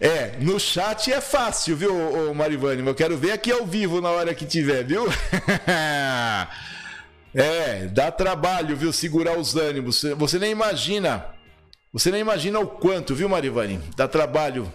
É, 0.00 0.36
no 0.40 0.58
chat 0.58 1.12
é 1.12 1.20
fácil, 1.20 1.76
viu, 1.76 2.28
ô 2.28 2.34
Marivane? 2.34 2.84
Eu 2.84 2.94
quero 2.94 3.16
ver 3.16 3.30
aqui 3.30 3.52
ao 3.52 3.64
vivo 3.64 4.00
na 4.00 4.10
hora 4.10 4.34
que 4.34 4.44
tiver, 4.44 4.84
viu? 4.84 5.06
é, 7.32 7.86
dá 7.86 8.10
trabalho, 8.10 8.76
viu, 8.76 8.92
segurar 8.92 9.38
os 9.38 9.56
ânimos. 9.56 10.02
Você 10.18 10.38
nem 10.38 10.50
imagina. 10.50 11.24
Você 11.92 12.10
nem 12.10 12.20
imagina 12.20 12.58
o 12.58 12.66
quanto, 12.66 13.14
viu, 13.14 13.28
Marivane? 13.28 13.80
Dá 13.96 14.08
trabalho. 14.08 14.70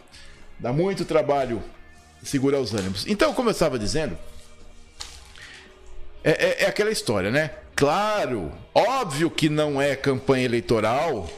Dá 0.57 0.73
muito 0.73 1.05
trabalho 1.05 1.61
segurar 2.23 2.59
os 2.59 2.73
ânimos. 2.73 3.05
Então, 3.05 3.33
como 3.33 3.49
eu 3.49 3.51
estava 3.51 3.77
dizendo, 3.77 4.17
é, 6.23 6.31
é, 6.31 6.63
é 6.63 6.67
aquela 6.67 6.91
história, 6.91 7.29
né? 7.29 7.51
Claro, 7.79 8.51
óbvio 8.75 9.31
que 9.31 9.47
não 9.47 9.81
é 9.81 9.95
campanha 9.95 10.43
eleitoral 10.43 11.29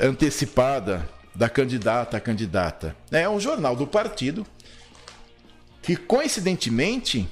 antecipada 0.00 1.10
da 1.34 1.48
candidata 1.48 2.16
a 2.16 2.20
candidata. 2.20 2.94
É 3.10 3.28
um 3.28 3.40
jornal 3.40 3.74
do 3.74 3.88
partido 3.88 4.46
que, 5.82 5.96
coincidentemente, 5.96 7.28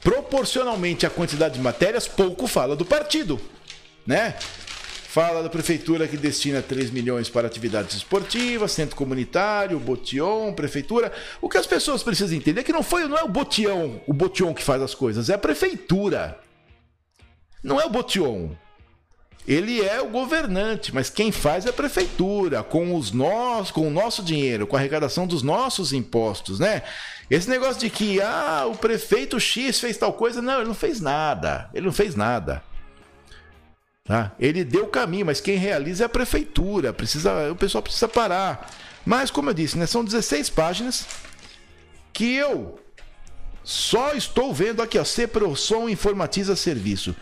proporcionalmente 0.00 1.04
à 1.04 1.10
quantidade 1.10 1.54
de 1.54 1.60
matérias, 1.60 2.06
pouco 2.06 2.46
fala 2.46 2.76
do 2.76 2.84
partido, 2.84 3.40
né? 4.06 4.36
Fala 5.16 5.42
da 5.42 5.48
prefeitura 5.48 6.06
que 6.06 6.14
destina 6.14 6.60
3 6.60 6.90
milhões 6.90 7.30
para 7.30 7.46
atividades 7.46 7.96
esportivas, 7.96 8.72
centro 8.72 8.94
comunitário, 8.94 9.80
botion, 9.80 10.52
prefeitura. 10.52 11.10
O 11.40 11.48
que 11.48 11.56
as 11.56 11.66
pessoas 11.66 12.02
precisam 12.02 12.36
entender 12.36 12.60
é 12.60 12.62
que 12.62 12.70
não 12.70 12.82
foi, 12.82 13.08
não 13.08 13.16
é 13.16 13.22
o 13.24 13.28
botião, 13.28 13.98
o 14.06 14.12
botion 14.12 14.52
que 14.52 14.62
faz 14.62 14.82
as 14.82 14.94
coisas, 14.94 15.30
é 15.30 15.34
a 15.34 15.38
prefeitura. 15.38 16.38
Não 17.64 17.80
é 17.80 17.86
o 17.86 17.88
botion. 17.88 18.50
Ele 19.48 19.82
é 19.82 20.02
o 20.02 20.10
governante, 20.10 20.94
mas 20.94 21.08
quem 21.08 21.32
faz 21.32 21.64
é 21.64 21.70
a 21.70 21.72
prefeitura, 21.72 22.62
com 22.62 22.94
os 22.94 23.10
nós, 23.10 23.70
com 23.70 23.88
o 23.88 23.90
nosso 23.90 24.22
dinheiro, 24.22 24.66
com 24.66 24.76
a 24.76 24.78
arrecadação 24.78 25.26
dos 25.26 25.42
nossos 25.42 25.94
impostos, 25.94 26.60
né? 26.60 26.82
Esse 27.30 27.48
negócio 27.48 27.80
de 27.80 27.88
que 27.88 28.20
ah, 28.20 28.66
o 28.70 28.76
prefeito 28.76 29.40
X 29.40 29.80
fez 29.80 29.96
tal 29.96 30.12
coisa, 30.12 30.42
não, 30.42 30.58
ele 30.58 30.68
não 30.68 30.74
fez 30.74 31.00
nada. 31.00 31.70
Ele 31.72 31.86
não 31.86 31.92
fez 31.94 32.14
nada. 32.14 32.62
Tá? 34.06 34.32
Ele 34.38 34.64
deu 34.64 34.84
o 34.84 34.88
caminho, 34.88 35.26
mas 35.26 35.40
quem 35.40 35.56
realiza 35.56 36.04
é 36.04 36.06
a 36.06 36.08
prefeitura. 36.08 36.92
Precisa, 36.92 37.50
o 37.50 37.56
pessoal 37.56 37.82
precisa 37.82 38.06
parar. 38.06 38.70
Mas 39.04 39.30
como 39.30 39.50
eu 39.50 39.54
disse, 39.54 39.76
né, 39.76 39.86
são 39.86 40.04
16 40.04 40.50
páginas 40.50 41.06
que 42.12 42.34
eu 42.34 42.78
só 43.62 44.12
estou 44.12 44.54
vendo 44.54 44.80
aqui, 44.80 44.98
ó, 44.98 45.04
Ceprosom 45.04 45.88
informatiza 45.88 46.54
serviço. 46.54 47.16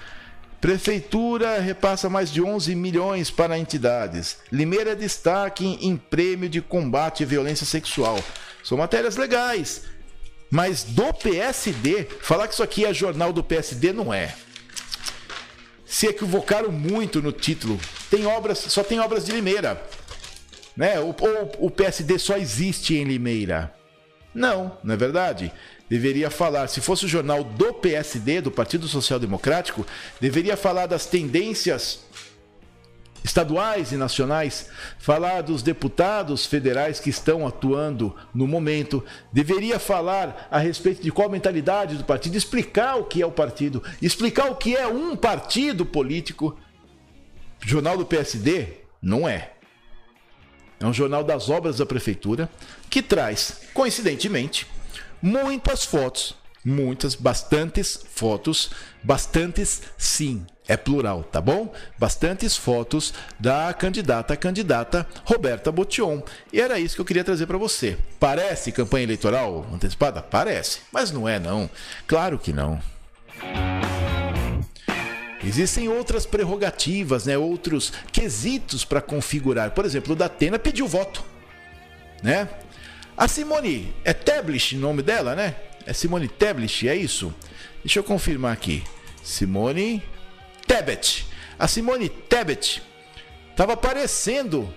Prefeitura 0.60 1.58
repassa 1.58 2.08
mais 2.08 2.30
de 2.30 2.40
11 2.40 2.74
milhões 2.74 3.30
para 3.30 3.58
entidades. 3.58 4.38
Limeira 4.52 4.92
é 4.92 4.94
destaque 4.94 5.78
em 5.80 5.96
prêmio 5.96 6.48
de 6.48 6.60
combate 6.60 7.22
à 7.22 7.26
violência 7.26 7.66
sexual. 7.66 8.18
São 8.62 8.78
matérias 8.78 9.16
legais. 9.16 9.82
Mas 10.50 10.84
do 10.84 11.12
PSD, 11.12 12.06
falar 12.20 12.46
que 12.46 12.54
isso 12.54 12.62
aqui 12.62 12.84
é 12.84 12.94
jornal 12.94 13.32
do 13.32 13.42
PSD 13.42 13.92
não 13.92 14.12
é. 14.12 14.34
Se 15.94 16.08
equivocaram 16.08 16.72
muito 16.72 17.22
no 17.22 17.30
título. 17.30 17.78
Tem 18.10 18.26
obras, 18.26 18.58
só 18.58 18.82
tem 18.82 18.98
obras 18.98 19.24
de 19.24 19.30
Limeira. 19.30 19.80
Né? 20.76 20.98
Ou, 20.98 21.14
ou 21.20 21.66
o 21.66 21.70
PSD 21.70 22.18
só 22.18 22.36
existe 22.36 22.96
em 22.96 23.04
Limeira. 23.04 23.72
Não, 24.34 24.76
não 24.82 24.94
é 24.94 24.96
verdade? 24.96 25.52
deveria 25.88 26.30
falar, 26.30 26.66
se 26.66 26.80
fosse 26.80 27.04
o 27.04 27.08
jornal 27.08 27.44
do 27.44 27.72
PSD, 27.74 28.40
do 28.40 28.50
Partido 28.50 28.88
Social 28.88 29.20
Democrático, 29.20 29.86
deveria 30.20 30.56
falar 30.56 30.86
das 30.86 31.06
tendências 31.06 32.00
estaduais 33.24 33.90
e 33.90 33.96
nacionais, 33.96 34.68
falar 34.98 35.40
dos 35.40 35.62
deputados 35.62 36.44
federais 36.44 37.00
que 37.00 37.08
estão 37.08 37.46
atuando 37.46 38.14
no 38.34 38.46
momento, 38.46 39.02
deveria 39.32 39.78
falar 39.78 40.46
a 40.50 40.58
respeito 40.58 41.02
de 41.02 41.10
qual 41.10 41.30
mentalidade 41.30 41.96
do 41.96 42.04
partido, 42.04 42.36
explicar 42.36 42.96
o 42.96 43.04
que 43.04 43.22
é 43.22 43.26
o 43.26 43.32
partido, 43.32 43.82
explicar 44.02 44.50
o 44.50 44.56
que 44.56 44.76
é 44.76 44.86
um 44.86 45.16
partido 45.16 45.86
político. 45.86 46.58
Jornal 47.64 47.96
do 47.96 48.04
PSD 48.04 48.68
não 49.00 49.26
é. 49.26 49.52
É 50.78 50.84
um 50.84 50.92
jornal 50.92 51.24
das 51.24 51.48
obras 51.48 51.78
da 51.78 51.86
prefeitura 51.86 52.50
que 52.90 53.00
traz, 53.00 53.62
coincidentemente, 53.72 54.66
muitas 55.22 55.82
fotos, 55.82 56.34
muitas, 56.62 57.14
bastantes 57.14 58.04
fotos, 58.12 58.70
bastantes 59.02 59.82
sim, 59.96 60.44
é 60.66 60.76
plural, 60.76 61.22
tá 61.24 61.40
bom? 61.40 61.72
Bastantes 61.98 62.56
fotos 62.56 63.12
da 63.38 63.72
candidata, 63.74 64.36
candidata 64.36 65.06
Roberta 65.24 65.70
Botion. 65.70 66.22
E 66.52 66.60
era 66.60 66.78
isso 66.78 66.94
que 66.94 67.00
eu 67.00 67.04
queria 67.04 67.24
trazer 67.24 67.46
para 67.46 67.58
você. 67.58 67.98
Parece 68.18 68.72
campanha 68.72 69.04
eleitoral 69.04 69.66
antecipada? 69.72 70.22
Parece, 70.22 70.80
mas 70.90 71.10
não 71.10 71.28
é 71.28 71.38
não. 71.38 71.68
Claro 72.06 72.38
que 72.38 72.52
não. 72.52 72.80
Existem 75.44 75.88
outras 75.88 76.24
prerrogativas, 76.24 77.26
né? 77.26 77.36
outros 77.36 77.92
quesitos 78.10 78.84
para 78.84 79.02
configurar. 79.02 79.72
Por 79.72 79.84
exemplo, 79.84 80.14
o 80.14 80.16
da 80.16 80.26
Atena 80.26 80.58
pediu 80.58 80.88
voto. 80.88 81.22
Né? 82.22 82.48
A 83.14 83.28
Simone, 83.28 83.94
é 84.02 84.14
Teblish 84.14 84.74
o 84.74 84.78
nome 84.78 85.02
dela, 85.02 85.34
né? 85.34 85.54
É 85.86 85.92
Simone 85.92 86.26
Teblish, 86.26 86.88
é 86.88 86.96
isso? 86.96 87.34
Deixa 87.84 87.98
eu 87.98 88.04
confirmar 88.04 88.54
aqui. 88.54 88.82
Simone 89.22 90.02
Tebet. 90.66 91.26
A 91.58 91.68
Simone 91.68 92.08
Tebet 92.08 92.82
estava 93.50 93.74
aparecendo 93.74 94.72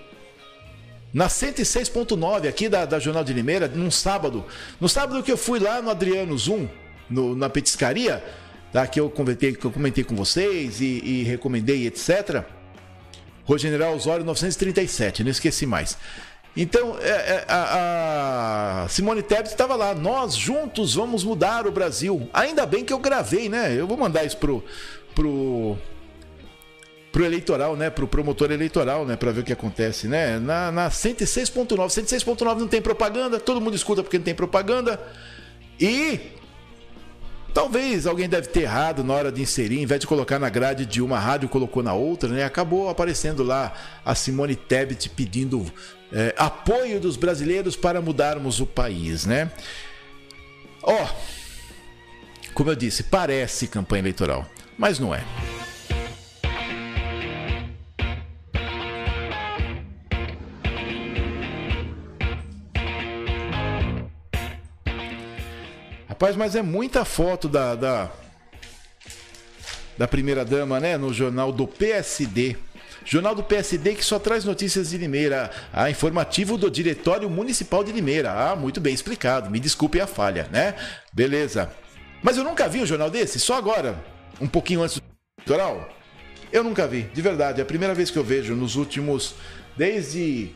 na 1.12 1.26
106.9 1.28 2.48
aqui 2.48 2.68
da, 2.68 2.84
da 2.84 2.98
Jornal 2.98 3.24
de 3.24 3.32
Limeira, 3.32 3.68
num 3.68 3.90
sábado. 3.90 4.44
No 4.80 4.88
sábado 4.88 5.22
que 5.22 5.32
eu 5.32 5.36
fui 5.36 5.58
lá 5.58 5.80
no 5.82 5.90
Adriano 5.90 6.36
Zoom, 6.36 6.68
no, 7.08 7.34
na 7.34 7.48
petiscaria, 7.48 8.22
tá? 8.72 8.86
que, 8.86 9.00
eu 9.00 9.10
comentei, 9.10 9.54
que 9.54 9.64
eu 9.64 9.70
comentei 9.70 10.04
com 10.04 10.14
vocês 10.14 10.80
e, 10.80 11.00
e 11.04 11.22
recomendei, 11.24 11.86
etc. 11.86 12.44
Rua 13.44 13.58
General 13.58 13.94
Osório 13.94 14.24
937, 14.24 15.24
não 15.24 15.30
esqueci 15.30 15.64
mais. 15.64 15.96
Então, 16.56 16.98
é, 17.00 17.08
é, 17.08 17.44
a, 17.46 18.82
a, 18.84 18.88
Simone 18.88 19.22
Tebet 19.22 19.48
estava 19.48 19.76
lá. 19.76 19.94
Nós 19.94 20.34
juntos 20.34 20.94
vamos 20.94 21.22
mudar 21.22 21.66
o 21.66 21.72
Brasil. 21.72 22.28
Ainda 22.32 22.66
bem 22.66 22.84
que 22.84 22.92
eu 22.92 22.98
gravei, 22.98 23.48
né? 23.48 23.72
Eu 23.78 23.86
vou 23.86 23.96
mandar 23.96 24.24
isso 24.24 24.36
pro, 24.36 24.64
pro, 25.18 25.76
pro 27.10 27.24
eleitoral, 27.24 27.74
né? 27.74 27.90
Pro 27.90 28.06
promotor 28.06 28.52
eleitoral, 28.52 29.04
né? 29.04 29.16
Para 29.16 29.32
ver 29.32 29.40
o 29.40 29.44
que 29.44 29.52
acontece, 29.52 30.06
né? 30.06 30.38
Na, 30.38 30.70
na 30.70 30.88
106.9. 30.88 31.76
106.9 31.76 32.58
não 32.58 32.68
tem 32.68 32.80
propaganda. 32.80 33.40
Todo 33.40 33.60
mundo 33.60 33.74
escuta 33.74 34.00
porque 34.00 34.16
não 34.16 34.24
tem 34.24 34.34
propaganda. 34.34 35.00
E 35.80 36.20
Talvez 37.52 38.06
alguém 38.06 38.28
deve 38.28 38.46
ter 38.48 38.60
errado 38.60 39.02
na 39.02 39.14
hora 39.14 39.32
de 39.32 39.42
inserir, 39.42 39.80
em 39.80 39.86
vez 39.86 40.00
de 40.00 40.06
colocar 40.06 40.38
na 40.38 40.48
grade 40.48 40.86
de 40.86 41.02
uma 41.02 41.18
rádio, 41.18 41.48
colocou 41.48 41.82
na 41.82 41.92
outra, 41.92 42.28
né? 42.28 42.44
Acabou 42.44 42.88
aparecendo 42.88 43.42
lá 43.42 43.72
a 44.04 44.14
Simone 44.14 44.54
Tebet 44.54 45.08
pedindo 45.08 45.66
é, 46.12 46.34
apoio 46.36 47.00
dos 47.00 47.16
brasileiros 47.16 47.74
para 47.74 48.00
mudarmos 48.00 48.60
o 48.60 48.66
país, 48.66 49.26
né? 49.26 49.50
Ó, 50.82 50.94
oh, 50.94 51.08
como 52.54 52.70
eu 52.70 52.76
disse, 52.76 53.02
parece 53.02 53.66
campanha 53.66 54.02
eleitoral, 54.02 54.46
mas 54.78 54.98
não 54.98 55.14
é. 55.14 55.24
Rapaz, 66.08 66.34
mas 66.36 66.56
é 66.56 66.62
muita 66.62 67.04
foto 67.04 67.48
da, 67.48 67.74
da, 67.74 68.10
da 69.96 70.08
primeira 70.08 70.44
dama, 70.44 70.80
né? 70.80 70.96
No 70.96 71.12
jornal 71.12 71.52
do 71.52 71.66
PSD. 71.66 72.56
Jornal 73.04 73.34
do 73.34 73.42
PSD 73.42 73.94
que 73.94 74.04
só 74.04 74.18
traz 74.18 74.44
notícias 74.44 74.90
de 74.90 74.98
Limeira. 74.98 75.50
Ah, 75.72 75.88
informativo 75.88 76.58
do 76.58 76.70
Diretório 76.70 77.30
Municipal 77.30 77.84
de 77.84 77.92
Limeira. 77.92 78.32
Ah, 78.32 78.56
muito 78.56 78.80
bem 78.80 78.92
explicado. 78.92 79.50
Me 79.50 79.60
desculpe 79.60 80.00
a 80.00 80.06
falha, 80.06 80.48
né? 80.50 80.74
Beleza. 81.12 81.70
Mas 82.22 82.36
eu 82.36 82.44
nunca 82.44 82.68
vi 82.68 82.80
um 82.80 82.86
jornal 82.86 83.08
desse, 83.08 83.38
só 83.38 83.56
agora, 83.56 83.96
um 84.40 84.46
pouquinho 84.46 84.82
antes 84.82 84.98
do 84.98 85.02
eleitoral. 85.46 85.88
Eu 86.52 86.64
nunca 86.64 86.86
vi, 86.86 87.02
de 87.02 87.22
verdade. 87.22 87.60
É 87.60 87.62
a 87.62 87.66
primeira 87.66 87.94
vez 87.94 88.10
que 88.10 88.18
eu 88.18 88.24
vejo 88.24 88.54
nos 88.54 88.76
últimos. 88.76 89.34
Desde 89.76 90.50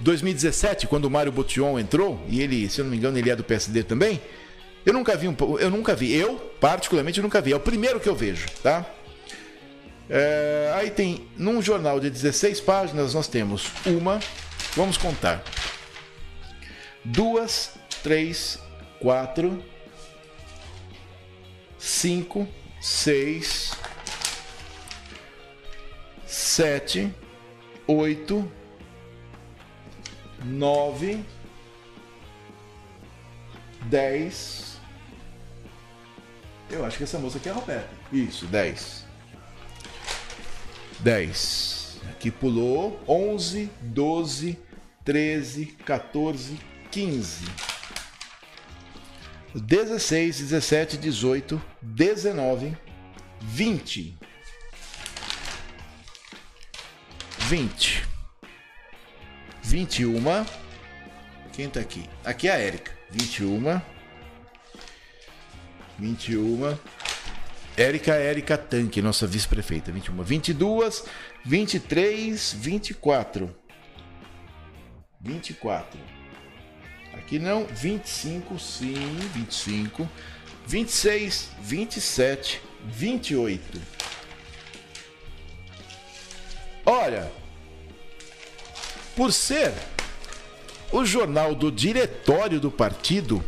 2017, 0.00 0.86
quando 0.86 1.04
o 1.04 1.10
Mário 1.10 1.30
Botion 1.30 1.78
entrou, 1.78 2.20
e 2.28 2.40
ele, 2.40 2.68
se 2.68 2.80
eu 2.80 2.84
não 2.84 2.90
me 2.90 2.96
engano, 2.96 3.16
ele 3.18 3.30
é 3.30 3.36
do 3.36 3.44
PSD 3.44 3.84
também, 3.84 4.20
eu 4.84 4.92
nunca 4.92 5.16
vi 5.16 5.28
um, 5.28 5.36
eu 5.58 5.70
nunca 5.70 5.94
vi, 5.94 6.12
eu 6.12 6.36
particularmente 6.60 7.22
nunca 7.22 7.40
vi, 7.40 7.52
é 7.52 7.56
o 7.56 7.60
primeiro 7.60 8.00
que 8.00 8.08
eu 8.08 8.14
vejo, 8.14 8.46
tá? 8.62 8.84
É, 10.10 10.72
aí 10.74 10.90
tem, 10.90 11.26
num 11.36 11.62
jornal 11.62 11.98
de 11.98 12.10
16 12.10 12.60
páginas, 12.60 13.14
nós 13.14 13.28
temos 13.28 13.70
uma, 13.86 14.20
vamos 14.74 14.98
contar, 14.98 15.42
duas, 17.04 17.70
três, 18.02 18.58
quatro, 19.00 19.62
cinco, 21.84 22.48
seis, 22.80 23.72
sete, 26.26 27.14
oito, 27.86 28.50
nove, 30.42 31.22
dez. 33.82 34.78
Eu 36.70 36.86
acho 36.86 36.96
que 36.96 37.04
essa 37.04 37.18
moça 37.18 37.36
aqui 37.36 37.50
é 37.50 37.52
a 37.52 37.54
Roberta. 37.54 37.90
Isso, 38.10 38.46
dez. 38.46 39.04
Dez. 41.00 42.00
Aqui 42.08 42.30
pulou 42.30 42.98
onze, 43.06 43.70
doze, 43.82 44.58
treze, 45.04 45.66
14, 45.84 46.58
15. 46.90 47.44
16, 49.54 50.38
17, 50.38 50.96
18, 50.96 51.73
19, 51.84 52.76
20. 53.42 54.18
20. 57.40 58.06
21. 59.62 60.46
Quem 61.52 61.68
tá 61.68 61.80
aqui? 61.80 62.08
Aqui 62.24 62.48
é 62.48 62.52
a 62.52 62.58
Érica. 62.58 62.90
21. 63.10 63.80
21. 65.98 66.78
Érica 67.76 68.14
Érica 68.14 68.56
Tanque, 68.56 69.02
nossa 69.02 69.26
vice-prefeita. 69.26 69.92
21. 69.92 70.22
22, 70.22 71.04
23, 71.44 72.54
24. 72.54 73.54
24. 75.20 76.00
Aqui 77.12 77.38
não, 77.38 77.64
25, 77.66 78.58
sim, 78.58 79.16
25. 79.34 80.08
26, 80.66 81.50
27, 81.60 82.60
28. 82.86 83.80
Olha, 86.86 87.30
por 89.16 89.32
ser 89.32 89.72
o 90.92 91.04
jornal 91.04 91.54
do 91.54 91.70
diretório 91.70 92.60
do 92.60 92.70
partido, 92.70 93.44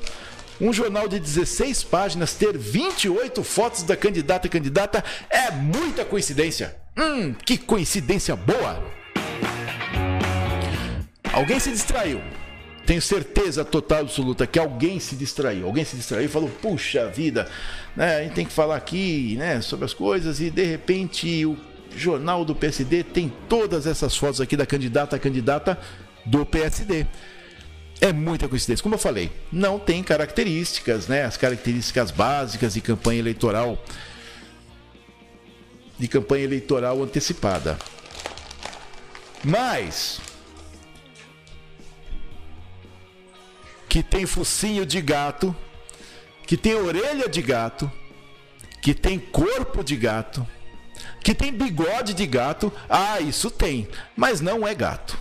um 0.60 0.72
jornal 0.72 1.06
de 1.06 1.18
16 1.18 1.84
páginas 1.84 2.34
ter 2.34 2.56
28 2.56 3.44
fotos 3.44 3.82
da 3.82 3.96
candidata 3.96 4.48
candidata 4.48 5.04
é 5.28 5.50
muita 5.50 6.04
coincidência. 6.04 6.76
Hum, 6.96 7.34
que 7.34 7.58
coincidência 7.58 8.34
boa! 8.34 8.82
Alguém 11.32 11.60
se 11.60 11.70
distraiu. 11.70 12.22
Tenho 12.86 13.02
certeza 13.02 13.64
total 13.64 14.02
absoluta 14.02 14.46
que 14.46 14.58
alguém 14.58 15.00
se 15.00 15.16
distraiu. 15.16 15.66
Alguém 15.66 15.84
se 15.84 15.96
distraiu 15.96 16.26
e 16.26 16.28
falou: 16.28 16.48
puxa 16.48 17.08
vida, 17.08 17.50
né, 17.96 18.18
a 18.18 18.22
gente 18.22 18.34
tem 18.34 18.46
que 18.46 18.52
falar 18.52 18.76
aqui 18.76 19.34
né, 19.36 19.60
sobre 19.60 19.84
as 19.84 19.92
coisas 19.92 20.40
e 20.40 20.50
de 20.50 20.62
repente 20.62 21.44
o 21.44 21.56
jornal 21.96 22.44
do 22.44 22.54
PSD 22.54 23.02
tem 23.02 23.32
todas 23.48 23.86
essas 23.86 24.16
fotos 24.16 24.40
aqui 24.40 24.56
da 24.56 24.64
candidata 24.64 25.16
a 25.16 25.18
candidata 25.18 25.76
do 26.24 26.46
PSD. 26.46 27.06
É 28.00 28.12
muita 28.12 28.46
coincidência. 28.46 28.82
Como 28.82 28.94
eu 28.94 28.98
falei, 28.98 29.32
não 29.50 29.78
tem 29.78 30.02
características, 30.02 31.08
né? 31.08 31.24
As 31.24 31.36
características 31.36 32.10
básicas 32.10 32.74
de 32.74 32.80
campanha 32.80 33.18
eleitoral 33.18 33.82
de 35.98 36.06
campanha 36.06 36.44
eleitoral 36.44 37.02
antecipada. 37.02 37.78
Mas 39.42 40.20
que 43.96 44.02
tem 44.02 44.26
focinho 44.26 44.84
de 44.84 45.00
gato, 45.00 45.56
que 46.46 46.54
tem 46.54 46.74
orelha 46.74 47.26
de 47.30 47.40
gato, 47.40 47.90
que 48.82 48.92
tem 48.92 49.18
corpo 49.18 49.82
de 49.82 49.96
gato, 49.96 50.46
Que 51.22 51.34
tem 51.34 51.50
bigode 51.50 52.12
de 52.12 52.26
gato? 52.26 52.70
Ah, 52.90 53.18
isso 53.20 53.50
tem, 53.50 53.88
mas 54.14 54.42
não 54.42 54.68
é 54.68 54.74
gato. 54.74 55.18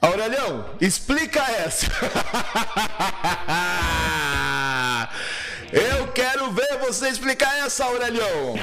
Aurelião, 0.00 0.70
explica 0.80 1.42
essa. 1.50 1.88
Eu 5.72 6.06
quero 6.12 6.52
ver 6.52 6.78
você 6.78 7.08
explicar 7.08 7.58
essa, 7.58 7.86
Aurelião. 7.86 8.54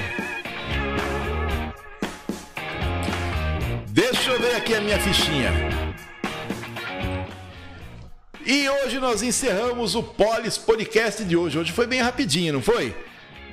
Deixa 4.27 4.43
eu 4.43 4.49
ver 4.49 4.57
aqui 4.57 4.75
a 4.75 4.81
minha 4.81 4.99
fichinha. 4.99 5.53
E 8.45 8.67
hoje 8.67 8.99
nós 8.99 9.23
encerramos 9.23 9.95
o 9.95 10.03
Polis 10.03 10.57
Podcast 10.57 11.23
de 11.23 11.37
hoje. 11.37 11.57
Hoje 11.57 11.71
foi 11.71 11.87
bem 11.87 12.01
rapidinho, 12.01 12.51
não 12.51 12.61
foi? 12.61 12.93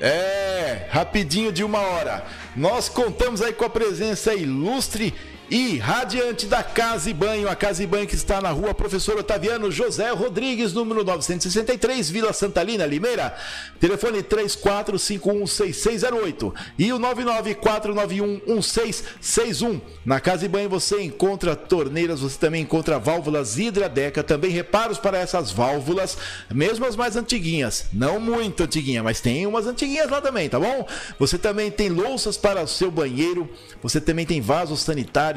É, 0.01 0.89
rapidinho 0.91 1.53
de 1.53 1.63
uma 1.63 1.79
hora. 1.79 2.25
Nós 2.57 2.89
contamos 2.89 3.41
aí 3.41 3.53
com 3.53 3.65
a 3.65 3.71
presença 3.71 4.35
ilustre 4.35 5.15
e 5.51 5.79
radiante 5.79 6.47
da 6.47 6.63
Casa 6.63 7.11
e 7.11 7.15
Banho, 7.15 7.47
a 7.49 7.55
Casa 7.55 7.83
e 7.83 7.87
Banho 7.87 8.07
que 8.07 8.15
está 8.15 8.41
na 8.41 8.49
rua 8.51 8.73
Professor 8.73 9.19
Otaviano 9.19 9.71
José 9.71 10.09
Rodrigues, 10.11 10.73
número 10.73 11.05
963, 11.05 12.09
Vila 12.09 12.33
Santalina, 12.33 12.87
Limeira. 12.87 13.37
Telefone 13.79 14.23
34516608 14.23 16.55
e 16.79 16.91
o 16.93 16.99
994911661. 16.99 19.83
Na 20.05 20.21
Casa 20.21 20.47
e 20.47 20.49
Banho 20.49 20.71
você 20.71 21.03
encontra 21.03 21.55
torneiras, 21.55 22.21
você 22.21 22.39
também 22.39 22.63
encontra 22.63 22.99
válvulas 22.99 23.59
Hidradeca, 23.59 24.23
também 24.23 24.51
reparos 24.51 24.97
para 24.99 25.19
essas 25.19 25.53
válvulas, 25.53 26.17
mesmo 26.51 26.87
as 26.87 26.97
mais 26.97 27.17
antiguinhas, 27.17 27.85
não 27.93 28.19
muito 28.19 28.63
antiguinha, 28.63 29.03
mas 29.03 29.21
tem 29.21 29.47
umas 29.47 29.67
antiguinhas 29.67 30.11
lá 30.11 30.23
também, 30.23 30.49
tá 30.49 30.59
bom? 30.59 30.89
Você 31.19 31.37
também 31.37 31.71
tem 31.71 31.91
louças 31.91 32.39
para 32.39 32.63
o 32.63 32.69
seu 32.69 32.91
banheiro, 32.91 33.47
você 33.83 34.01
também 34.01 34.25
tem 34.25 34.41
vasos 34.41 34.81
sanitários 34.81 35.34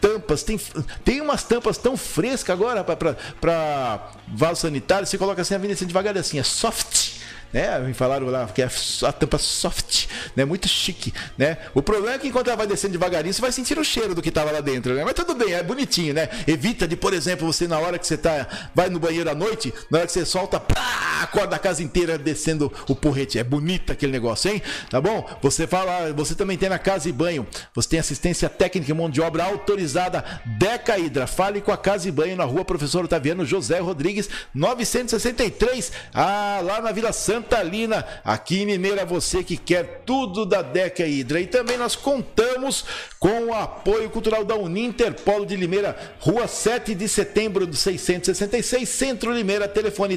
tampas, 0.00 0.42
tem, 0.42 0.60
tem 1.04 1.20
umas 1.20 1.44
tampas 1.44 1.78
tão 1.78 1.96
frescas 1.96 2.50
agora 2.50 2.82
para 2.82 4.10
vaso 4.28 4.62
sanitário, 4.62 5.06
você 5.06 5.16
coloca 5.16 5.42
assim 5.42 5.54
a 5.54 5.58
vinda 5.58 5.74
assim, 5.74 5.86
devagar 5.86 6.16
assim, 6.18 6.38
é 6.38 6.42
soft 6.42 7.22
né? 7.52 7.78
Me 7.80 7.92
falaram 7.92 8.26
lá 8.28 8.46
que 8.46 8.62
é 8.62 8.68
a 9.06 9.12
tampa 9.12 9.38
soft, 9.38 10.06
né? 10.34 10.44
Muito 10.44 10.66
chique, 10.66 11.12
né? 11.36 11.58
O 11.74 11.82
problema 11.82 12.14
é 12.14 12.18
que 12.18 12.28
enquanto 12.28 12.48
ela 12.48 12.56
vai 12.56 12.66
descendo 12.66 12.92
devagarinho, 12.92 13.32
você 13.32 13.40
vai 13.40 13.52
sentir 13.52 13.78
o 13.78 13.84
cheiro 13.84 14.14
do 14.14 14.22
que 14.22 14.30
estava 14.30 14.50
lá 14.50 14.60
dentro, 14.60 14.94
né? 14.94 15.04
Mas 15.04 15.14
tudo 15.14 15.34
bem, 15.34 15.52
é 15.52 15.62
bonitinho, 15.62 16.14
né? 16.14 16.28
Evita 16.46 16.88
de, 16.88 16.96
por 16.96 17.12
exemplo, 17.12 17.46
você 17.46 17.68
na 17.68 17.78
hora 17.78 17.98
que 17.98 18.06
você 18.06 18.16
tá 18.16 18.46
vai 18.74 18.88
no 18.88 18.98
banheiro 18.98 19.30
à 19.30 19.34
noite, 19.34 19.72
na 19.90 19.98
hora 19.98 20.06
que 20.06 20.12
você 20.12 20.24
solta, 20.24 20.58
pá, 20.58 21.11
acorda 21.22 21.56
a 21.56 21.58
casa 21.58 21.82
inteira 21.82 22.18
descendo 22.18 22.72
o 22.88 22.94
porrete. 22.94 23.38
É 23.38 23.44
bonito 23.44 23.92
aquele 23.92 24.12
negócio, 24.12 24.50
hein? 24.50 24.62
Tá 24.90 25.00
bom? 25.00 25.28
Você 25.42 25.66
fala, 25.66 26.12
você 26.12 26.34
também 26.34 26.58
tem 26.58 26.68
na 26.68 26.78
casa 26.78 27.08
e 27.08 27.12
banho, 27.12 27.46
você 27.74 27.90
tem 27.90 27.98
assistência 27.98 28.48
técnica 28.48 28.90
e 28.90 28.94
mão 28.94 29.10
de 29.10 29.20
obra 29.20 29.44
autorizada 29.44 30.24
Deca 30.58 30.98
Hidra. 30.98 31.26
Fale 31.26 31.60
com 31.60 31.72
a 31.72 31.76
casa 31.76 32.08
e 32.08 32.12
banho 32.12 32.36
na 32.36 32.44
rua 32.44 32.64
Professor 32.64 33.04
Otaviano 33.04 33.44
José 33.44 33.78
Rodrigues, 33.78 34.28
963, 34.54 35.92
ah, 36.14 36.60
lá 36.62 36.80
na 36.80 36.92
Vila 36.92 37.12
Santa 37.12 37.52
Santalina, 37.52 38.04
aqui 38.24 38.62
em 38.62 38.66
Mineira, 38.66 39.04
você 39.04 39.44
que 39.44 39.56
quer 39.56 40.02
tudo 40.06 40.46
da 40.46 40.62
Deca 40.62 41.06
Hidra. 41.06 41.40
E 41.40 41.46
também 41.46 41.76
nós 41.76 41.94
contamos 41.94 42.84
com 43.18 43.46
o 43.46 43.54
apoio 43.54 44.08
cultural 44.10 44.44
da 44.44 44.54
Uninter 44.54 45.12
Polo 45.14 45.44
de 45.44 45.56
Limeira, 45.56 45.96
rua 46.20 46.46
7 46.46 46.94
de 46.94 47.08
setembro 47.08 47.66
de 47.66 47.76
666, 47.76 48.88
Centro 48.88 49.32
Limeira, 49.32 49.68
telefone 49.68 50.16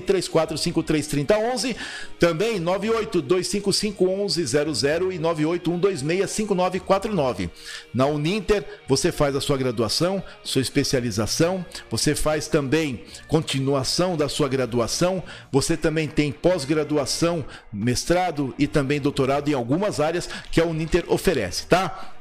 34533011, 1.01 1.75
também 2.19 2.61
982551100 2.61 5.13
e 5.13 5.19
981265949. 5.19 7.49
Na 7.93 8.05
Uninter, 8.05 8.63
você 8.87 9.11
faz 9.11 9.35
a 9.35 9.41
sua 9.41 9.57
graduação, 9.57 10.23
sua 10.43 10.61
especialização, 10.61 11.65
você 11.89 12.15
faz 12.15 12.47
também 12.47 13.03
continuação 13.27 14.15
da 14.15 14.29
sua 14.29 14.47
graduação, 14.47 15.21
você 15.51 15.75
também 15.75 16.07
tem 16.07 16.31
pós-graduação 16.31 16.85
graduação, 16.85 17.45
mestrado 17.71 18.53
e 18.57 18.67
também 18.67 18.99
doutorado 18.99 19.49
em 19.49 19.53
algumas 19.53 19.99
áreas 19.99 20.29
que 20.51 20.61
a 20.61 20.65
Uninter 20.65 21.05
oferece, 21.07 21.67
tá? 21.67 22.13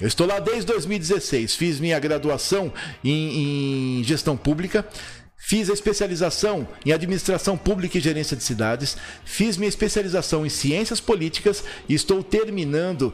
Eu 0.00 0.08
estou 0.08 0.26
lá 0.26 0.40
desde 0.40 0.66
2016, 0.66 1.54
fiz 1.54 1.78
minha 1.78 1.98
graduação 2.00 2.72
em, 3.02 4.00
em 4.00 4.04
gestão 4.04 4.36
pública. 4.36 4.84
Fiz 5.46 5.68
a 5.68 5.74
especialização 5.74 6.66
em 6.86 6.92
administração 6.92 7.54
pública 7.54 7.98
e 7.98 8.00
gerência 8.00 8.34
de 8.34 8.42
cidades, 8.42 8.96
fiz 9.26 9.58
minha 9.58 9.68
especialização 9.68 10.46
em 10.46 10.48
ciências 10.48 11.00
políticas 11.00 11.62
e 11.86 11.92
estou 11.92 12.24
terminando. 12.24 13.12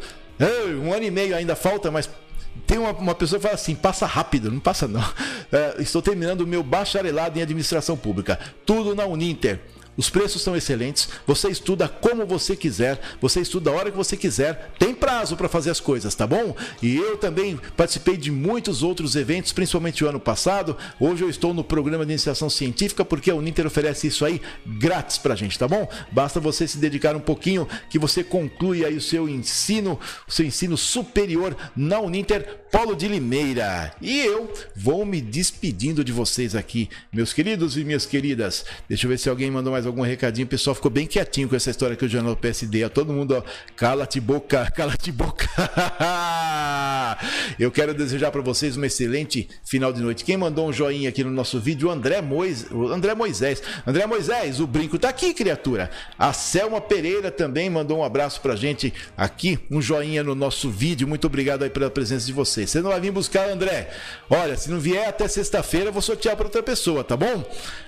um 0.80 0.92
ano 0.92 1.04
e 1.06 1.10
meio 1.10 1.34
ainda 1.34 1.56
falta, 1.56 1.90
mas 1.90 2.08
tem 2.68 2.78
uma, 2.78 2.92
uma, 2.92 3.16
pessoa 3.16 3.40
que 3.40 3.42
fala 3.42 3.56
assim: 3.56 3.74
passa 3.74 4.06
rápido, 4.06 4.48
não 4.48 4.60
passa 4.60 4.86
não. 4.86 5.02
É, 5.50 5.82
estou 5.82 6.00
terminando 6.00 6.42
o 6.42 6.46
meu 6.46 6.62
bacharelado 6.62 7.36
em 7.36 7.42
administração 7.42 7.96
pública, 7.96 8.38
tudo 8.64 8.94
na 8.94 9.04
Uninter. 9.04 9.58
Os 10.00 10.08
preços 10.08 10.40
são 10.40 10.56
excelentes. 10.56 11.10
Você 11.26 11.50
estuda 11.50 11.86
como 11.86 12.24
você 12.24 12.56
quiser, 12.56 12.98
você 13.20 13.42
estuda 13.42 13.68
a 13.68 13.74
hora 13.74 13.90
que 13.90 13.96
você 13.98 14.16
quiser. 14.16 14.72
Tem 14.78 14.94
prazo 14.94 15.36
para 15.36 15.46
fazer 15.46 15.68
as 15.68 15.78
coisas, 15.78 16.14
tá 16.14 16.26
bom? 16.26 16.56
E 16.82 16.96
eu 16.96 17.18
também 17.18 17.60
participei 17.76 18.16
de 18.16 18.30
muitos 18.30 18.82
outros 18.82 19.14
eventos, 19.14 19.52
principalmente 19.52 20.02
o 20.02 20.08
ano 20.08 20.18
passado. 20.18 20.74
Hoje 20.98 21.22
eu 21.22 21.28
estou 21.28 21.52
no 21.52 21.62
programa 21.62 22.06
de 22.06 22.12
iniciação 22.12 22.48
científica 22.48 23.04
porque 23.04 23.30
a 23.30 23.34
Uninter 23.34 23.66
oferece 23.66 24.06
isso 24.06 24.24
aí 24.24 24.40
grátis 24.66 25.18
pra 25.18 25.36
gente, 25.36 25.58
tá 25.58 25.68
bom? 25.68 25.86
Basta 26.10 26.40
você 26.40 26.66
se 26.66 26.78
dedicar 26.78 27.14
um 27.14 27.20
pouquinho 27.20 27.68
que 27.90 27.98
você 27.98 28.24
conclui 28.24 28.86
aí 28.86 28.96
o 28.96 29.02
seu 29.02 29.28
ensino, 29.28 30.00
o 30.26 30.32
seu 30.32 30.46
ensino 30.46 30.78
superior 30.78 31.54
na 31.76 32.00
Uninter 32.00 32.60
Polo 32.72 32.96
de 32.96 33.06
Limeira. 33.06 33.92
E 34.00 34.20
eu 34.20 34.50
vou 34.74 35.04
me 35.04 35.20
despedindo 35.20 36.02
de 36.02 36.10
vocês 36.10 36.54
aqui, 36.54 36.88
meus 37.12 37.34
queridos 37.34 37.76
e 37.76 37.84
minhas 37.84 38.06
queridas. 38.06 38.64
Deixa 38.88 39.04
eu 39.04 39.10
ver 39.10 39.18
se 39.18 39.28
alguém 39.28 39.50
mandou 39.50 39.74
mais 39.74 39.89
algum 39.90 40.02
recadinho. 40.02 40.46
O 40.46 40.50
pessoal 40.50 40.74
ficou 40.74 40.90
bem 40.90 41.06
quietinho 41.06 41.48
com 41.48 41.56
essa 41.56 41.70
história 41.70 41.96
que 41.96 42.04
o 42.04 42.08
jornal 42.08 42.36
PSD. 42.36 42.88
Todo 42.90 43.12
mundo, 43.12 43.36
ó, 43.36 43.42
cala-te 43.76 44.20
boca, 44.20 44.68
cala-te 44.74 45.12
boca. 45.12 45.48
eu 47.58 47.70
quero 47.70 47.94
desejar 47.94 48.30
para 48.30 48.40
vocês 48.40 48.76
uma 48.76 48.86
excelente 48.86 49.48
final 49.64 49.92
de 49.92 50.02
noite. 50.02 50.24
Quem 50.24 50.36
mandou 50.36 50.68
um 50.68 50.72
joinha 50.72 51.08
aqui 51.08 51.24
no 51.24 51.30
nosso 51.30 51.58
vídeo? 51.58 51.88
O 51.88 51.90
André, 51.90 52.20
Mois, 52.20 52.66
o 52.70 52.88
André 52.88 53.14
Moisés. 53.14 53.62
André 53.86 54.06
Moisés, 54.06 54.60
o 54.60 54.66
brinco 54.66 54.98
tá 54.98 55.08
aqui, 55.08 55.32
criatura. 55.32 55.90
A 56.18 56.32
Selma 56.32 56.80
Pereira 56.80 57.30
também 57.30 57.70
mandou 57.70 57.98
um 57.98 58.04
abraço 58.04 58.40
pra 58.40 58.54
gente 58.54 58.92
aqui, 59.16 59.58
um 59.70 59.80
joinha 59.80 60.22
no 60.22 60.34
nosso 60.34 60.70
vídeo. 60.70 61.08
Muito 61.08 61.26
obrigado 61.26 61.62
aí 61.62 61.70
pela 61.70 61.90
presença 61.90 62.26
de 62.26 62.32
vocês 62.32 62.50
vocês. 62.50 62.70
Você 62.70 62.80
não 62.80 62.90
vai 62.90 63.00
vir 63.00 63.12
buscar, 63.12 63.48
André. 63.48 63.90
Olha, 64.28 64.56
se 64.56 64.70
não 64.70 64.78
vier 64.78 65.08
até 65.08 65.26
sexta-feira, 65.28 65.88
eu 65.88 65.92
vou 65.92 66.02
sortear 66.02 66.36
para 66.36 66.46
outra 66.46 66.62
pessoa, 66.62 67.04
tá 67.04 67.16
bom? 67.16 67.44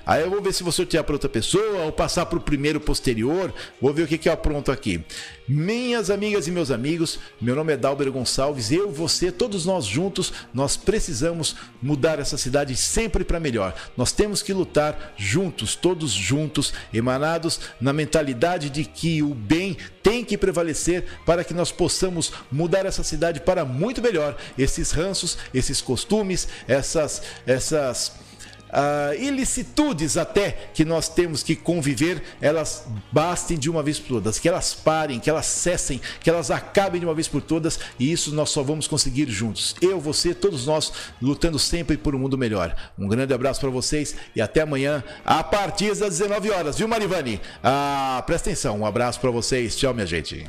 Aí 0.06 0.22
eu 0.22 0.30
vou 0.30 0.40
ver 0.40 0.52
se 0.52 0.62
vou 0.62 0.72
sortear 0.72 1.04
para 1.04 1.14
outra 1.14 1.28
pessoa 1.28 1.86
passar 1.92 2.26
para 2.26 2.38
o 2.38 2.42
primeiro 2.42 2.80
posterior. 2.80 3.52
Vou 3.80 3.92
ver 3.92 4.02
o 4.02 4.06
que, 4.06 4.18
que 4.18 4.28
eu 4.28 4.32
apronto 4.32 4.72
aqui. 4.72 5.04
Minhas 5.46 6.08
amigas 6.08 6.46
e 6.46 6.50
meus 6.50 6.70
amigos, 6.70 7.18
meu 7.40 7.54
nome 7.54 7.72
é 7.72 7.76
Dalber 7.76 8.10
Gonçalves. 8.10 8.70
Eu, 8.70 8.90
você, 8.90 9.30
todos 9.30 9.66
nós 9.66 9.84
juntos, 9.84 10.32
nós 10.54 10.76
precisamos 10.76 11.56
mudar 11.82 12.18
essa 12.18 12.38
cidade 12.38 12.74
sempre 12.76 13.24
para 13.24 13.40
melhor. 13.40 13.74
Nós 13.96 14.12
temos 14.12 14.40
que 14.40 14.52
lutar 14.52 15.14
juntos, 15.16 15.74
todos 15.74 16.10
juntos, 16.10 16.72
emanados 16.92 17.60
na 17.80 17.92
mentalidade 17.92 18.70
de 18.70 18.84
que 18.84 19.22
o 19.22 19.34
bem 19.34 19.76
tem 20.02 20.24
que 20.24 20.38
prevalecer 20.38 21.04
para 21.26 21.44
que 21.44 21.54
nós 21.54 21.70
possamos 21.70 22.32
mudar 22.50 22.86
essa 22.86 23.02
cidade 23.02 23.40
para 23.40 23.64
muito 23.64 24.00
melhor. 24.00 24.36
Esses 24.56 24.90
ranços, 24.90 25.38
esses 25.52 25.80
costumes, 25.80 26.48
essas 26.66 27.22
essas 27.46 28.12
uh, 28.72 29.14
ilicitudes 29.20 30.16
até 30.16 30.70
que 30.72 30.84
nós 30.84 31.08
temos 31.08 31.42
que 31.42 31.54
conviver, 31.54 32.22
elas 32.40 32.86
bastem 33.10 33.58
de 33.58 33.70
uma 33.70 33.82
vez 33.82 33.98
por 33.98 34.08
todas, 34.08 34.38
que 34.38 34.48
elas 34.48 34.74
parem, 34.74 35.20
que 35.20 35.28
elas 35.28 35.46
cessem, 35.46 36.00
que 36.20 36.30
elas 36.30 36.50
acabem 36.50 37.00
de 37.00 37.06
uma 37.06 37.14
vez 37.14 37.28
por 37.28 37.42
todas, 37.42 37.78
e 37.98 38.10
isso 38.10 38.34
nós 38.34 38.50
só 38.50 38.62
vamos 38.62 38.86
conseguir 38.86 39.28
juntos. 39.28 39.74
Eu, 39.80 40.00
você, 40.00 40.34
todos 40.34 40.66
nós 40.66 40.92
lutando 41.20 41.58
sempre 41.58 41.96
por 41.96 42.14
um 42.14 42.18
mundo 42.18 42.38
melhor. 42.38 42.74
Um 42.98 43.08
grande 43.08 43.34
abraço 43.34 43.60
para 43.60 43.70
vocês 43.70 44.14
e 44.34 44.40
até 44.40 44.62
amanhã 44.62 45.04
a 45.24 45.42
partir 45.44 45.94
das 45.94 46.18
19 46.18 46.50
horas, 46.50 46.78
viu, 46.78 46.88
Marivani? 46.88 47.40
Ah, 47.62 48.22
presta 48.26 48.50
atenção, 48.50 48.78
um 48.78 48.86
abraço 48.86 49.20
para 49.20 49.30
vocês. 49.30 49.76
Tchau, 49.76 49.92
minha 49.92 50.06
gente. 50.06 50.46